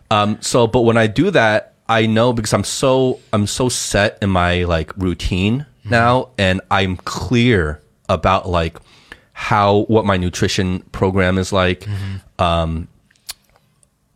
[0.10, 4.18] Um, so, but when I do that, I know because I'm so I'm so set
[4.22, 5.90] in my like routine mm-hmm.
[5.90, 8.78] now, and I'm clear about like
[9.34, 12.42] how what my nutrition program is like, mm-hmm.
[12.42, 12.88] um,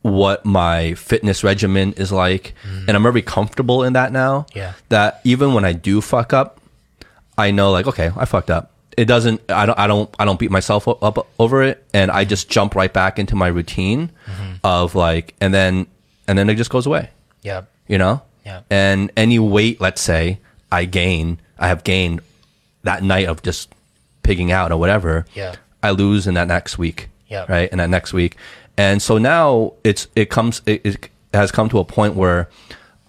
[0.04, 2.88] what my fitness regimen is like, mm-hmm.
[2.88, 4.46] and I'm very comfortable in that now.
[4.56, 4.72] Yeah.
[4.88, 6.62] That even when I do fuck up,
[7.38, 8.72] I know like okay, I fucked up.
[8.96, 9.42] It doesn't.
[9.52, 9.78] I don't.
[9.78, 10.16] I don't.
[10.18, 13.36] I don't beat myself up, up over it, and I just jump right back into
[13.36, 14.12] my routine
[14.64, 15.88] of like, and then
[16.26, 17.10] and then it just goes away.
[17.46, 17.64] Yeah.
[17.88, 18.22] You know.
[18.46, 18.62] Yeah.
[18.70, 20.40] And any weight, let's say,
[20.72, 22.22] I gain, I have gained
[22.84, 23.74] that night of just
[24.24, 25.26] pigging out or whatever.
[25.34, 25.56] Yeah.
[25.82, 27.10] I lose in that next week.
[27.28, 27.46] Yeah.
[27.48, 27.72] Right.
[27.72, 28.38] In that next week,
[28.78, 32.50] and so now it's it comes it, it has come to a point where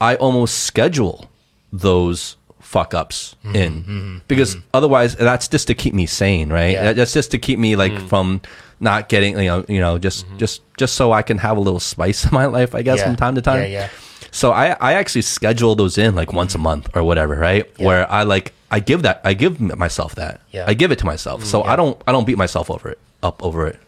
[0.01, 1.31] I almost schedule
[1.73, 3.57] those fuck ups Mm-hmm.
[3.57, 4.19] in mm-hmm.
[4.27, 4.69] because mm-hmm.
[4.75, 6.73] otherwise that's just to keep me sane, right?
[6.73, 6.93] Yeah.
[6.95, 8.09] That's just to keep me like mm.
[8.09, 8.41] from
[8.81, 10.39] not getting you know you know just mm-hmm.
[10.39, 13.07] just just so I can have a little spice in my life, I guess, Yeah.
[13.07, 13.63] from time to time.
[13.63, 13.89] Yeah, yeah.
[14.37, 16.65] So I I actually schedule those in like once a mm-hmm.
[16.65, 17.65] month or whatever, right?
[17.79, 17.87] Yeah.
[17.87, 20.43] Where I like I give that I give myself that.
[20.53, 20.67] Yeah.
[20.69, 21.41] I give it to myself.
[21.41, 21.49] Mm-hmm.
[21.49, 23.81] So I don't I don't beat myself over it up over it.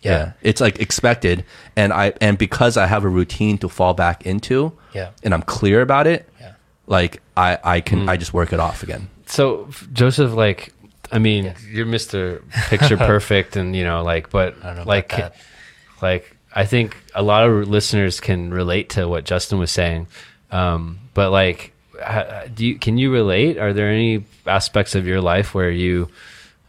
[0.00, 0.32] Yeah.
[0.40, 4.72] It's like expected and I and because I have a routine to fall back into
[4.94, 5.10] Yeah.
[5.24, 6.52] and I'm clear about it, Yeah.
[6.86, 8.08] like I I can mm.
[8.08, 9.08] I just work it off again.
[9.26, 10.74] So Joseph, like,
[11.10, 11.64] I mean, Yes.
[11.66, 15.42] you're Mister Picture Perfect, and you know, like, but I don't know like, about that.
[16.02, 20.06] like, I think a lot of listeners can relate to what Justin was saying.
[20.50, 21.72] Um, but like,
[22.02, 23.58] ha- do you can you relate?
[23.58, 26.08] Are there any aspects of your life where you,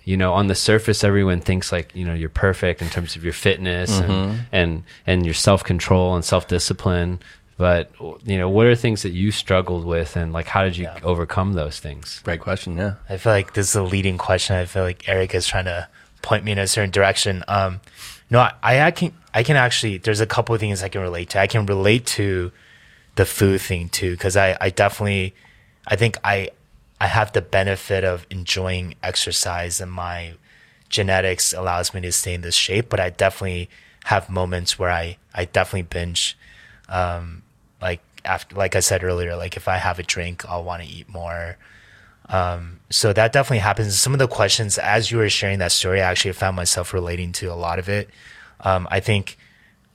[0.06, 3.24] you know, on the surface, everyone thinks like you know you're perfect in terms of
[3.24, 7.20] your fitness and and and your self control and self discipline.
[7.58, 7.92] But
[8.26, 11.54] you know, what are things that you struggled with, and like, how did you overcome
[11.54, 12.20] those things?
[12.24, 12.96] Great question, yeah.
[13.10, 14.56] I feel like this is a leading question.
[14.56, 15.88] I feel like Aric is trying to
[16.24, 17.44] point me in a certain direction.
[17.48, 17.80] Um,
[18.34, 20.00] no, I, I can, I can actually.
[20.00, 21.40] There's a couple of things I can relate to.
[21.40, 22.52] I can relate to
[23.14, 25.36] the food thing too, because I, I definitely,
[25.86, 26.50] I think I,
[27.00, 30.34] I have the benefit of enjoying exercise, and my
[30.90, 32.90] genetics allows me to stay in this shape.
[32.90, 33.70] But I definitely
[34.06, 36.36] have moments where I, I definitely binge.
[36.90, 37.44] Um,
[37.80, 40.90] like after, like I said earlier, like if I have a drink, I'll want to
[40.90, 41.58] eat more
[42.90, 44.00] so that definitely happens.
[44.00, 47.32] Some of the questions as you were sharing that story, I actually found myself relating
[47.34, 48.10] to a lot of it.
[48.62, 49.38] Um, I think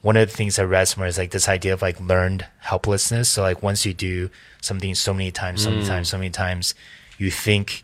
[0.01, 3.29] one of the things that read somewhere is like this idea of like learned helplessness.
[3.29, 4.29] So like once you do
[4.61, 6.75] something so many times, so many times, so many times,
[7.17, 7.83] you think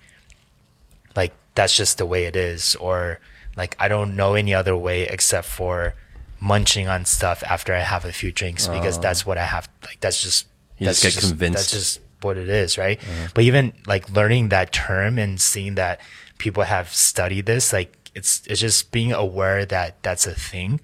[1.16, 3.20] like that's just the way it is, or
[3.58, 5.96] like I don't know any other way except for
[6.40, 9.68] munching on stuff after I have a few drinks because that's what I have.
[9.84, 11.58] Like that's just You that's just get convinced.
[11.58, 13.00] That's just what it is, right?
[13.34, 16.00] But even like learning that term and seeing that
[16.38, 20.80] people have studied this, like it's it's just being aware that that's a thing.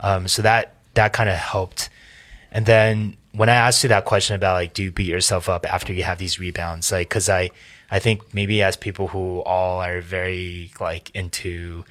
[0.00, 1.88] Um, so that that kind of helped.
[2.52, 5.70] And then when I asked you that question about like, do you beat yourself up
[5.72, 6.90] after you have these rebounds?
[6.90, 7.50] Like, cause I,
[7.90, 11.84] I think maybe as people who all are very like into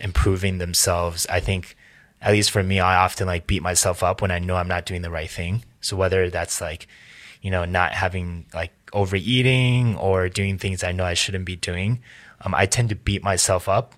[0.00, 1.76] improving themselves, I think
[2.20, 4.84] at least for me, I often like beat myself up when I know I'm not
[4.84, 5.64] doing the right thing.
[5.80, 6.86] So whether that's like,
[7.42, 12.00] you know, not having like overeating or doing things I know I shouldn't be doing,
[12.40, 13.94] um, I tend to beat myself up.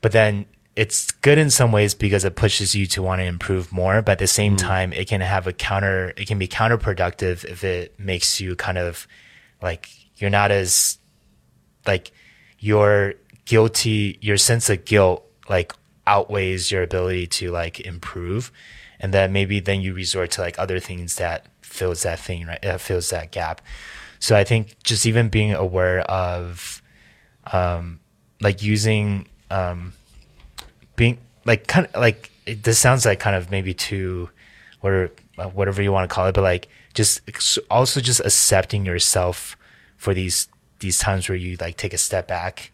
[0.00, 3.70] But then it's good in some ways because it pushes you to want to improve
[3.70, 7.44] more but at the same time it can have a counter it can be counterproductive
[7.44, 9.06] if it makes you kind of
[9.62, 10.98] like you're not as
[11.86, 12.10] like
[12.58, 13.14] your
[13.44, 15.72] guilty your sense of guilt like
[16.06, 18.52] outweighs your ability to like improve.
[19.00, 22.64] And then maybe then you resort to like other things that fills that thing right?
[22.64, 23.60] Uh, fills that gap.
[24.20, 26.80] So i think just even being aware of
[27.52, 28.00] um
[28.40, 29.92] like using um
[30.96, 34.30] being like kind of like it, this sounds like kind of maybe too
[34.80, 37.20] whatever uh, whatever you want to call it but like just
[37.70, 39.56] also just accepting yourself
[39.96, 40.48] for these
[40.78, 42.70] these times where you like take a step back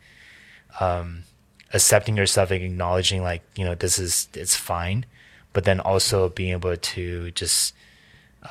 [0.78, 1.24] um
[1.72, 5.04] accepting yourself and acknowledging like you know this is it's fine
[5.52, 7.74] but then also being able to just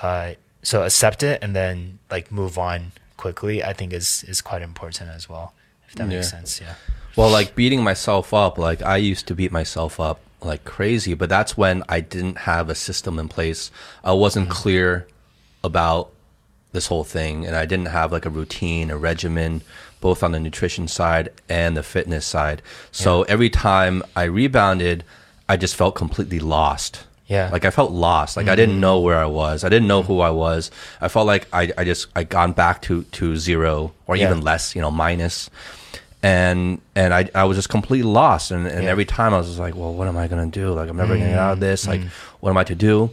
[0.02, 4.62] uh so accept it and then like move on quickly i think is is quite
[4.62, 5.54] important as well
[5.88, 6.76] if that makes sense yeah
[7.16, 11.28] Well, like beating myself up, like I used to beat myself up like crazy, but
[11.28, 13.72] that's when I didn't have a system in place.
[14.06, 15.08] I wasn't clear
[15.64, 16.12] about
[16.72, 19.62] this whole thing and I didn't have like a routine, a regimen,
[20.00, 22.62] both on the nutrition side and the fitness side.
[22.92, 25.04] So every time I rebounded,
[25.50, 27.04] I just felt completely lost.
[27.30, 27.50] Yeah.
[27.52, 28.36] Like I felt lost.
[28.38, 29.64] Like I didn't know where I was.
[29.64, 30.72] I didn't know who I was.
[31.00, 34.26] I felt like I, I just I gone back to to zero or Yeah.
[34.32, 35.50] even less, you know, minus.
[36.22, 38.80] and and I I was just completely lost, and, and Yeah.
[38.80, 38.88] Mm-hmm.
[38.90, 40.74] every time I was just like, well, what am I gonna do?
[40.74, 41.88] Like I'm never gonna get out of this.
[41.88, 42.02] Like
[42.42, 43.12] what am I to do?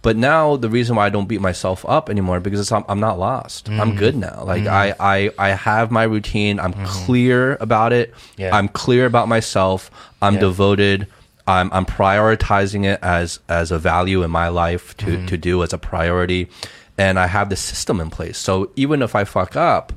[0.00, 3.00] But now the reason why I don't beat myself up anymore because it's, I'm, I'm
[3.00, 3.68] not lost.
[3.68, 3.98] I'm Mm.
[3.98, 4.44] good now.
[4.44, 6.58] Like I, I I have my routine.
[6.60, 8.12] I'm clear about it.
[8.12, 8.40] Mm-hmm.
[8.42, 8.56] Yeah.
[8.56, 9.90] I'm clear about myself.
[10.22, 11.06] I'm devoted.
[11.48, 15.26] I'm I'm prioritizing it as as a value in my life to Mm-hmm.
[15.26, 16.48] to do as a priority,
[16.98, 18.36] and I have the system in place.
[18.36, 19.92] So even if I fuck up,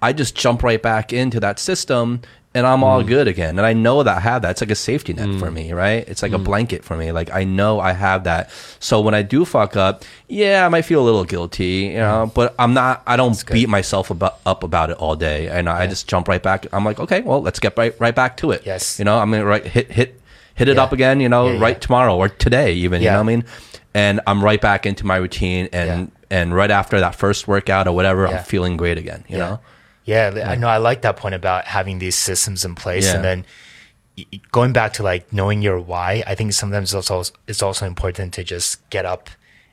[0.00, 2.22] I just jump right back into that system
[2.56, 3.06] and I'm all mm.
[3.06, 3.58] good again.
[3.58, 4.52] And I know that I have that.
[4.52, 5.52] It's like a safety net for mm.
[5.52, 6.08] me, right?
[6.08, 6.44] It's like a mm.
[6.44, 7.12] blanket for me.
[7.12, 8.50] Like I know I have that.
[8.80, 12.32] So when I do fuck up, yeah, I might feel a little guilty, you know,
[12.34, 15.48] but I'm not, I don't beat myself about, up about it all day.
[15.48, 16.66] And I just jump right back.
[16.72, 18.62] I'm like, okay, well, let's get right, right back to it.
[18.64, 18.98] Yes.
[18.98, 20.18] You know, I'm going to right, hit, hit,
[20.56, 20.82] hit it Yeah.
[20.82, 23.44] up again, you know, Yeah, right tomorrow or today even, you know what I mean?
[23.94, 27.94] And I'm right back into my routine and, and right after that first workout or
[27.94, 28.26] whatever.
[28.26, 29.60] I'm feeling great again, you know?
[30.04, 30.68] Yeah, I know.
[30.68, 33.44] I like that point about having these systems in place, and then
[34.52, 36.22] going back to like knowing your why.
[36.26, 39.28] I think sometimes it's also it's also important to just get up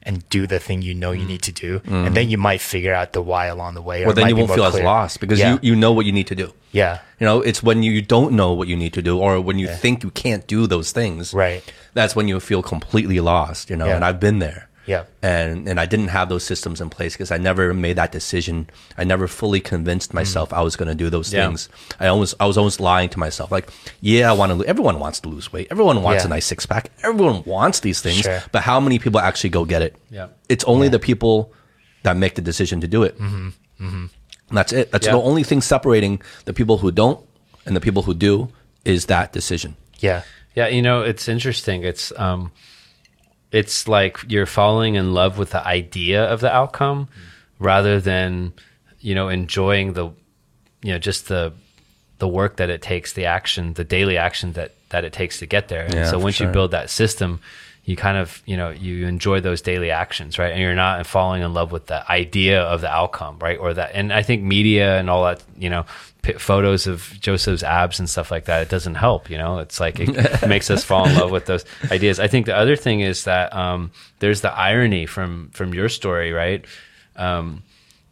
[0.06, 1.28] and do the thing you know you mm.
[1.28, 2.14] need to do, and mm-hmm.
[2.14, 4.04] then you might figure out the why along the way.
[4.04, 5.54] or Well, then you won't feel as lost because Yeah.
[5.54, 6.54] you, you know what you need to do.
[6.72, 9.60] Yeah, You know, it's when you don't know what you need to do or when
[9.60, 11.32] you think you can't do those things.
[11.32, 11.62] Right.
[11.93, 13.95] That's when you feel completely lost, you know, Yeah.
[13.95, 14.70] and I've been there.
[14.86, 15.06] Yeah.
[15.22, 18.70] And and I didn't have those systems in place because I never made that decision.
[18.98, 20.16] I never fully convinced mm.
[20.16, 21.48] myself I was going to do those Yeah.
[21.48, 21.70] things.
[22.00, 23.52] I almost I was almost lying to myself.
[23.52, 23.70] Like,
[24.02, 24.68] yeah, I want to.
[24.68, 25.68] Everyone wants to lose weight.
[25.72, 26.28] Everyone wants Yeah.
[26.28, 26.92] a nice six pack.
[27.04, 28.22] Everyone wants these things.
[28.22, 28.42] Sure.
[28.52, 29.96] But how many people actually go get it?
[30.10, 30.28] Yeah.
[30.50, 31.54] It's only the people
[32.04, 33.18] that make the decision to do it.
[33.18, 33.48] Mm-hmm.
[33.80, 34.06] Mm-hmm.
[34.50, 34.92] And that's it.
[34.92, 35.14] That's Yeah.
[35.14, 37.20] the only thing separating the people who don't
[37.66, 38.50] and the people who do
[38.84, 39.76] is that decision.
[40.00, 40.24] yeah,
[40.56, 41.84] Yeah, you know, it's interesting.
[41.86, 42.52] It's um
[43.54, 47.08] it's like you're falling in love with the idea of the outcome
[47.60, 48.51] rather than,
[48.99, 50.06] you know, enjoying the
[50.82, 51.54] you know, just the
[52.18, 55.45] the work that it takes, the action, the daily action that that it takes to
[55.45, 55.86] get there.
[55.86, 56.47] And Yeah, so once sure.
[56.47, 57.39] you build that system,
[57.86, 60.52] you kind of, you know, you enjoy those daily actions, right?
[60.52, 63.60] And you're not falling in love with the idea of the outcome, right?
[63.60, 65.86] Or that, and I think media and all that, you know,
[66.38, 70.00] photos of Joseph's abs and stuff like that, it doesn't help, you know, it's like
[70.00, 72.22] it makes us fall in love with those ideas.
[72.22, 76.32] I think the other thing is that, um, there's the irony from, from your story,
[76.32, 76.64] right?
[77.18, 77.64] Um,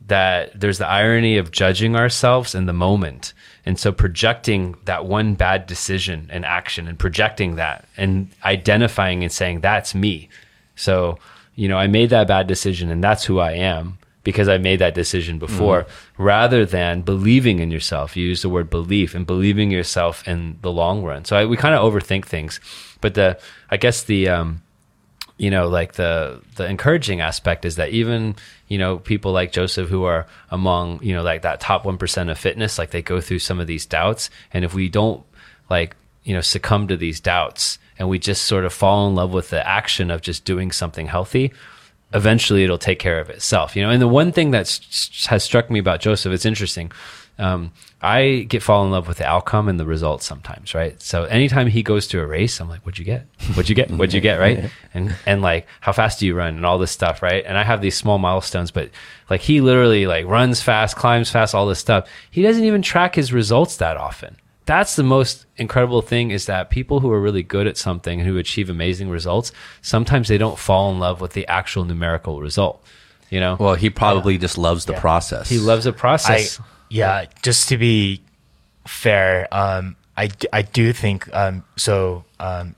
[0.08, 3.34] that there's the irony of judging ourselves in the moment.
[3.66, 9.32] And so projecting that one bad decision and action and projecting that and identifying and
[9.32, 10.30] saying, that's me.
[10.76, 11.20] So,
[11.56, 14.80] you know, I made that bad decision and that's who I am because I made
[14.80, 15.86] that decision before
[16.18, 18.16] rather than believing in yourself.
[18.16, 21.26] You use the word belief and believing yourself in the long run.
[21.26, 22.60] So I, we kind of overthink things,
[23.00, 23.40] but the,
[23.70, 24.62] I guess the, um,
[25.42, 28.36] you know like the the encouraging aspect is that even
[28.68, 32.38] you know people like joseph who are among you know like that top 1% of
[32.38, 34.30] fitness like they go through some of these doubts.
[34.54, 35.24] And if we don't
[35.68, 39.34] like you know succumb to these doubts and we just sort of fall in love
[39.34, 41.52] with the action of just doing something healthy
[42.14, 43.90] eventually it'll take care of itself you know?
[43.90, 44.68] And the one thing that
[45.28, 46.92] has struck me about joseph it's interesting
[47.42, 47.72] um,
[48.02, 51.02] I get fall in love with the outcome and the results sometimes, right?
[51.02, 53.28] So anytime he goes to a race, I'm like, "What'd you get?
[53.56, 53.90] What'd you get?
[53.92, 54.70] What'd you get?" Right?
[54.94, 57.44] And and like, how fast do you run and all this stuff, right?
[57.46, 58.90] And I have these small milestones, but
[59.30, 62.10] like he literally like runs fast, climbs fast, all this stuff.
[62.30, 64.36] He doesn't even track his results that often.
[64.66, 68.38] That's the most incredible thing is that people who are really good at something who
[68.38, 72.84] achieve amazing results, sometimes they don't fall in love with the actual numerical result.
[73.30, 75.48] You know, Well, he probably just loves the process.
[75.50, 76.60] he loves the I process.
[76.92, 77.26] Yeah.
[77.42, 78.22] Just to be
[78.86, 82.26] fair, um, I I do think um, so.
[82.40, 82.76] Um,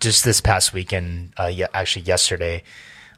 [0.00, 2.62] just this past weekend, uh, yeah, actually yesterday,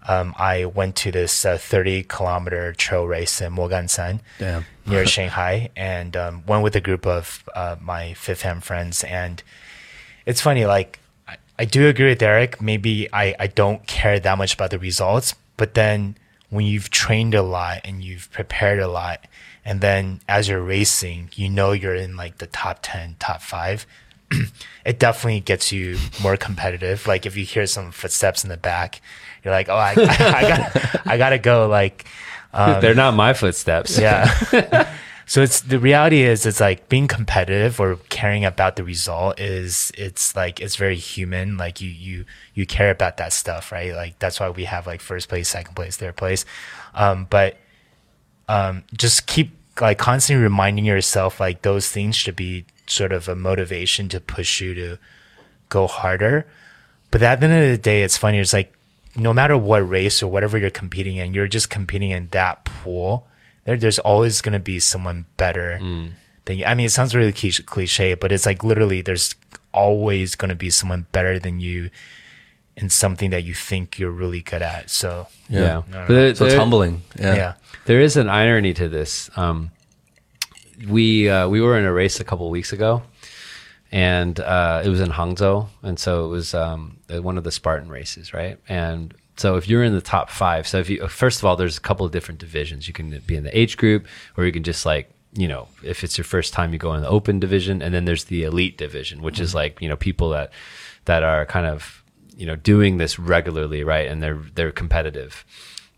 [0.09, 4.65] um, I went to this uh, 30 kilometer trail race in Moganshan Damn.
[4.87, 9.03] near Shanghai and um, went with a group of uh, my FitFam friends.
[9.03, 9.43] And
[10.27, 12.61] it's funny, like, I, I do agree with Aric.
[12.61, 16.17] Maybe I, I don't care that much about the results, but then
[16.51, 19.27] when you've trained a lot and you've prepared a lot,
[19.67, 23.85] and then as you're racing, you know you're in like the top 10, top five.
[24.85, 27.07] it definitely gets you more competitive.
[27.09, 29.03] Like if you hear some footsteps in the back,
[29.43, 31.67] you're like, oh, I, I, got, I gotta go.
[31.67, 32.07] Like,
[32.81, 33.99] They're not my footsteps.
[33.99, 34.95] yeah.
[35.27, 39.93] so it's the reality is it's like being competitive or caring about the result is
[39.99, 41.57] it's like it's very human.
[41.57, 43.93] Like you you you care about that stuff, right?
[43.95, 46.47] Like that's why we have like first place, second place, third place.
[46.95, 47.59] Um, but
[48.49, 53.35] um, just keep like constantly reminding yourself like those things should be sort of a
[53.35, 54.99] motivation to push you to
[55.69, 56.47] go harder.
[57.11, 58.39] But at the end of the day, it's funny.
[58.39, 58.73] It's like
[59.17, 63.27] no matter what race or whatever you're competing in, you're just competing in that pool.
[63.65, 66.09] There, there's always going to be someone better hmm.
[66.45, 66.65] than you.
[66.65, 69.35] I mean, it sounds really cliche, but it's like literally there's
[69.73, 71.91] always going to be someone better than you
[72.77, 74.91] in something that you think you're really good at.
[74.91, 75.61] So Yeah.
[75.61, 75.83] Yeah.
[75.91, 77.03] No, no, there- So it's there- humbling.
[77.19, 77.35] Yeah.
[77.37, 77.53] yeah,
[77.87, 79.31] There is an irony to this.
[79.37, 79.71] Um,
[80.89, 83.03] we uh, we were in a race a couple weeks ago,
[83.91, 87.51] and uh, it was in Hangzhou, and so it was um, uh, one of the
[87.53, 88.59] Spartan races, right?
[88.69, 91.79] And so if you're in the top five, so if you first of all, there's
[91.79, 92.87] a couple of different divisions.
[92.89, 94.07] You can be in the age group,
[94.37, 97.03] or you can just like you know, if it's your first time, you go in
[97.03, 100.29] the open division, and then there's the elite division, which is like you know people
[100.31, 100.51] that
[101.07, 102.03] that are kind of
[102.37, 104.07] you know doing this regularly, right?
[104.09, 105.45] And they're they're competitive.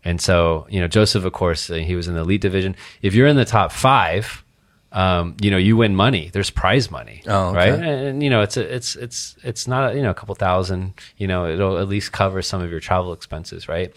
[0.05, 2.75] And so, you know, Joseph, of course, uh, he was in the elite division.
[3.01, 4.45] If you're in the top five,
[4.93, 6.29] um, you know, you win money.
[6.31, 7.57] There's prize money, Oh, okay.
[7.57, 7.69] right?
[7.73, 10.93] And, and, you know, it's a, it's it's it's not you know a couple thousand.
[11.17, 13.93] You know, it'll at least cover some of your travel expenses, right?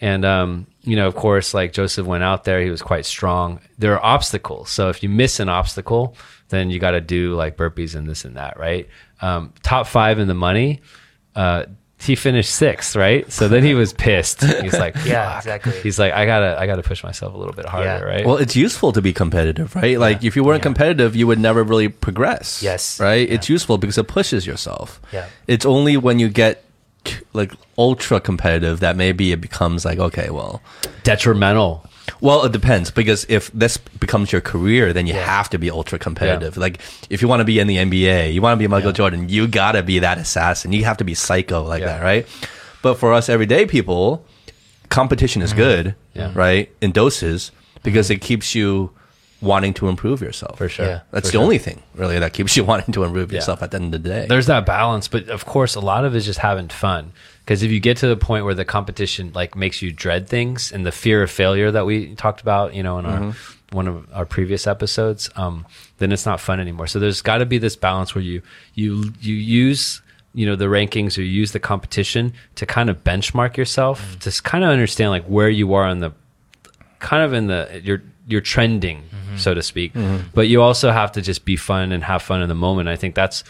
[0.00, 3.60] And um, you know, of course, like Joseph went out there, he was quite strong.
[3.78, 6.16] There are obstacles, so if you miss an obstacle,
[6.48, 8.88] then you got to do like burpees and this and that, right?
[9.22, 10.80] Um, top five in the money.
[11.36, 11.64] Uh,
[12.02, 13.30] he finished sixth, right?
[13.30, 14.42] So then he was pissed.
[14.42, 15.78] He's like, Yeah, exactly.
[15.82, 18.00] He's like, I gotta, I gotta push myself a little bit harder, Yeah.
[18.00, 18.24] right?
[18.26, 19.98] Well, it's useful to be competitive, right?
[19.98, 22.62] Like if you weren't competitive, you would never really progress.
[22.62, 22.98] Yes.
[22.98, 23.28] Right?
[23.30, 24.98] It's useful because it pushes yourself.
[25.12, 25.26] Yeah.
[25.46, 26.64] It's only when you get
[27.34, 30.62] like ultra competitive that maybe it becomes like, okay, well,
[31.02, 31.84] detrimental.
[32.20, 35.24] Well, it depends because if this becomes your career, then you Yeah.
[35.24, 36.56] have to be ultra competitive.
[36.56, 39.28] Like if you want to be in the NBA, you want to be Michael Jordan,
[39.28, 40.72] you gotta be that assassin.
[40.72, 41.98] You have to be psycho like Yeah.
[41.98, 42.26] that, right?
[42.82, 44.24] But for us everyday people,
[44.88, 45.58] competition is mm-hmm.
[45.58, 46.32] good, Yeah.
[46.34, 46.70] right?
[46.80, 47.52] In doses
[47.82, 48.14] because mm-hmm.
[48.14, 48.90] it keeps you
[49.42, 50.58] wanting to improve yourself.
[50.58, 50.86] For sure.
[50.86, 51.00] Yeah.
[51.12, 51.42] That's For the sure.
[51.42, 53.38] only thing really that keeps you wanting to improve Yeah.
[53.38, 54.26] yourself at the end of the day.
[54.28, 57.12] There's that balance, but of course, a lot of it is just having fun.
[57.50, 60.70] Because if you get to the point where the competition like makes you dread things
[60.70, 63.76] and the fear of failure that we talked about, you know, in our mm-hmm.
[63.76, 65.66] one of our previous episodes, um,
[65.98, 66.86] then it's not fun anymore.
[66.86, 68.42] So there's got to be this balance where you
[68.74, 70.00] you you use
[70.32, 74.18] you know the rankings or you use the competition to kind of benchmark yourself mm-hmm.
[74.20, 76.12] to kind of understand like where you are on the
[77.00, 79.36] kind of in the you're you're trending mm-hmm.
[79.38, 79.92] so to speak.
[80.34, 82.88] But you also have to just be fun and have fun in the moment.
[82.88, 83.42] I think that's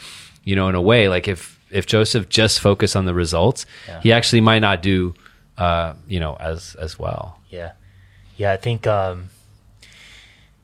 [0.42, 4.00] you know in a way like if if joseph just focused on the results Yeah.
[4.02, 5.14] he actually might not do
[5.58, 7.72] uh you know as as well Yeah,
[8.36, 8.52] yeah.
[8.52, 8.86] I think.
[8.86, 9.28] Um,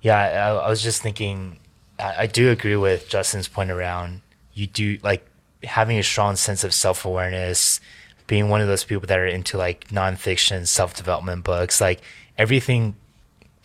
[0.02, 1.58] yeah, I, I was just thinking.
[1.98, 4.22] I, I do agree with Justin's point around
[4.54, 5.26] you do like
[5.64, 7.80] having a strong sense of self awareness,
[8.26, 12.00] being one of those people that are into like nonfiction, self development books, like
[12.38, 12.94] everything,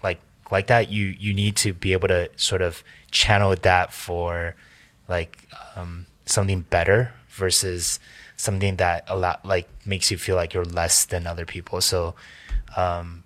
[0.03, 0.19] like
[0.51, 0.89] like that.
[0.89, 4.55] You you need to be able to sort of channel that for
[5.07, 7.99] like um, something better versus
[8.37, 11.81] something that a lot like makes you feel like you're less than other people.
[11.81, 12.15] So
[12.77, 13.23] um,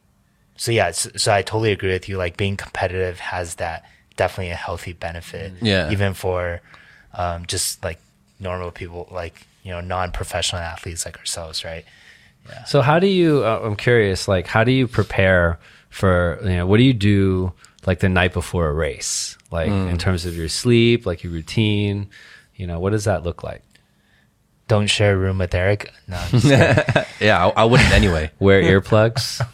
[0.58, 2.18] so yeah, so, so I totally agree with you.
[2.18, 3.84] Like being competitive has that
[4.16, 5.54] definitely a healthy benefit.
[5.62, 5.92] Yeah.
[5.92, 6.62] Even for
[7.14, 8.00] um, just like
[8.40, 11.86] normal people, like you know, non-professional athletes like ourselves, right?
[12.66, 15.60] so how do you uh, i'm curious like how do you prepare
[15.90, 17.52] for you know what do you do
[17.86, 22.08] like the night before a race like in terms of your sleep like your routine
[22.56, 23.64] you know what does that look like
[24.68, 25.90] Don't share a room with Aric.
[26.08, 27.06] No, I'm just kidding.
[27.28, 28.32] yeah, I, I wouldn't anyway.
[28.40, 29.46] wear earplugs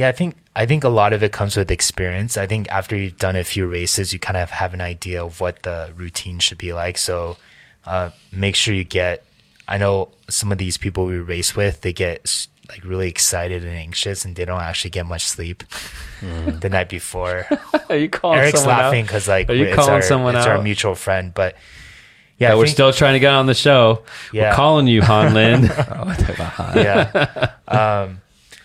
[0.00, 2.38] yeah, I think I think a lot of it comes with experience.
[2.38, 5.40] I think after you've done a few races, you kind of have an idea of
[5.40, 6.96] what the routine should be like.
[6.96, 7.36] So
[7.84, 9.24] uh, make sure you get.
[9.68, 13.76] I know some of these people we race with, they get like really excited and
[13.76, 15.64] anxious, and they don't actually get much sleep
[16.20, 17.46] the night before.
[17.90, 20.62] are you calling Aric's laughing because like Are you it's calling our, someone it's our
[20.62, 21.56] mutual friend, but
[22.40, 24.02] yeah, we're think- still trying to get on the show.
[24.32, 24.54] We're Yeah.
[24.54, 25.62] calling you, Han Lin.
[25.64, 27.52] yeah.
[27.68, 28.20] um,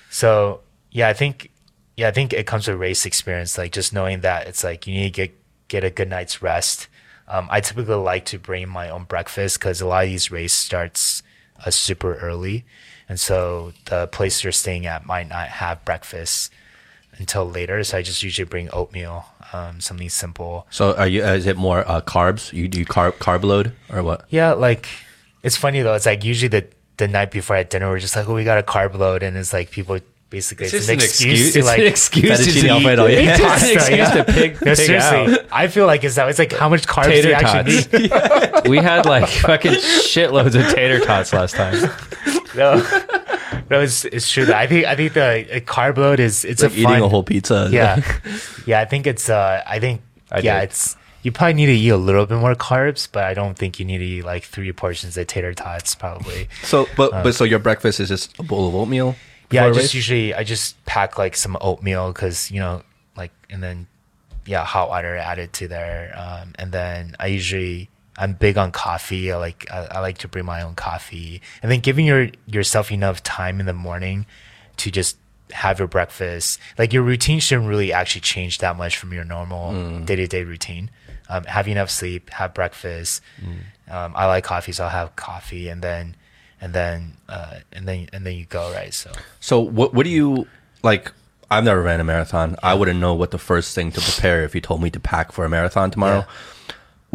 [0.09, 0.61] so
[0.91, 1.51] yeah, I think
[1.97, 3.57] yeah, I think it comes with race experience.
[3.57, 5.35] Like just knowing that it's like you need to get
[5.67, 6.87] get a good night's rest.
[7.27, 10.53] Um, I typically like to bring my own breakfast because a lot of these race
[10.53, 11.23] starts
[11.65, 12.65] uh, super early,
[13.09, 16.51] and so the place you're staying at might not have breakfast
[17.17, 17.83] until later.
[17.83, 20.67] So I just usually bring oatmeal, um, something simple.
[20.69, 21.23] So are you?
[21.23, 22.51] Uh, is it more uh, carbs?
[22.53, 24.25] You do you carb carb load or what?
[24.29, 24.87] Yeah, like
[25.43, 25.93] it's funny though.
[25.93, 28.57] It's like usually the the night before at dinner, we're just like, oh, we got
[28.57, 29.99] a carb load, and it's like people
[30.29, 33.19] basically it's, an excuse, to It's like an excuse to Fettuccine eat- Alfredo, yeah.
[33.19, 34.13] It's Pasta, an excuse yeah.
[34.15, 35.45] to pig, No, pig seriously, out.
[35.51, 36.27] I feel like it's that.
[36.29, 38.63] It's like how much carbs do Tater you actually tots.
[38.63, 38.69] need?
[38.69, 41.89] we had like fucking shitloads of tater tots last time.
[42.55, 42.77] No,
[43.69, 44.51] no, it's, it's true.
[44.53, 47.23] I think I think the carb load is it's Like a eating fun, a whole
[47.23, 47.69] pizza.
[47.71, 48.01] Yeah,
[48.65, 48.79] yeah.
[48.79, 49.29] I think it's.
[49.29, 50.01] uh I think
[50.31, 50.69] I yeah, did.
[50.69, 50.95] it's.
[51.23, 53.85] You probably need to eat a little bit more carbs, but I don't think you
[53.85, 55.95] need to eat like three portions of tater tots.
[55.95, 56.47] Probably.
[56.63, 59.15] So, but but so your breakfast is just a bowl of oatmeal.
[59.51, 59.93] Yeah, I just race?
[59.95, 62.83] usually I just pack like some oatmeal because you know
[63.17, 63.87] like and then
[64.45, 66.13] yeah, hot water added to there.
[66.15, 69.31] Um, and then I usually I'm big on coffee.
[69.31, 72.91] I like I, I like to bring my own coffee, and then giving your yourself
[72.91, 74.25] enough time in the morning
[74.77, 75.17] to just
[75.51, 76.59] have your breakfast.
[76.77, 79.73] Like your routine shouldn't really actually change that much from your normal
[80.05, 80.89] day to day routine.
[81.27, 83.21] Um, have enough sleep, have breakfast.
[83.89, 86.15] Um, I like coffee, so I'll have coffee, and then
[86.61, 88.93] and then uh, and then and then you go right.
[88.93, 90.47] So So what what do you
[90.83, 91.11] like?
[91.51, 92.55] I've never ran a marathon.
[92.63, 95.31] I wouldn't know what the first thing to prepare if you told me to pack
[95.31, 96.25] for a marathon tomorrow.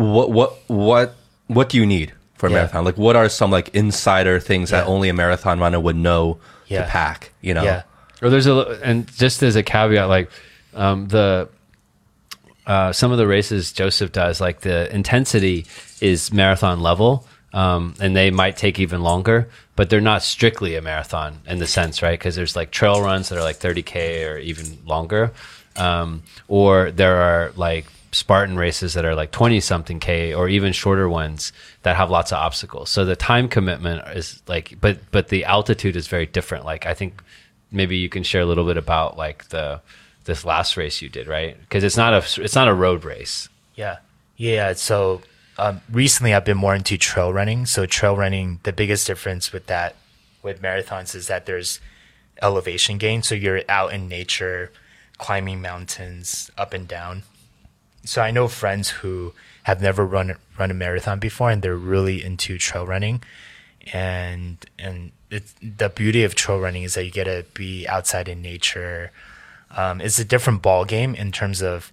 [0.01, 1.15] What what what
[1.49, 2.57] what do you need for a Yeah.
[2.57, 2.85] marathon?
[2.85, 6.39] Like what are some like insider things that only a marathon runner would know
[6.69, 6.83] Yeah.
[6.85, 7.33] to pack?
[7.43, 7.65] You know?
[7.65, 7.83] yeah,
[8.23, 10.31] Or there's a and just as a caveat, like
[10.75, 11.49] um, the
[12.67, 15.67] uh, some of the races Joseph does, like the intensity
[16.01, 20.83] is marathon level, um, and they might take even longer, but they're not strictly a
[20.83, 22.19] marathon in the sense, right?
[22.19, 25.33] Because there's like trail runs that are like 30k or even longer,
[25.77, 30.73] um, or there are like Spartan races that are like 20 something K or even
[30.73, 31.53] shorter ones
[31.83, 32.91] that have lots of obstacles.
[32.91, 36.65] So the time commitment is like, but, but the altitude is very different.
[36.65, 37.23] Like, I think
[37.71, 39.81] maybe you can share a little bit about like the,
[40.25, 41.57] this last race you did, right?
[41.71, 43.49] Cause it's not a, it's not a road race.
[43.77, 43.99] Yeah.
[44.37, 44.73] Yeah.
[44.73, 45.23] So
[45.57, 47.67] um, recently I've been more into trail running.
[47.67, 49.95] So trail running, the biggest difference with that,
[50.43, 51.81] with marathons is that there's
[52.43, 53.23] elevation gain.
[53.23, 54.73] So you're out in nature,
[55.19, 57.23] climbing mountains up and down.
[58.05, 59.33] So I know friends who
[59.65, 63.23] have never run run a marathon before, and they're really into trail running.
[63.93, 68.29] And and it's, the beauty of trail running is that you get to be outside
[68.29, 69.13] in nature.
[69.71, 71.93] Um, it's a different ball game in terms of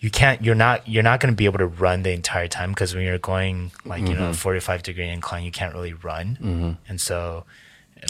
[0.00, 2.70] you can't you're not you're not going to be able to run the entire time
[2.70, 4.32] because when you're going like you know mm-hmm.
[4.32, 6.72] 45 degree incline you can't really run mm-hmm.
[6.88, 7.44] and so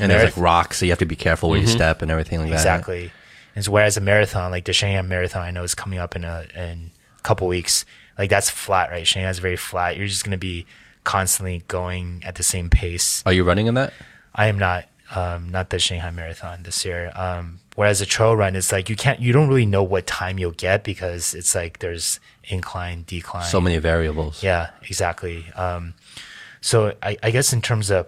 [0.00, 1.76] And there's like rocks, so you have to be careful where you mm-hmm.
[1.76, 2.56] step and everything like that.
[2.56, 3.12] exactly
[3.56, 6.46] and whereas a marathon like the Shanghai marathon I know is coming up in a
[6.54, 7.84] in a couple weeks
[8.16, 10.66] like that's flat right Shanghai's very flat you're just going to be
[11.02, 13.92] constantly going at the same pace Are you running in that?
[14.34, 14.84] I am not
[15.14, 17.12] um, not the Shanghai Marathon this year.
[17.14, 20.38] Um, whereas a trail run it's like you can't you don't really know what time
[20.38, 23.44] you'll get because it's like there's incline, decline.
[23.44, 24.42] So many variables.
[24.42, 25.46] Yeah, exactly.
[25.54, 25.94] Um,
[26.60, 28.06] so I, I guess in terms of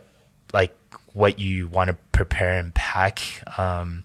[0.53, 0.77] like
[1.13, 3.21] what you want to prepare and pack,
[3.59, 4.05] um,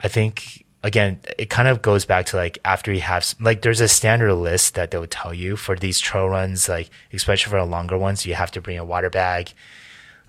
[0.00, 3.80] I think again it kind of goes back to like after you have like there's
[3.80, 7.66] a standard list that they'll tell you for these trail runs, like especially for the
[7.66, 9.52] longer ones, you have to bring a water bag.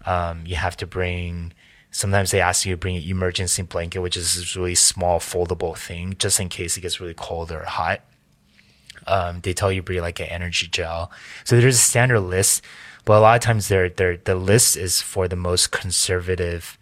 [0.05, 1.53] Um, you have to bring.
[1.91, 5.76] Sometimes they ask you to bring an emergency blanket, which is this really small foldable
[5.76, 8.01] thing, just in case it gets really cold or hot
[9.07, 11.11] um, they tell you bring like an energy gel.
[11.43, 12.63] So there's a standard list,
[13.05, 16.78] but a lot of times they're, they're, the list is for the most conservative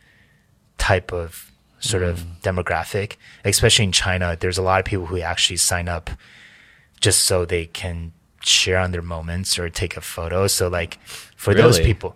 [0.77, 1.46] type of
[1.87, 3.13] sort of demographic,
[3.45, 4.35] especially in China.
[4.39, 6.09] There's a lot of people who actually sign up
[6.99, 8.11] just so they can
[8.41, 10.47] share on their moments or take a photo.
[10.47, 10.99] So like
[11.35, 12.15] for those people,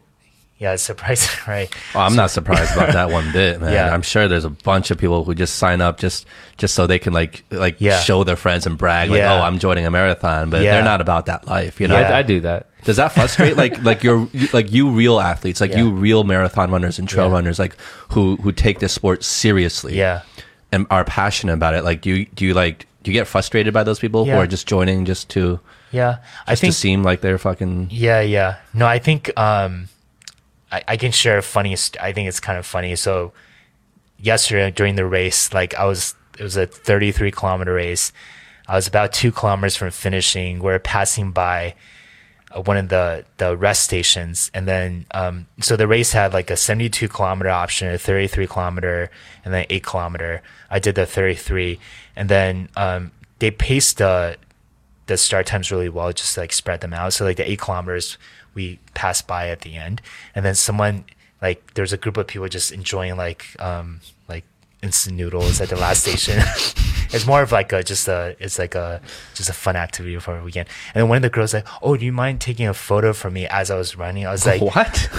[0.57, 1.73] yeah, it's surprising, right?
[1.95, 3.73] Oh, I'm not surprised about that one bit, man.
[3.73, 3.91] Yeah.
[3.93, 6.25] I'm sure there's a bunch of people who just sign up just
[6.57, 7.99] just so they can like like Yeah.
[7.99, 9.33] show their friends and brag like, Yeah.
[9.39, 10.73] oh, I'm joining a marathon, but Yeah.
[10.75, 11.99] they're not about that life, you know.
[11.99, 12.09] Yeah.
[12.13, 12.67] I, I do that.
[12.83, 15.79] Does that frustrate like like your like you real athletes, like Yeah.
[15.79, 17.33] you real marathon runners and trail Yeah.
[17.33, 17.75] runners, like
[18.09, 20.21] who who take this sport seriously, Yeah.
[20.71, 21.83] and are passionate about it?
[21.83, 24.45] Like, do you do you like do you get frustrated by those people who are
[24.47, 25.59] just joining just to
[25.91, 26.17] Yeah.
[26.47, 27.87] I just think to seem like they're fucking?
[27.91, 28.57] Yeah, yeah.
[28.73, 29.89] No, I think um,
[30.71, 31.75] I, I can share a funny.
[31.75, 32.95] st- I think it's kind of funny.
[32.95, 33.33] So
[34.19, 38.11] yesterday during the race, like I was, it was a 33 kilometer race.
[38.67, 40.59] I was about two kilometers from finishing.
[40.59, 41.73] We're passing by
[42.55, 46.57] one of the the rest stations, and then um, so the race had like a
[46.57, 49.09] 72 kilometer option, a 33 kilometer,
[49.43, 50.41] and then eight kilometer.
[50.69, 51.79] I did the 33,
[52.15, 54.37] and then um, they paced the
[55.07, 57.13] the start times really well, just to, like spread them out.
[57.13, 58.17] So like the eight kilometers
[58.53, 60.01] we passed by at the end,
[60.35, 61.05] and then someone
[61.41, 64.45] like there's a group of people just enjoying like um like
[64.83, 66.41] instant noodles at the last station.
[67.13, 69.01] it's more of like a just a it's like a
[69.35, 70.67] just a fun activity for a weekend.
[70.93, 73.29] And then one of the girls like, oh, do you mind taking a photo for
[73.29, 74.25] me as I was running?
[74.25, 75.09] I was like, what?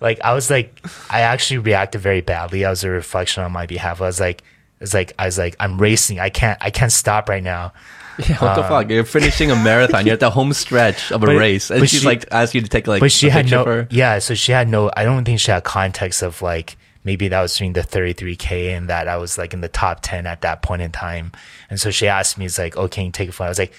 [0.00, 0.80] like I was like
[1.10, 2.64] I actually reacted very badly.
[2.64, 4.00] I was a reflection on my behalf.
[4.00, 4.42] I was like,
[4.80, 6.18] it's like I was like I'm racing.
[6.20, 7.72] I can't I can't stop right now.
[8.28, 8.90] Yeah, what the fuck?
[8.90, 10.04] You're finishing a marathon.
[10.04, 12.62] You're at the home stretch of a But- race, and she's she- like asking you
[12.64, 13.00] to take like.
[13.00, 13.88] but she a had picture no of her.
[13.90, 17.40] yeah so she had no i don't think she had context of like maybe that
[17.40, 20.62] was during the 33k and that i was like in the top 10 at that
[20.62, 21.32] point in time
[21.70, 23.58] and so she asked me it's like oh can you take a photo i was
[23.58, 23.72] like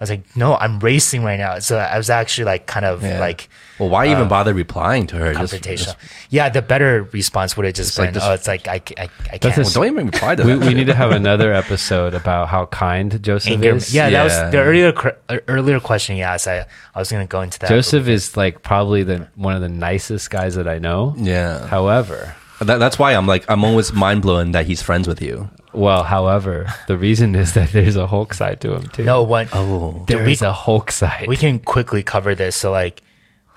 [0.00, 1.58] I was like, no, I'm racing right now.
[1.58, 3.18] So I was actually like kind of Yeah.
[3.18, 3.48] like
[3.80, 5.34] Well, why even bother replying to her?
[5.34, 5.76] Just, confrontational.
[5.86, 5.96] just-
[6.30, 9.08] yeah, the better response would have just like been, this- oh, it's like I, I,
[9.32, 9.58] I can't.
[9.58, 10.66] a- well, don't even reply to we, that.
[10.68, 13.74] we need to have another episode about how kind Joseph anger.
[13.74, 13.92] is.
[13.92, 14.92] Yeah, that was the earlier
[15.28, 16.46] uh, earlier question you asked.
[16.46, 16.64] I
[16.94, 17.68] I was going to go into that.
[17.68, 21.16] Joseph is like probably the one of the nicest guys that I know.
[21.18, 25.20] yeah, However, that, that's why I'm like I'm always mind blown that he's friends with
[25.22, 25.48] you.
[25.72, 29.04] well, however, the reason is that there's a Hulk side to him too.
[29.04, 29.48] no one.
[29.52, 31.26] Oh, there we- is a Hulk side.
[31.28, 32.56] we can quickly cover this.
[32.56, 33.02] So like,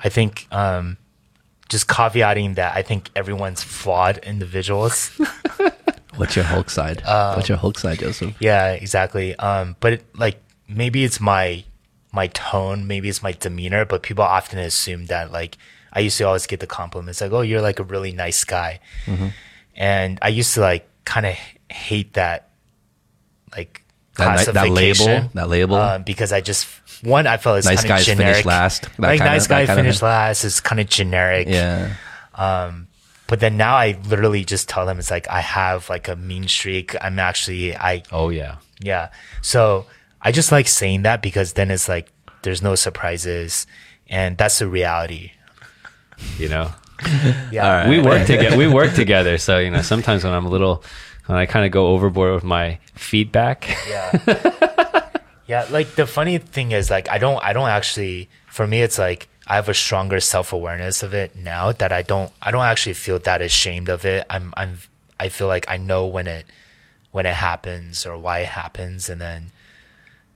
[0.03, 0.97] I think um,
[1.69, 5.09] just caveating that I think everyone's flawed individuals.
[6.15, 7.03] what's your Hulk side?
[7.03, 8.35] Um, what's your Hulk side, Joseph?
[8.39, 9.35] yeah, exactly.
[9.37, 11.63] Um, but it, like maybe it's my
[12.13, 15.57] my tone, maybe it's my demeanor, but people often assume that like
[15.93, 18.79] I used to always get the compliments like, "Oh, you're like a really nice guy,"
[19.05, 19.27] Mm-hmm.
[19.75, 21.35] and I used to like kind of
[21.69, 22.49] hate that
[23.55, 23.83] like
[24.17, 25.29] That that label?
[25.33, 25.75] That label?
[25.75, 26.67] um, because I just
[27.03, 28.45] one I felt it's Nice kind guys of generic.
[28.45, 31.47] last, that like kinda- nice guy finish last is kind of generic.
[31.49, 31.95] Yeah,
[33.27, 36.47] But then now I literally just tell them it's like I have like a mean
[36.47, 36.95] streak.
[37.01, 38.57] I'm actually I oh yeah.
[38.81, 39.09] yeah.
[39.41, 39.85] So
[40.21, 42.11] I just like saying that because then it's like
[42.43, 43.65] there's no surprises
[44.09, 45.31] and that's the reality.
[46.37, 46.71] You know,
[47.51, 47.89] Yeah.
[47.89, 48.57] we work together.
[48.57, 49.37] We work together.
[49.37, 50.83] So you know, sometimes when I'm a little,
[51.27, 53.69] when I kind of go overboard with my feedback.
[53.87, 55.09] Yeah.
[55.47, 58.97] yeah, like the funny thing is like I don't I don't actually for me it's
[58.99, 62.93] like I have a stronger self-awareness of it now that I don't I don't actually
[62.93, 64.25] feel that ashamed of it.
[64.29, 64.77] I'm I'm
[65.19, 66.45] I feel like I know when it
[67.11, 69.51] when it happens or why it happens and then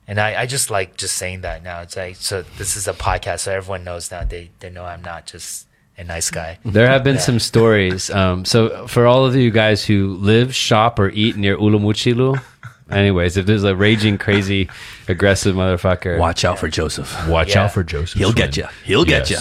[0.08, 1.80] and I, I just like just saying that now.
[1.80, 5.02] It's like so this is a podcast so everyone knows now they they know I'm
[5.02, 5.65] not just
[5.98, 6.58] a nice guy.
[6.64, 8.10] There have been some stories.
[8.10, 12.34] Um, so for all of you guys who live, shop, or eat near Wulumuqi Lu,
[12.90, 14.68] anyways, if there's a raging, crazy,
[15.08, 17.28] aggressive motherfucker, watch out for Joseph.
[17.28, 17.64] watch Yeah.
[17.64, 18.18] out for Joseph.
[18.18, 18.66] He'll get you.
[18.84, 19.38] He'll get you.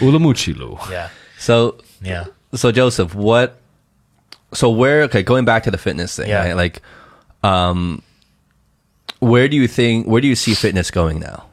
[0.00, 0.78] Wulumuqi Lu.
[0.90, 1.08] Yeah.
[1.38, 2.24] So, Yeah.
[2.54, 3.58] so Joseph, what?
[4.54, 5.02] So where?
[5.04, 6.44] Okay, going back to the fitness thing, Yeah.
[6.44, 6.56] right?
[6.56, 6.82] Like,
[7.42, 8.02] um,
[9.20, 10.06] where do you think?
[10.06, 11.44] Where do you see fitness going now?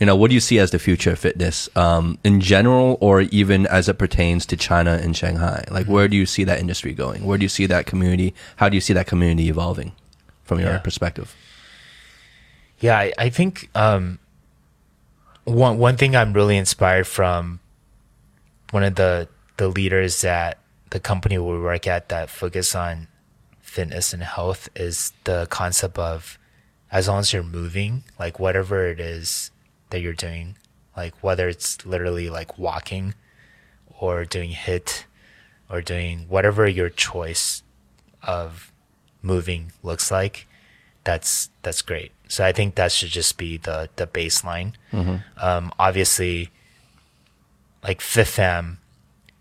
[0.00, 3.20] You know, what do you see as the future of fitness um, in general, or
[3.20, 5.62] even as it pertains to China and Shanghai?
[5.70, 7.22] Like, where do you see that industry going?
[7.24, 8.34] Where do you see that community?
[8.56, 9.92] How do you see that community evolving
[10.42, 10.78] from your Yeah.
[10.78, 11.36] perspective?
[12.78, 14.18] Yeah, I, I think um,
[15.44, 17.60] one one thing I'm really inspired from
[18.70, 19.28] one of the
[19.58, 20.56] the leaders at
[20.88, 23.06] the company we work at that focus on
[23.60, 26.38] fitness and health is the concept of
[26.90, 29.50] as long as you're moving, like whatever it is
[29.90, 30.56] that you're doing,
[30.96, 33.14] like whether it's literally like walking
[34.00, 35.04] or doing HIIT
[35.70, 37.62] or doing whatever your choice
[38.22, 38.72] of
[39.22, 40.46] moving looks like,
[41.04, 42.12] that's that's great.
[42.28, 44.72] So I think that should just be the the baseline.
[44.92, 45.16] Mm-hmm.
[45.44, 46.50] Um, obviously,
[47.82, 48.76] like FitFam,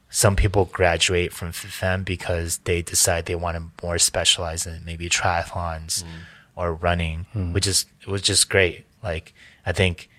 [0.09, 5.09] some people graduate from FitFam because they decide they want to more specialize in maybe
[5.09, 6.07] triathlons mm.
[6.55, 7.53] or running, mm.
[7.53, 8.85] which is it was just great.
[9.03, 9.33] Like
[9.65, 10.09] I think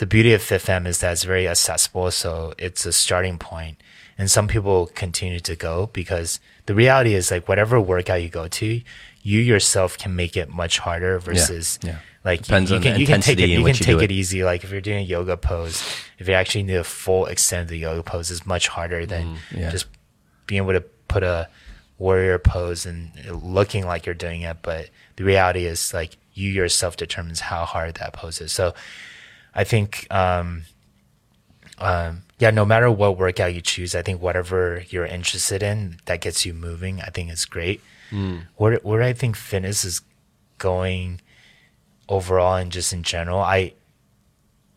[0.00, 3.76] the beauty of FitFam is that it's very accessible, so it's a starting point.
[4.16, 8.48] And some people continue to go because the reality is like whatever workout you go
[8.48, 8.80] to,
[9.22, 11.98] you yourself can make it much harder versus yeah.
[12.24, 14.42] like Depends you, you can you can take it you can you take it easy.
[14.42, 15.84] Like if you're doing a yoga pose,
[16.18, 19.34] if you actually need a full extent of the yoga pose, is much harder than
[19.34, 19.70] Mm, yeah.
[19.70, 19.86] just
[20.46, 21.46] being able to put a
[21.98, 23.12] warrior pose and
[23.42, 24.56] looking like you're doing it.
[24.62, 28.50] But the reality is like you yourself determines how hard that pose is.
[28.50, 28.72] So
[29.54, 30.62] I think, um,
[31.78, 36.20] um, yeah, no matter what workout you choose, I think whatever you're interested in that
[36.20, 37.80] gets you moving, I think is great.
[38.56, 40.00] Where where I think fitness is
[40.58, 41.20] going
[42.08, 43.74] overall and just in general, I,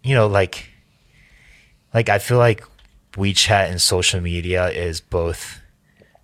[0.03, 0.69] you know, like,
[1.93, 2.63] like I feel like
[3.13, 5.59] WeChat and social media is both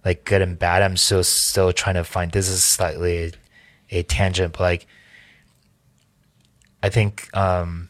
[0.06, 0.82] like good and bad.
[0.82, 2.32] I'm still still trying to find.
[2.32, 3.34] This is slightly
[3.92, 4.88] a, a tangent, but like,
[6.82, 7.90] I think um,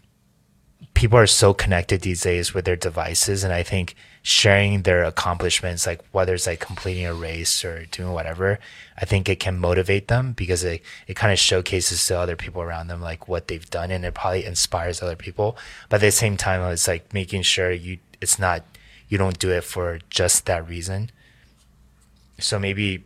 [1.00, 5.88] people are so connected these days with their devices, and I think sharing their accomplishments,
[5.88, 8.60] like whether it's like completing a race or doing whatever,
[8.98, 12.62] I think it can motivate them because it it kind of showcases to other people
[12.62, 15.58] around them like what they've done, and it probably inspires other people.
[15.88, 18.64] But at the same time, it's like making sure you it's not
[19.08, 21.12] you don't do it for just that reason.
[22.40, 23.06] So maybe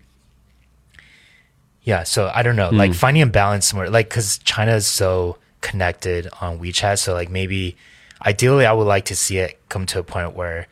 [1.84, 2.98] yeah, so I don't know, like hmm.
[2.98, 7.76] finding a balance somewhere, like because China is so connected on WeChat, so like maybe
[8.24, 10.68] ideally I would like to see it come to a point where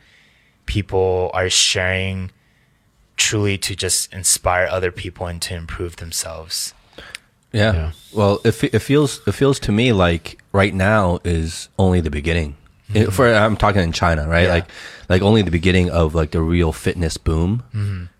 [0.66, 2.30] people are sharing
[3.16, 6.74] truly to just inspire other people and to improve themselves.
[7.52, 7.72] Yeah.
[7.74, 7.92] Yeah.
[8.12, 12.56] Well, it, it feels it feels to me like right now is only the beginning.
[12.94, 14.44] It- for I'm talking in China, right?
[14.46, 14.52] Yeah.
[14.54, 14.64] Like
[15.08, 17.62] like only the beginning of like the real fitness boom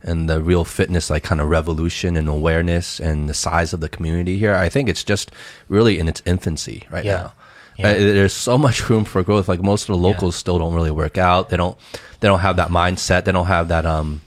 [0.03, 3.89] and the real fitness like kind of revolution and awareness and the size of the
[3.89, 4.55] community here.
[4.55, 5.31] I think it's just
[5.69, 7.17] really in its infancy right Yeah.
[7.17, 7.33] now.
[7.79, 7.89] Yeah.
[7.93, 9.49] Uh, there's so much room for growth.
[9.49, 11.49] Like most of the locals still don't really work out.
[11.49, 11.79] They don't
[12.21, 13.25] they don't have that mindset.
[13.25, 14.21] They don't have that um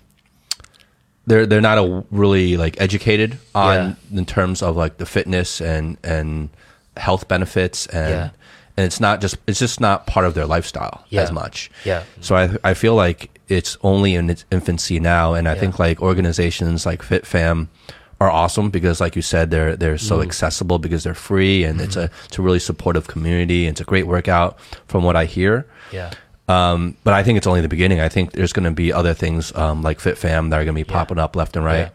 [1.28, 5.98] they're they're not a really like educated on in terms of like the fitness and
[6.04, 6.50] and
[6.98, 8.30] health benefits and Yeah.
[8.78, 11.22] And it's not just it's just not part of their lifestyle Yeah.
[11.24, 11.70] as much.
[11.86, 12.04] Yeah.
[12.22, 15.60] So I I feel like it's only in its infancy now and I Yeah.
[15.62, 17.68] think like organizations like FitFam
[18.20, 20.28] are awesome because like you said they're they're so Mm-hmm.
[20.30, 23.86] accessible because they're free and it's a it's a really supportive community and it's a
[23.86, 24.58] great workout
[24.88, 25.66] from what I hear.
[25.92, 26.12] Yeah.
[26.48, 28.00] Um, but I think it's only the beginning.
[28.00, 30.80] I think there's going to be other things um, like FitFam that are going to
[30.80, 31.90] be popping up left and right.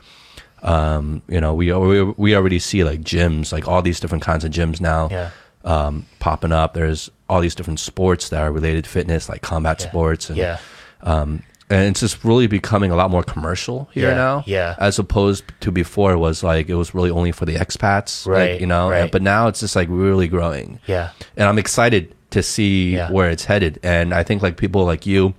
[0.63, 4.45] Um, you know, we, we we already see like gyms, like all these different kinds
[4.45, 5.31] of gyms now Yeah.
[5.65, 6.75] Um, popping up.
[6.75, 9.89] There's all these different sports that are related to fitness, like combat Yeah.
[9.89, 10.59] sports, and Yeah.
[11.03, 14.45] um, and it's just really becoming a lot more commercial here Yeah, now.
[14.47, 14.75] yeah.
[14.79, 18.35] As opposed to before, it was like it was really only for the expats, like,
[18.35, 18.91] Right, you know.
[18.91, 19.11] right.
[19.11, 21.11] But now it's just like really growing Yeah.
[21.37, 23.11] and I'm excited to see Yeah.
[23.13, 23.79] where it's headed.
[23.85, 25.35] And I think like people like you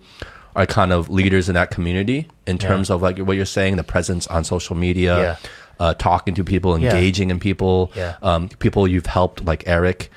[0.56, 3.84] are kind of leaders in that community in terms of like what you're saying, the
[3.84, 5.35] presence on social media, Yeah.
[5.82, 6.91] Uh, talking to people, Yeah.
[6.94, 8.14] engaging in people, Yeah.
[8.22, 10.10] um, people you've helped like Aric,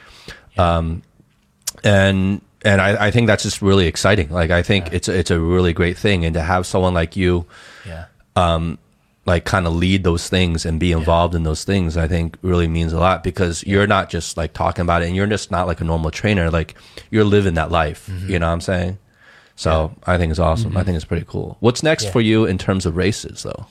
[0.58, 1.00] um,
[1.82, 4.28] and and I, I think that's just really exciting.
[4.30, 7.16] Like I think it's a- it's a really great thing, and to have someone like
[7.16, 7.46] you
[7.86, 8.04] Yeah.
[9.26, 12.68] like kind of lead those things and be involved in those things i think really
[12.68, 15.66] means a lot because you're not just like talking about it and you're just not
[15.66, 16.74] like a normal trainer like
[17.10, 18.30] you're living that life Mm-hmm.
[18.32, 18.98] you know what i'm saying
[19.56, 22.10] so i think it's awesome i think it's pretty cool what's next Yeah.
[22.10, 23.64] for you in terms of races though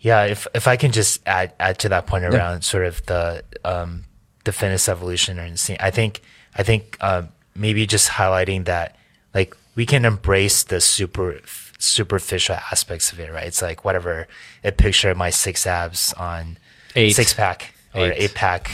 [0.00, 3.42] Yeah, if if I can just add add to that point around sort of the
[3.64, 4.04] um,
[4.44, 6.20] the fitness evolution and scene, I think
[6.54, 8.96] I think um, maybe just highlighting that
[9.34, 11.40] like we can embrace the super
[11.78, 13.46] superficial aspects of it, right?
[13.46, 14.28] It's like whatever
[14.64, 16.58] a picture of my six abs on
[16.94, 17.12] Eight.
[17.12, 18.14] six pack or Eight.
[18.16, 18.70] eight pack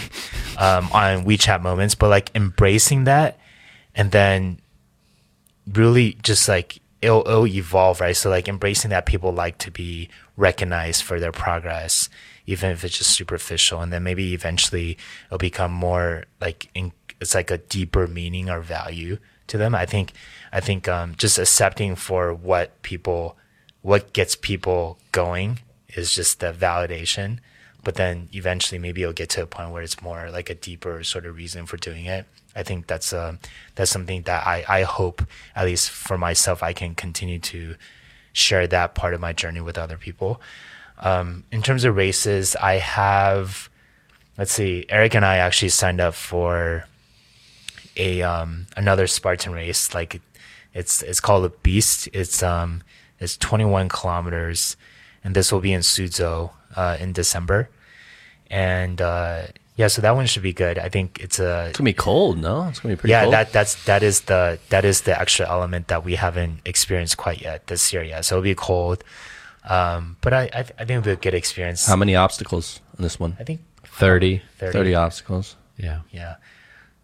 [0.58, 3.38] um, on WeChat moments, but like embracing that
[3.94, 4.58] and then
[5.72, 8.16] really just like it'll, it'll evolve, right?
[8.16, 12.08] So like embracing that people like to be recognized for their progress,
[12.46, 17.34] even if it's just superficial, and then maybe eventually it'll become more like in, it's
[17.34, 19.74] like a deeper meaning or value to them.
[19.74, 20.12] I think
[20.52, 23.36] I think um, just accepting for what people
[23.82, 27.38] what gets people going is just the validation.
[27.84, 31.02] But then eventually, maybe it'll get to a point where it's more like a deeper
[31.02, 32.26] sort of reason for doing it.
[32.54, 33.36] I think that's uh,
[33.74, 35.26] that's something that I, I hope,
[35.56, 37.74] at least for myself, I can continue to
[38.32, 40.40] share that part of my journey with other people.
[40.98, 43.68] Um, in terms of races, I have,
[44.38, 46.86] let's see, Aric and I actually signed up for
[47.96, 49.94] a um, another Spartan race.
[49.94, 50.20] Like
[50.72, 52.08] it's it's called a Beast.
[52.12, 52.82] It's um
[53.18, 54.76] it's 21 kilometers,
[55.22, 57.68] and this will be in Suzhou uh, in December.
[58.50, 59.42] And uh,
[59.76, 60.78] yeah, so that one should be good.
[60.78, 63.34] I think it's a it's gonna be cold no it's gonna be pretty yeah cold
[63.34, 67.40] that that's that is the that is the extra element that we haven't experienced quite
[67.42, 68.02] yet this year.
[68.02, 69.02] Yeah, so it'll be cold.
[69.64, 71.86] Um, but I I, I think it'll be a good experience.
[71.86, 74.42] how many obstacles in this one I think 30.
[74.58, 74.72] 30.
[74.72, 76.00] 30 obstacles Yeah.
[76.10, 76.36] Yeah.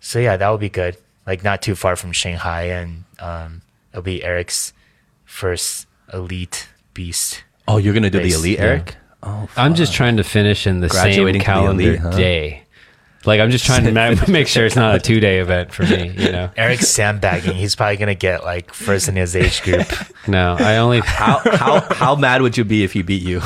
[0.00, 0.96] So yeah, that would be good.
[1.26, 3.60] Like not too far from Shanghai, and um,
[3.92, 4.72] it'll be Aric's
[5.24, 7.44] first elite beast.
[7.66, 8.84] oh you're gonna do the Race, elite yeah.
[9.24, 12.00] Eric oh I'm just trying to finish in the Graduating same to the calendar elite,
[12.00, 12.10] huh?
[12.10, 12.62] day.
[13.24, 15.82] Like I'm just trying to ma- make sure it's not a two day event for
[15.82, 16.08] me.
[16.16, 17.54] You know, Aric's sandbagging.
[17.54, 19.86] He's probably gonna get like first in his age group.
[20.28, 23.40] no, I only how how how mad would you be if he beat you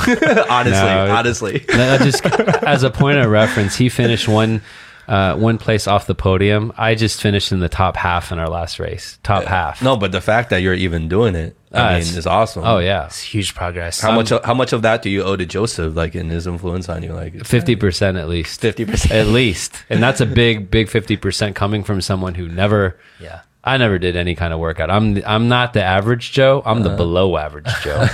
[0.49, 4.61] honestly No, honestly No, just as a point of reference, he finished one
[5.07, 6.71] uh, one place off the podium.
[6.77, 9.19] I just finished in the top half in our last race.
[9.23, 9.81] Top half.
[9.81, 12.63] no but the fact that you're even doing it i uh, mean it's- is awesome
[12.63, 13.99] Oh yeah, It's huge progress.
[13.99, 14.31] How um, much?
[14.31, 15.95] Of, how much of that do you owe to Joseph?
[15.95, 17.13] Like in his influence on you?
[17.13, 18.61] Like fifty percent at least.
[18.61, 19.11] fifty percent.
[19.11, 22.99] At least, and that's a big, big fifty percent coming from someone who never.
[23.19, 23.41] Yeah.
[23.63, 24.91] I never did any kind of workout.
[24.91, 26.61] I'm I'm not the average Joe.
[26.65, 26.97] I'm the uh-huh.
[26.97, 28.07] below average Joe.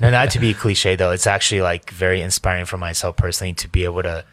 [0.00, 1.12] No, not to be cliche though.
[1.12, 4.24] It's actually like very inspiring for myself personally to be able to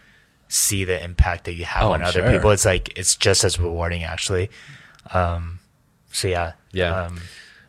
[0.52, 2.32] see the impact that you have Oh, on I'm other sure.
[2.32, 2.52] people.
[2.52, 4.50] It's like it's just as rewarding actually.
[5.14, 5.60] Um,
[6.12, 7.04] so yeah, Yeah.
[7.06, 7.22] Um,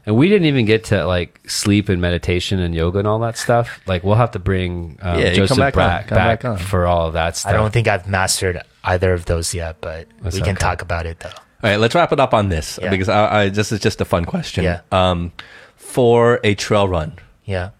[0.04, 3.38] And we didn't even get to like sleep and meditation and yoga and all that
[3.38, 3.80] stuff.
[3.86, 6.40] Like we'll have to bring um, Yeah, you come Joseph back on, back, come back,
[6.42, 6.58] back on.
[6.58, 7.52] for all of that stuff.
[7.52, 10.60] I don't think I've mastered either of those yet, but That's we can okay.
[10.60, 11.28] talk about it though.
[11.28, 12.90] All right, let's wrap it up on this Yeah.
[12.90, 14.64] because I, I this is just a fun question.
[14.64, 14.80] Yeah.
[14.90, 15.30] Um,
[15.76, 17.12] for a trail run,
[17.44, 17.70] Yeah.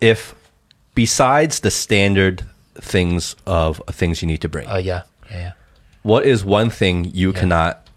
[0.00, 0.34] if
[0.94, 2.44] besides the standard
[2.80, 4.66] things of things you need to bring.
[4.68, 5.52] Oh yeah, yeah, yeah.
[6.02, 7.88] what is one thing you cannot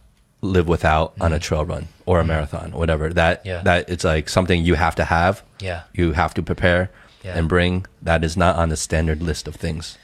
[0.42, 3.48] live without on a trail run or a marathon or whatever that Mm-hmm.
[3.50, 3.62] Yeah.
[3.64, 5.82] that it's like something you have to have Yeah.
[5.94, 6.90] you have to prepare
[7.24, 7.38] Yeah.
[7.38, 9.98] and bring that is not on the standard list of things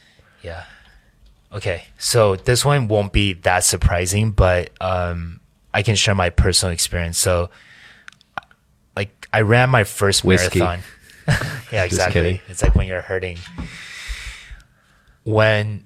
[0.44, 0.64] Yeah.
[1.54, 1.86] Okay.
[1.98, 5.40] So this one won't be that surprising, but um,
[5.74, 7.18] I can share my personal experience.
[7.18, 7.50] So,
[8.98, 10.60] like, I ran my first Whiskey.
[10.60, 10.84] marathon.
[11.72, 12.42] yeah, exactly.
[12.50, 13.38] It's like when you're hurting.
[15.26, 15.86] When,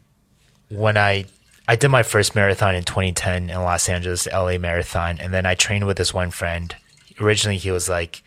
[0.70, 1.26] when I
[1.70, 5.54] I did my first marathon in 2010 in Los Angeles, LA marathon, and then I
[5.54, 6.76] trained with this one friend.
[7.22, 8.24] Originally, he was like,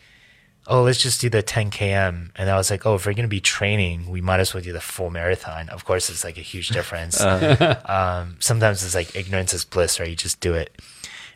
[0.65, 2.29] oh, let's just do the 10 km.
[2.37, 4.63] And I was like, oh, if we're going to be training, we might as well
[4.63, 5.67] do the full marathon.
[5.67, 7.19] Of course, it's like a huge difference.
[7.85, 10.07] um, sometimes it's like ignorance is bliss, right?
[10.07, 10.81] You just do it.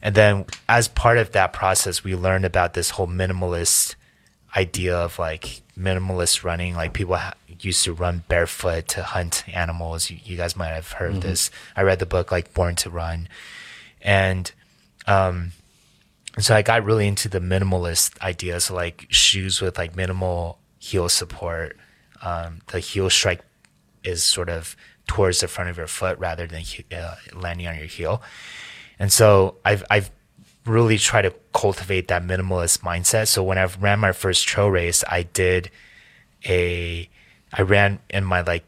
[0.02, 3.95] And then as part of that process, we learned about this whole minimalist
[4.58, 6.74] idea of like minimalist running.
[6.76, 10.10] Like people ha- used to run barefoot to hunt animals.
[10.10, 11.52] You, you guys might have heard of this.
[11.76, 13.30] I read the book like Born to Run.
[14.02, 14.52] And,
[15.06, 15.52] um,
[16.40, 18.60] so I got really into the minimalist idea.
[18.60, 21.78] So like shoes with like minimal heel support.
[22.22, 23.42] Um, the heel strike
[24.04, 24.76] is sort of
[25.08, 26.64] towards the front of your foot rather than
[26.96, 28.22] uh, landing on your heel.
[29.00, 30.12] And so I've I've
[30.68, 33.27] really try to cultivate that minimalist mindset.
[33.27, 35.69] So when I ran my first trail race, I did
[36.45, 37.10] a
[37.53, 38.64] I ran in my like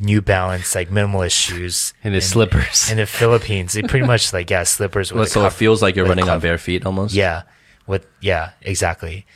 [0.00, 2.90] New Balance like minimalist shoes And his in- slippers.
[2.90, 3.76] in the Philippines.
[3.76, 6.58] It pretty much like yeah, slippers a so it feels like you're running on bare
[6.58, 7.42] feet almost Yeah.
[7.86, 9.26] With yeah, exactly.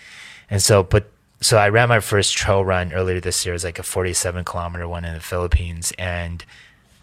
[0.49, 1.11] And so but
[1.41, 3.53] so I ran my first trail run earlier this year.
[3.53, 6.45] It was like a 47 kilometer one in the Philippines and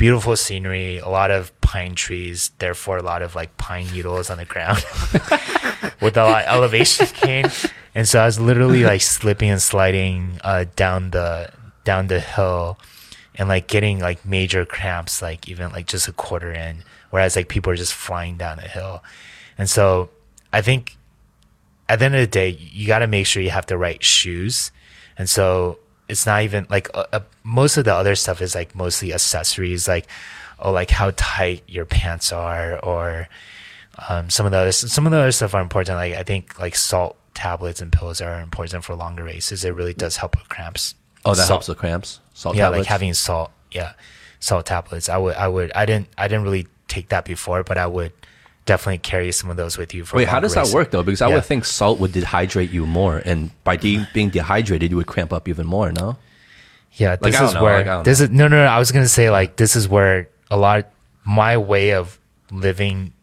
[0.03, 4.38] beautiful scenery, a lot of pine trees, therefore a lot of like pine needles on
[4.38, 4.80] the ground
[6.01, 7.45] with a lot of elevation gain.
[7.95, 11.53] And so I was literally like slipping and sliding uh, down the
[11.85, 12.77] down the hill
[13.35, 17.47] and like getting like major cramps like even like just a quarter in whereas like
[17.47, 19.01] people are just flying down the hill.
[19.57, 20.09] And so
[20.51, 20.97] I think
[21.88, 24.03] at the end of the day, you got to make sure you have the right
[24.03, 24.73] shoes.
[25.17, 28.75] And so it's not even like uh, uh, most of the other stuff is like
[28.75, 30.07] mostly accessories, like
[30.59, 33.27] oh, like how tight your pants are, or
[34.09, 35.97] um, some of the other some of the other stuff are important.
[35.97, 39.63] Like I think like salt tablets and pills are important for longer races.
[39.65, 40.95] It really does help with cramps.
[41.25, 43.51] oh that Salt- helps with cramps salt yeah, tablets like having salt.
[43.71, 43.93] Yeah,
[44.39, 45.09] salt tablets.
[45.09, 48.11] I would, I would, I didn't, I didn't really take that before, but I would
[48.65, 50.15] definitely carry some of those with you for.
[50.18, 51.35] wait how does that work though because i Yeah.
[51.35, 55.34] would think salt would dehydrate you more and by de- being dehydrated you would cramp
[55.34, 56.18] up even more no
[56.95, 58.65] Yeah, this don't is know, where like, this is no, no, no.
[58.69, 60.85] I was gonna say like this is where a lot
[61.26, 62.19] my way of
[62.52, 63.14] living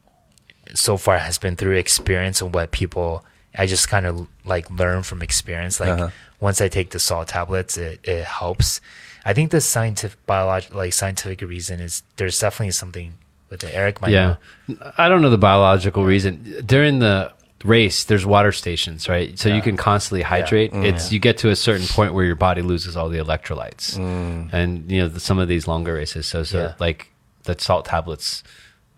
[0.75, 3.25] so far has been through experience and what people
[3.57, 5.79] I just kind of like learn from experience.
[5.81, 6.11] Like Uh-huh.
[6.41, 8.81] once I take the salt tablets, it it helps.
[9.25, 13.15] I think the scientific biological like scientific reason is there's definitely something
[13.51, 13.75] with it.
[13.75, 14.37] Aric might yeah.
[14.69, 14.93] know.
[14.97, 16.63] I don't know the biological reason.
[16.65, 17.33] During the
[17.65, 19.39] race, there's water stations, right?
[19.39, 20.71] So you can constantly hydrate.
[20.73, 24.91] It's you get to a certain point where your body loses all the electrolytes, and
[24.91, 26.27] you know the, some of these longer races.
[26.27, 26.75] So so Yeah.
[26.79, 27.11] like
[27.45, 28.43] the salt tablets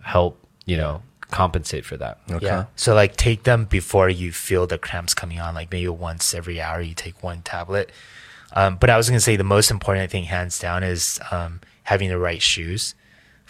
[0.03, 2.19] help you know compensate for that.
[2.31, 2.67] okay Yeah.
[2.77, 5.55] So like take them before you feel the cramps coming on.
[5.55, 7.91] Like maybe once every hour you take one tablet.
[8.55, 12.11] Um, but I was gonna say the most important thing, hands down, is um, having
[12.11, 12.95] the right shoes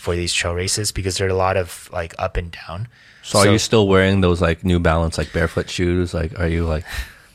[0.02, 2.88] for these trail races because there are a lot of like up and down.
[3.22, 6.66] so are you still wearing those like new balance like barefoot shoes like are you
[6.74, 6.84] like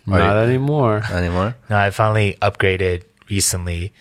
[0.07, 0.97] are Not you- anymore.
[1.11, 3.93] anymore No, I finally upgraded recently.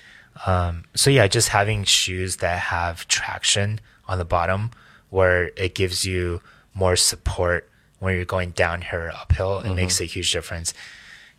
[0.46, 3.80] Um, so yeah, just having shoes that have traction
[4.10, 4.70] on the bottom
[5.10, 6.42] where it gives you
[6.74, 7.68] more support
[8.00, 10.74] when you're going downhill or uphill, it makes a huge difference.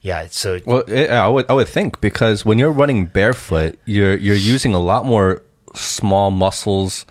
[0.02, 0.28] Yeah.
[0.32, 4.36] So Well, it, I would I would think because when you're running barefoot, you're you're
[4.56, 5.44] using a lot more
[5.78, 7.06] small muscles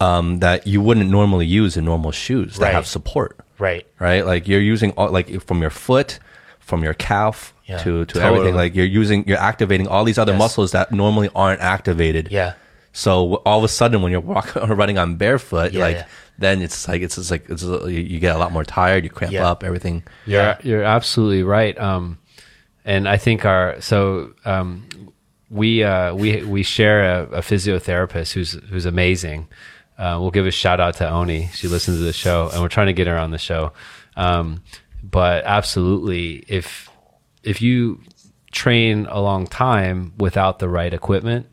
[0.00, 2.74] um, that you wouldn't normally use in normal shoes that Right.
[2.74, 3.86] have support, right.
[3.98, 4.24] right?
[4.26, 6.18] Like you're using all, like from your foot,
[6.60, 8.26] from your calf Yeah, to to totally.
[8.38, 8.54] everything.
[8.56, 10.38] Like you're using you're activating all these other Yes.
[10.38, 12.28] muscles that normally aren't activated.
[12.30, 12.54] Yeah.
[12.92, 16.06] So all of a sudden, when you're walking or running on barefoot, Yeah, like yeah.
[16.38, 19.04] then it's like it's just like it's you, you get a lot more tired.
[19.04, 19.48] You cramp Yeah.
[19.50, 20.02] up everything.
[20.26, 21.78] You're you're absolutely right.
[21.78, 22.18] Um,
[22.84, 24.86] and I think our so um,
[25.50, 29.48] we uh, we we share a, a physiotherapist who's who's amazing.
[29.96, 31.48] Uh, we'll give a shout out to Oni.
[31.54, 33.72] She listens to the show, and we're trying to get her on the show.
[34.16, 34.62] Um,
[35.02, 36.90] but absolutely, if
[37.42, 38.00] if you
[38.50, 41.46] train a long time without the right equipment,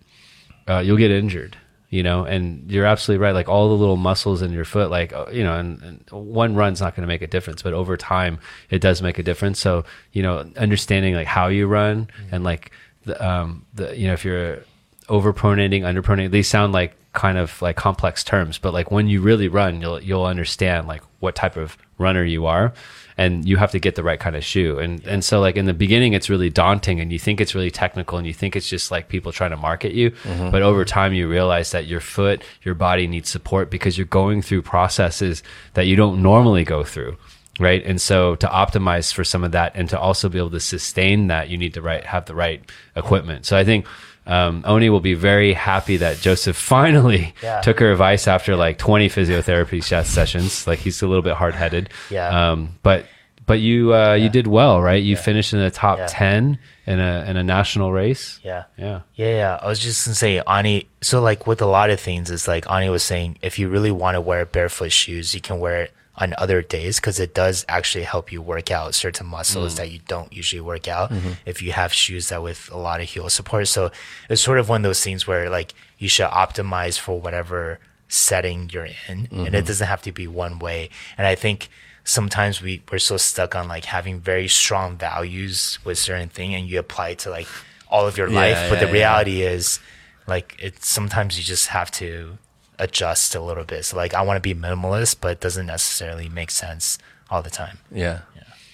[0.67, 1.57] uh, you'll get injured.
[1.89, 3.33] You know, and you're absolutely right.
[3.33, 6.55] Like all the little muscles in your foot, like uh, you know, and, and one
[6.55, 8.39] run's not going to make a difference, but over time,
[8.69, 9.59] it does make a difference.
[9.59, 12.71] So you know, understanding like how you run and like
[13.05, 14.63] the um the you know if you're
[15.07, 16.31] overpronating, underpronating.
[16.31, 20.01] These sound like kind of like complex terms, but like when you really run, you'll
[20.01, 22.73] you'll understand like what type of runner you are,
[23.17, 24.79] and you have to get the right kind of shoe.
[24.79, 27.71] And and so like in the beginning, it's really daunting, and you think it's really
[27.71, 30.11] technical, and you think it's just like people trying to market you.
[30.51, 34.41] But over time, you realize that your foot, your body needs support because you're going
[34.41, 37.17] through processes that you don't normally go through
[37.59, 40.59] right and so to optimize for some of that and to also be able to
[40.59, 42.63] sustain that you need to right have the right
[42.95, 43.85] equipment so i think
[44.27, 47.61] um, oni will be very happy that joseph finally Yeah.
[47.61, 52.51] took her advice after like 20 physiotherapy sessions like he's a little bit hard-headed Yeah.
[52.51, 53.05] um, but
[53.47, 56.05] but you uh, you did well right you finished in the top Yeah.
[56.07, 58.63] 10 in a in a national race Yeah.
[58.77, 59.59] yeah Yeah, yeah.
[59.61, 60.87] I was just gonna say, Ani.
[61.01, 63.91] So, like with a lot of things, it's like Ani was saying, if you really
[63.91, 65.91] want to wear barefoot shoes, you can wear it
[66.21, 69.77] on other days because it does actually help you work out certain muscles mm.
[69.77, 71.31] that you don't usually work out mm-hmm.
[71.45, 73.67] if you have shoes that with a lot of heel support.
[73.67, 73.91] So
[74.29, 78.69] it's sort of one of those things where like you should optimize for whatever setting
[78.71, 79.65] you're in, and it mm-hmm.
[79.65, 80.89] doesn't have to be one way.
[81.17, 81.69] And I think
[82.03, 86.67] sometimes we we're so stuck on like having very strong values with certain thing, and
[86.69, 87.47] you apply it to like
[87.89, 88.69] all of your life.
[88.69, 88.91] But the yeah.
[88.91, 89.79] reality is,
[90.27, 92.37] like, it's sometimes you just have to
[92.81, 93.85] adjust a little bit.
[93.85, 96.97] So like, I want to be minimalist, but it doesn't necessarily make sense
[97.29, 97.77] all the time.
[97.91, 98.19] Yeah.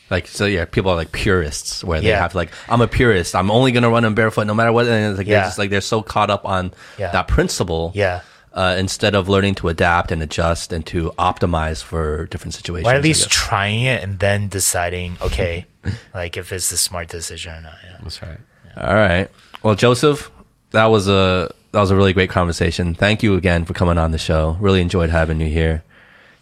[0.09, 0.63] Like so, yeah.
[0.65, 2.19] People are like purists, where they Yeah.
[2.21, 3.35] have like, I'm a purist.
[3.35, 4.87] I'm only gonna run in barefoot, no matter what.
[4.87, 5.43] And it's like they're Yeah.
[5.43, 7.11] just like they're so caught up on Yeah.
[7.11, 8.21] that principle, Yeah.
[8.53, 12.91] Uh, instead of learning to adapt and adjust and to optimize for different situations.
[12.91, 15.65] Or at least trying it and then deciding, okay,
[16.15, 17.75] like if it's the smart decision or not.
[17.83, 17.97] Yeah.
[18.01, 18.39] that's right
[18.77, 19.29] All right.
[19.61, 20.31] Well, Joseph,
[20.71, 22.95] that was a that was a really great conversation.
[22.95, 24.57] Thank you again for coming on the show.
[24.59, 25.83] Really enjoyed having you here.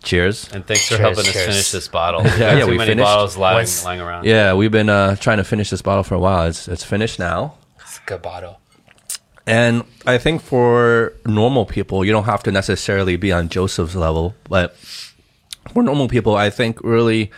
[0.02, 0.50] Cheers.
[0.54, 3.04] and thanks for Cheers, helping us finish this bottle Yeah, yeah, too we many finished.
[3.04, 6.16] bottles lying, Once- lying around Yeah, we've been uh, trying to finish this bottle for
[6.16, 6.48] a while.
[6.48, 7.56] It's it's finished now.
[7.82, 8.62] It's a good bottle.
[9.46, 14.36] And I think for normal people, you don't have to necessarily be on Joseph's level,
[14.48, 14.74] but
[15.74, 17.30] for normal people, I think really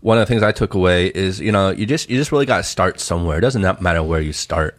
[0.00, 2.46] one of the things I took away is you know you just you just really
[2.46, 3.38] got to start somewhere.
[3.38, 4.76] It doesn't not matter where you start.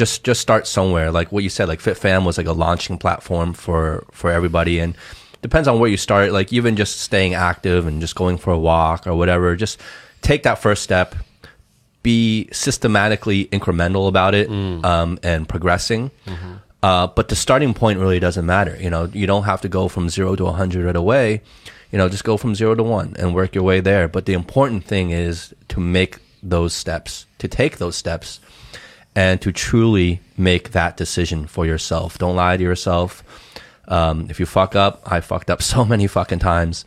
[0.00, 1.10] Just just start somewhere.
[1.12, 4.96] Like what you said, like FitFam was like a launching platform for for everybody, and
[5.42, 6.32] depends on where you start.
[6.32, 9.54] Like even just staying active and just going for a walk or whatever.
[9.56, 9.80] Just
[10.22, 11.14] take that first step
[12.02, 14.48] be systematically incremental about it
[14.84, 16.10] um, and progressing.
[16.82, 18.74] Uh, but the starting point really doesn't matter.
[18.80, 21.42] You know, you don't have to go from zero to 100 right away.
[21.92, 24.08] You know, just go from zero to one and work your way there.
[24.08, 28.40] But the important thing is to make those steps, to take those steps,
[29.14, 32.18] and to truly make that decision for yourself.
[32.18, 33.22] Don't lie to yourself.
[33.88, 36.84] Um, if you fuck up, I fucked up so many fucking times.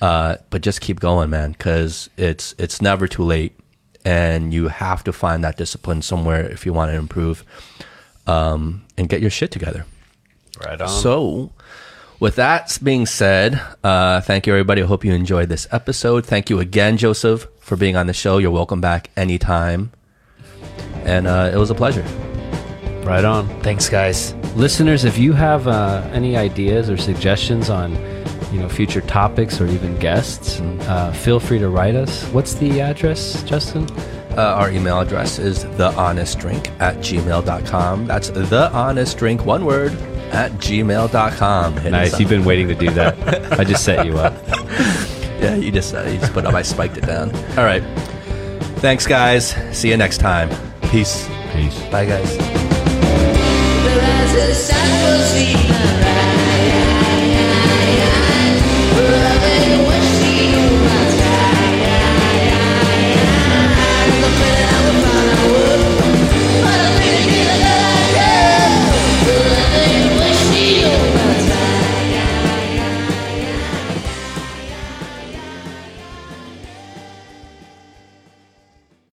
[0.00, 3.52] Uh, but just keep going, man, because it's it's never too late,
[4.02, 7.44] and you have to find that discipline somewhere if you want to improve,
[8.26, 9.84] um, and get your shit together.
[10.64, 11.52] right on So,
[12.18, 14.82] with that being said, uh, thank you everybody.
[14.82, 16.24] I hope you enjoyed this episode.
[16.24, 18.38] Thank you again, Joseph, for being on the show.
[18.38, 19.92] You're welcome back anytime,
[21.04, 22.04] and uh, it was a pleasure.
[23.04, 24.34] right on Thanks, guys.
[24.56, 27.92] listeners if you have uh, any ideas or suggestions on
[28.52, 32.80] you know future topics or even guests uh, feel free to write us what's the
[32.80, 33.86] address justin
[34.36, 38.06] Uh, our email address is thehonestdrink at gmail.com.
[38.06, 39.92] That's thehonestdrink, one word,
[40.30, 41.76] at gmail.com.
[41.78, 43.14] Hit nice you've been waiting to do that
[43.58, 44.32] i just set you up
[45.42, 47.34] Yeah, you just, uh, you just put up, I spiked it down.
[47.58, 47.82] All right.
[48.80, 49.54] Thanks, guys.
[49.76, 50.48] See you next time.
[50.90, 51.28] Peace.
[51.52, 52.49] peace Bye, guys.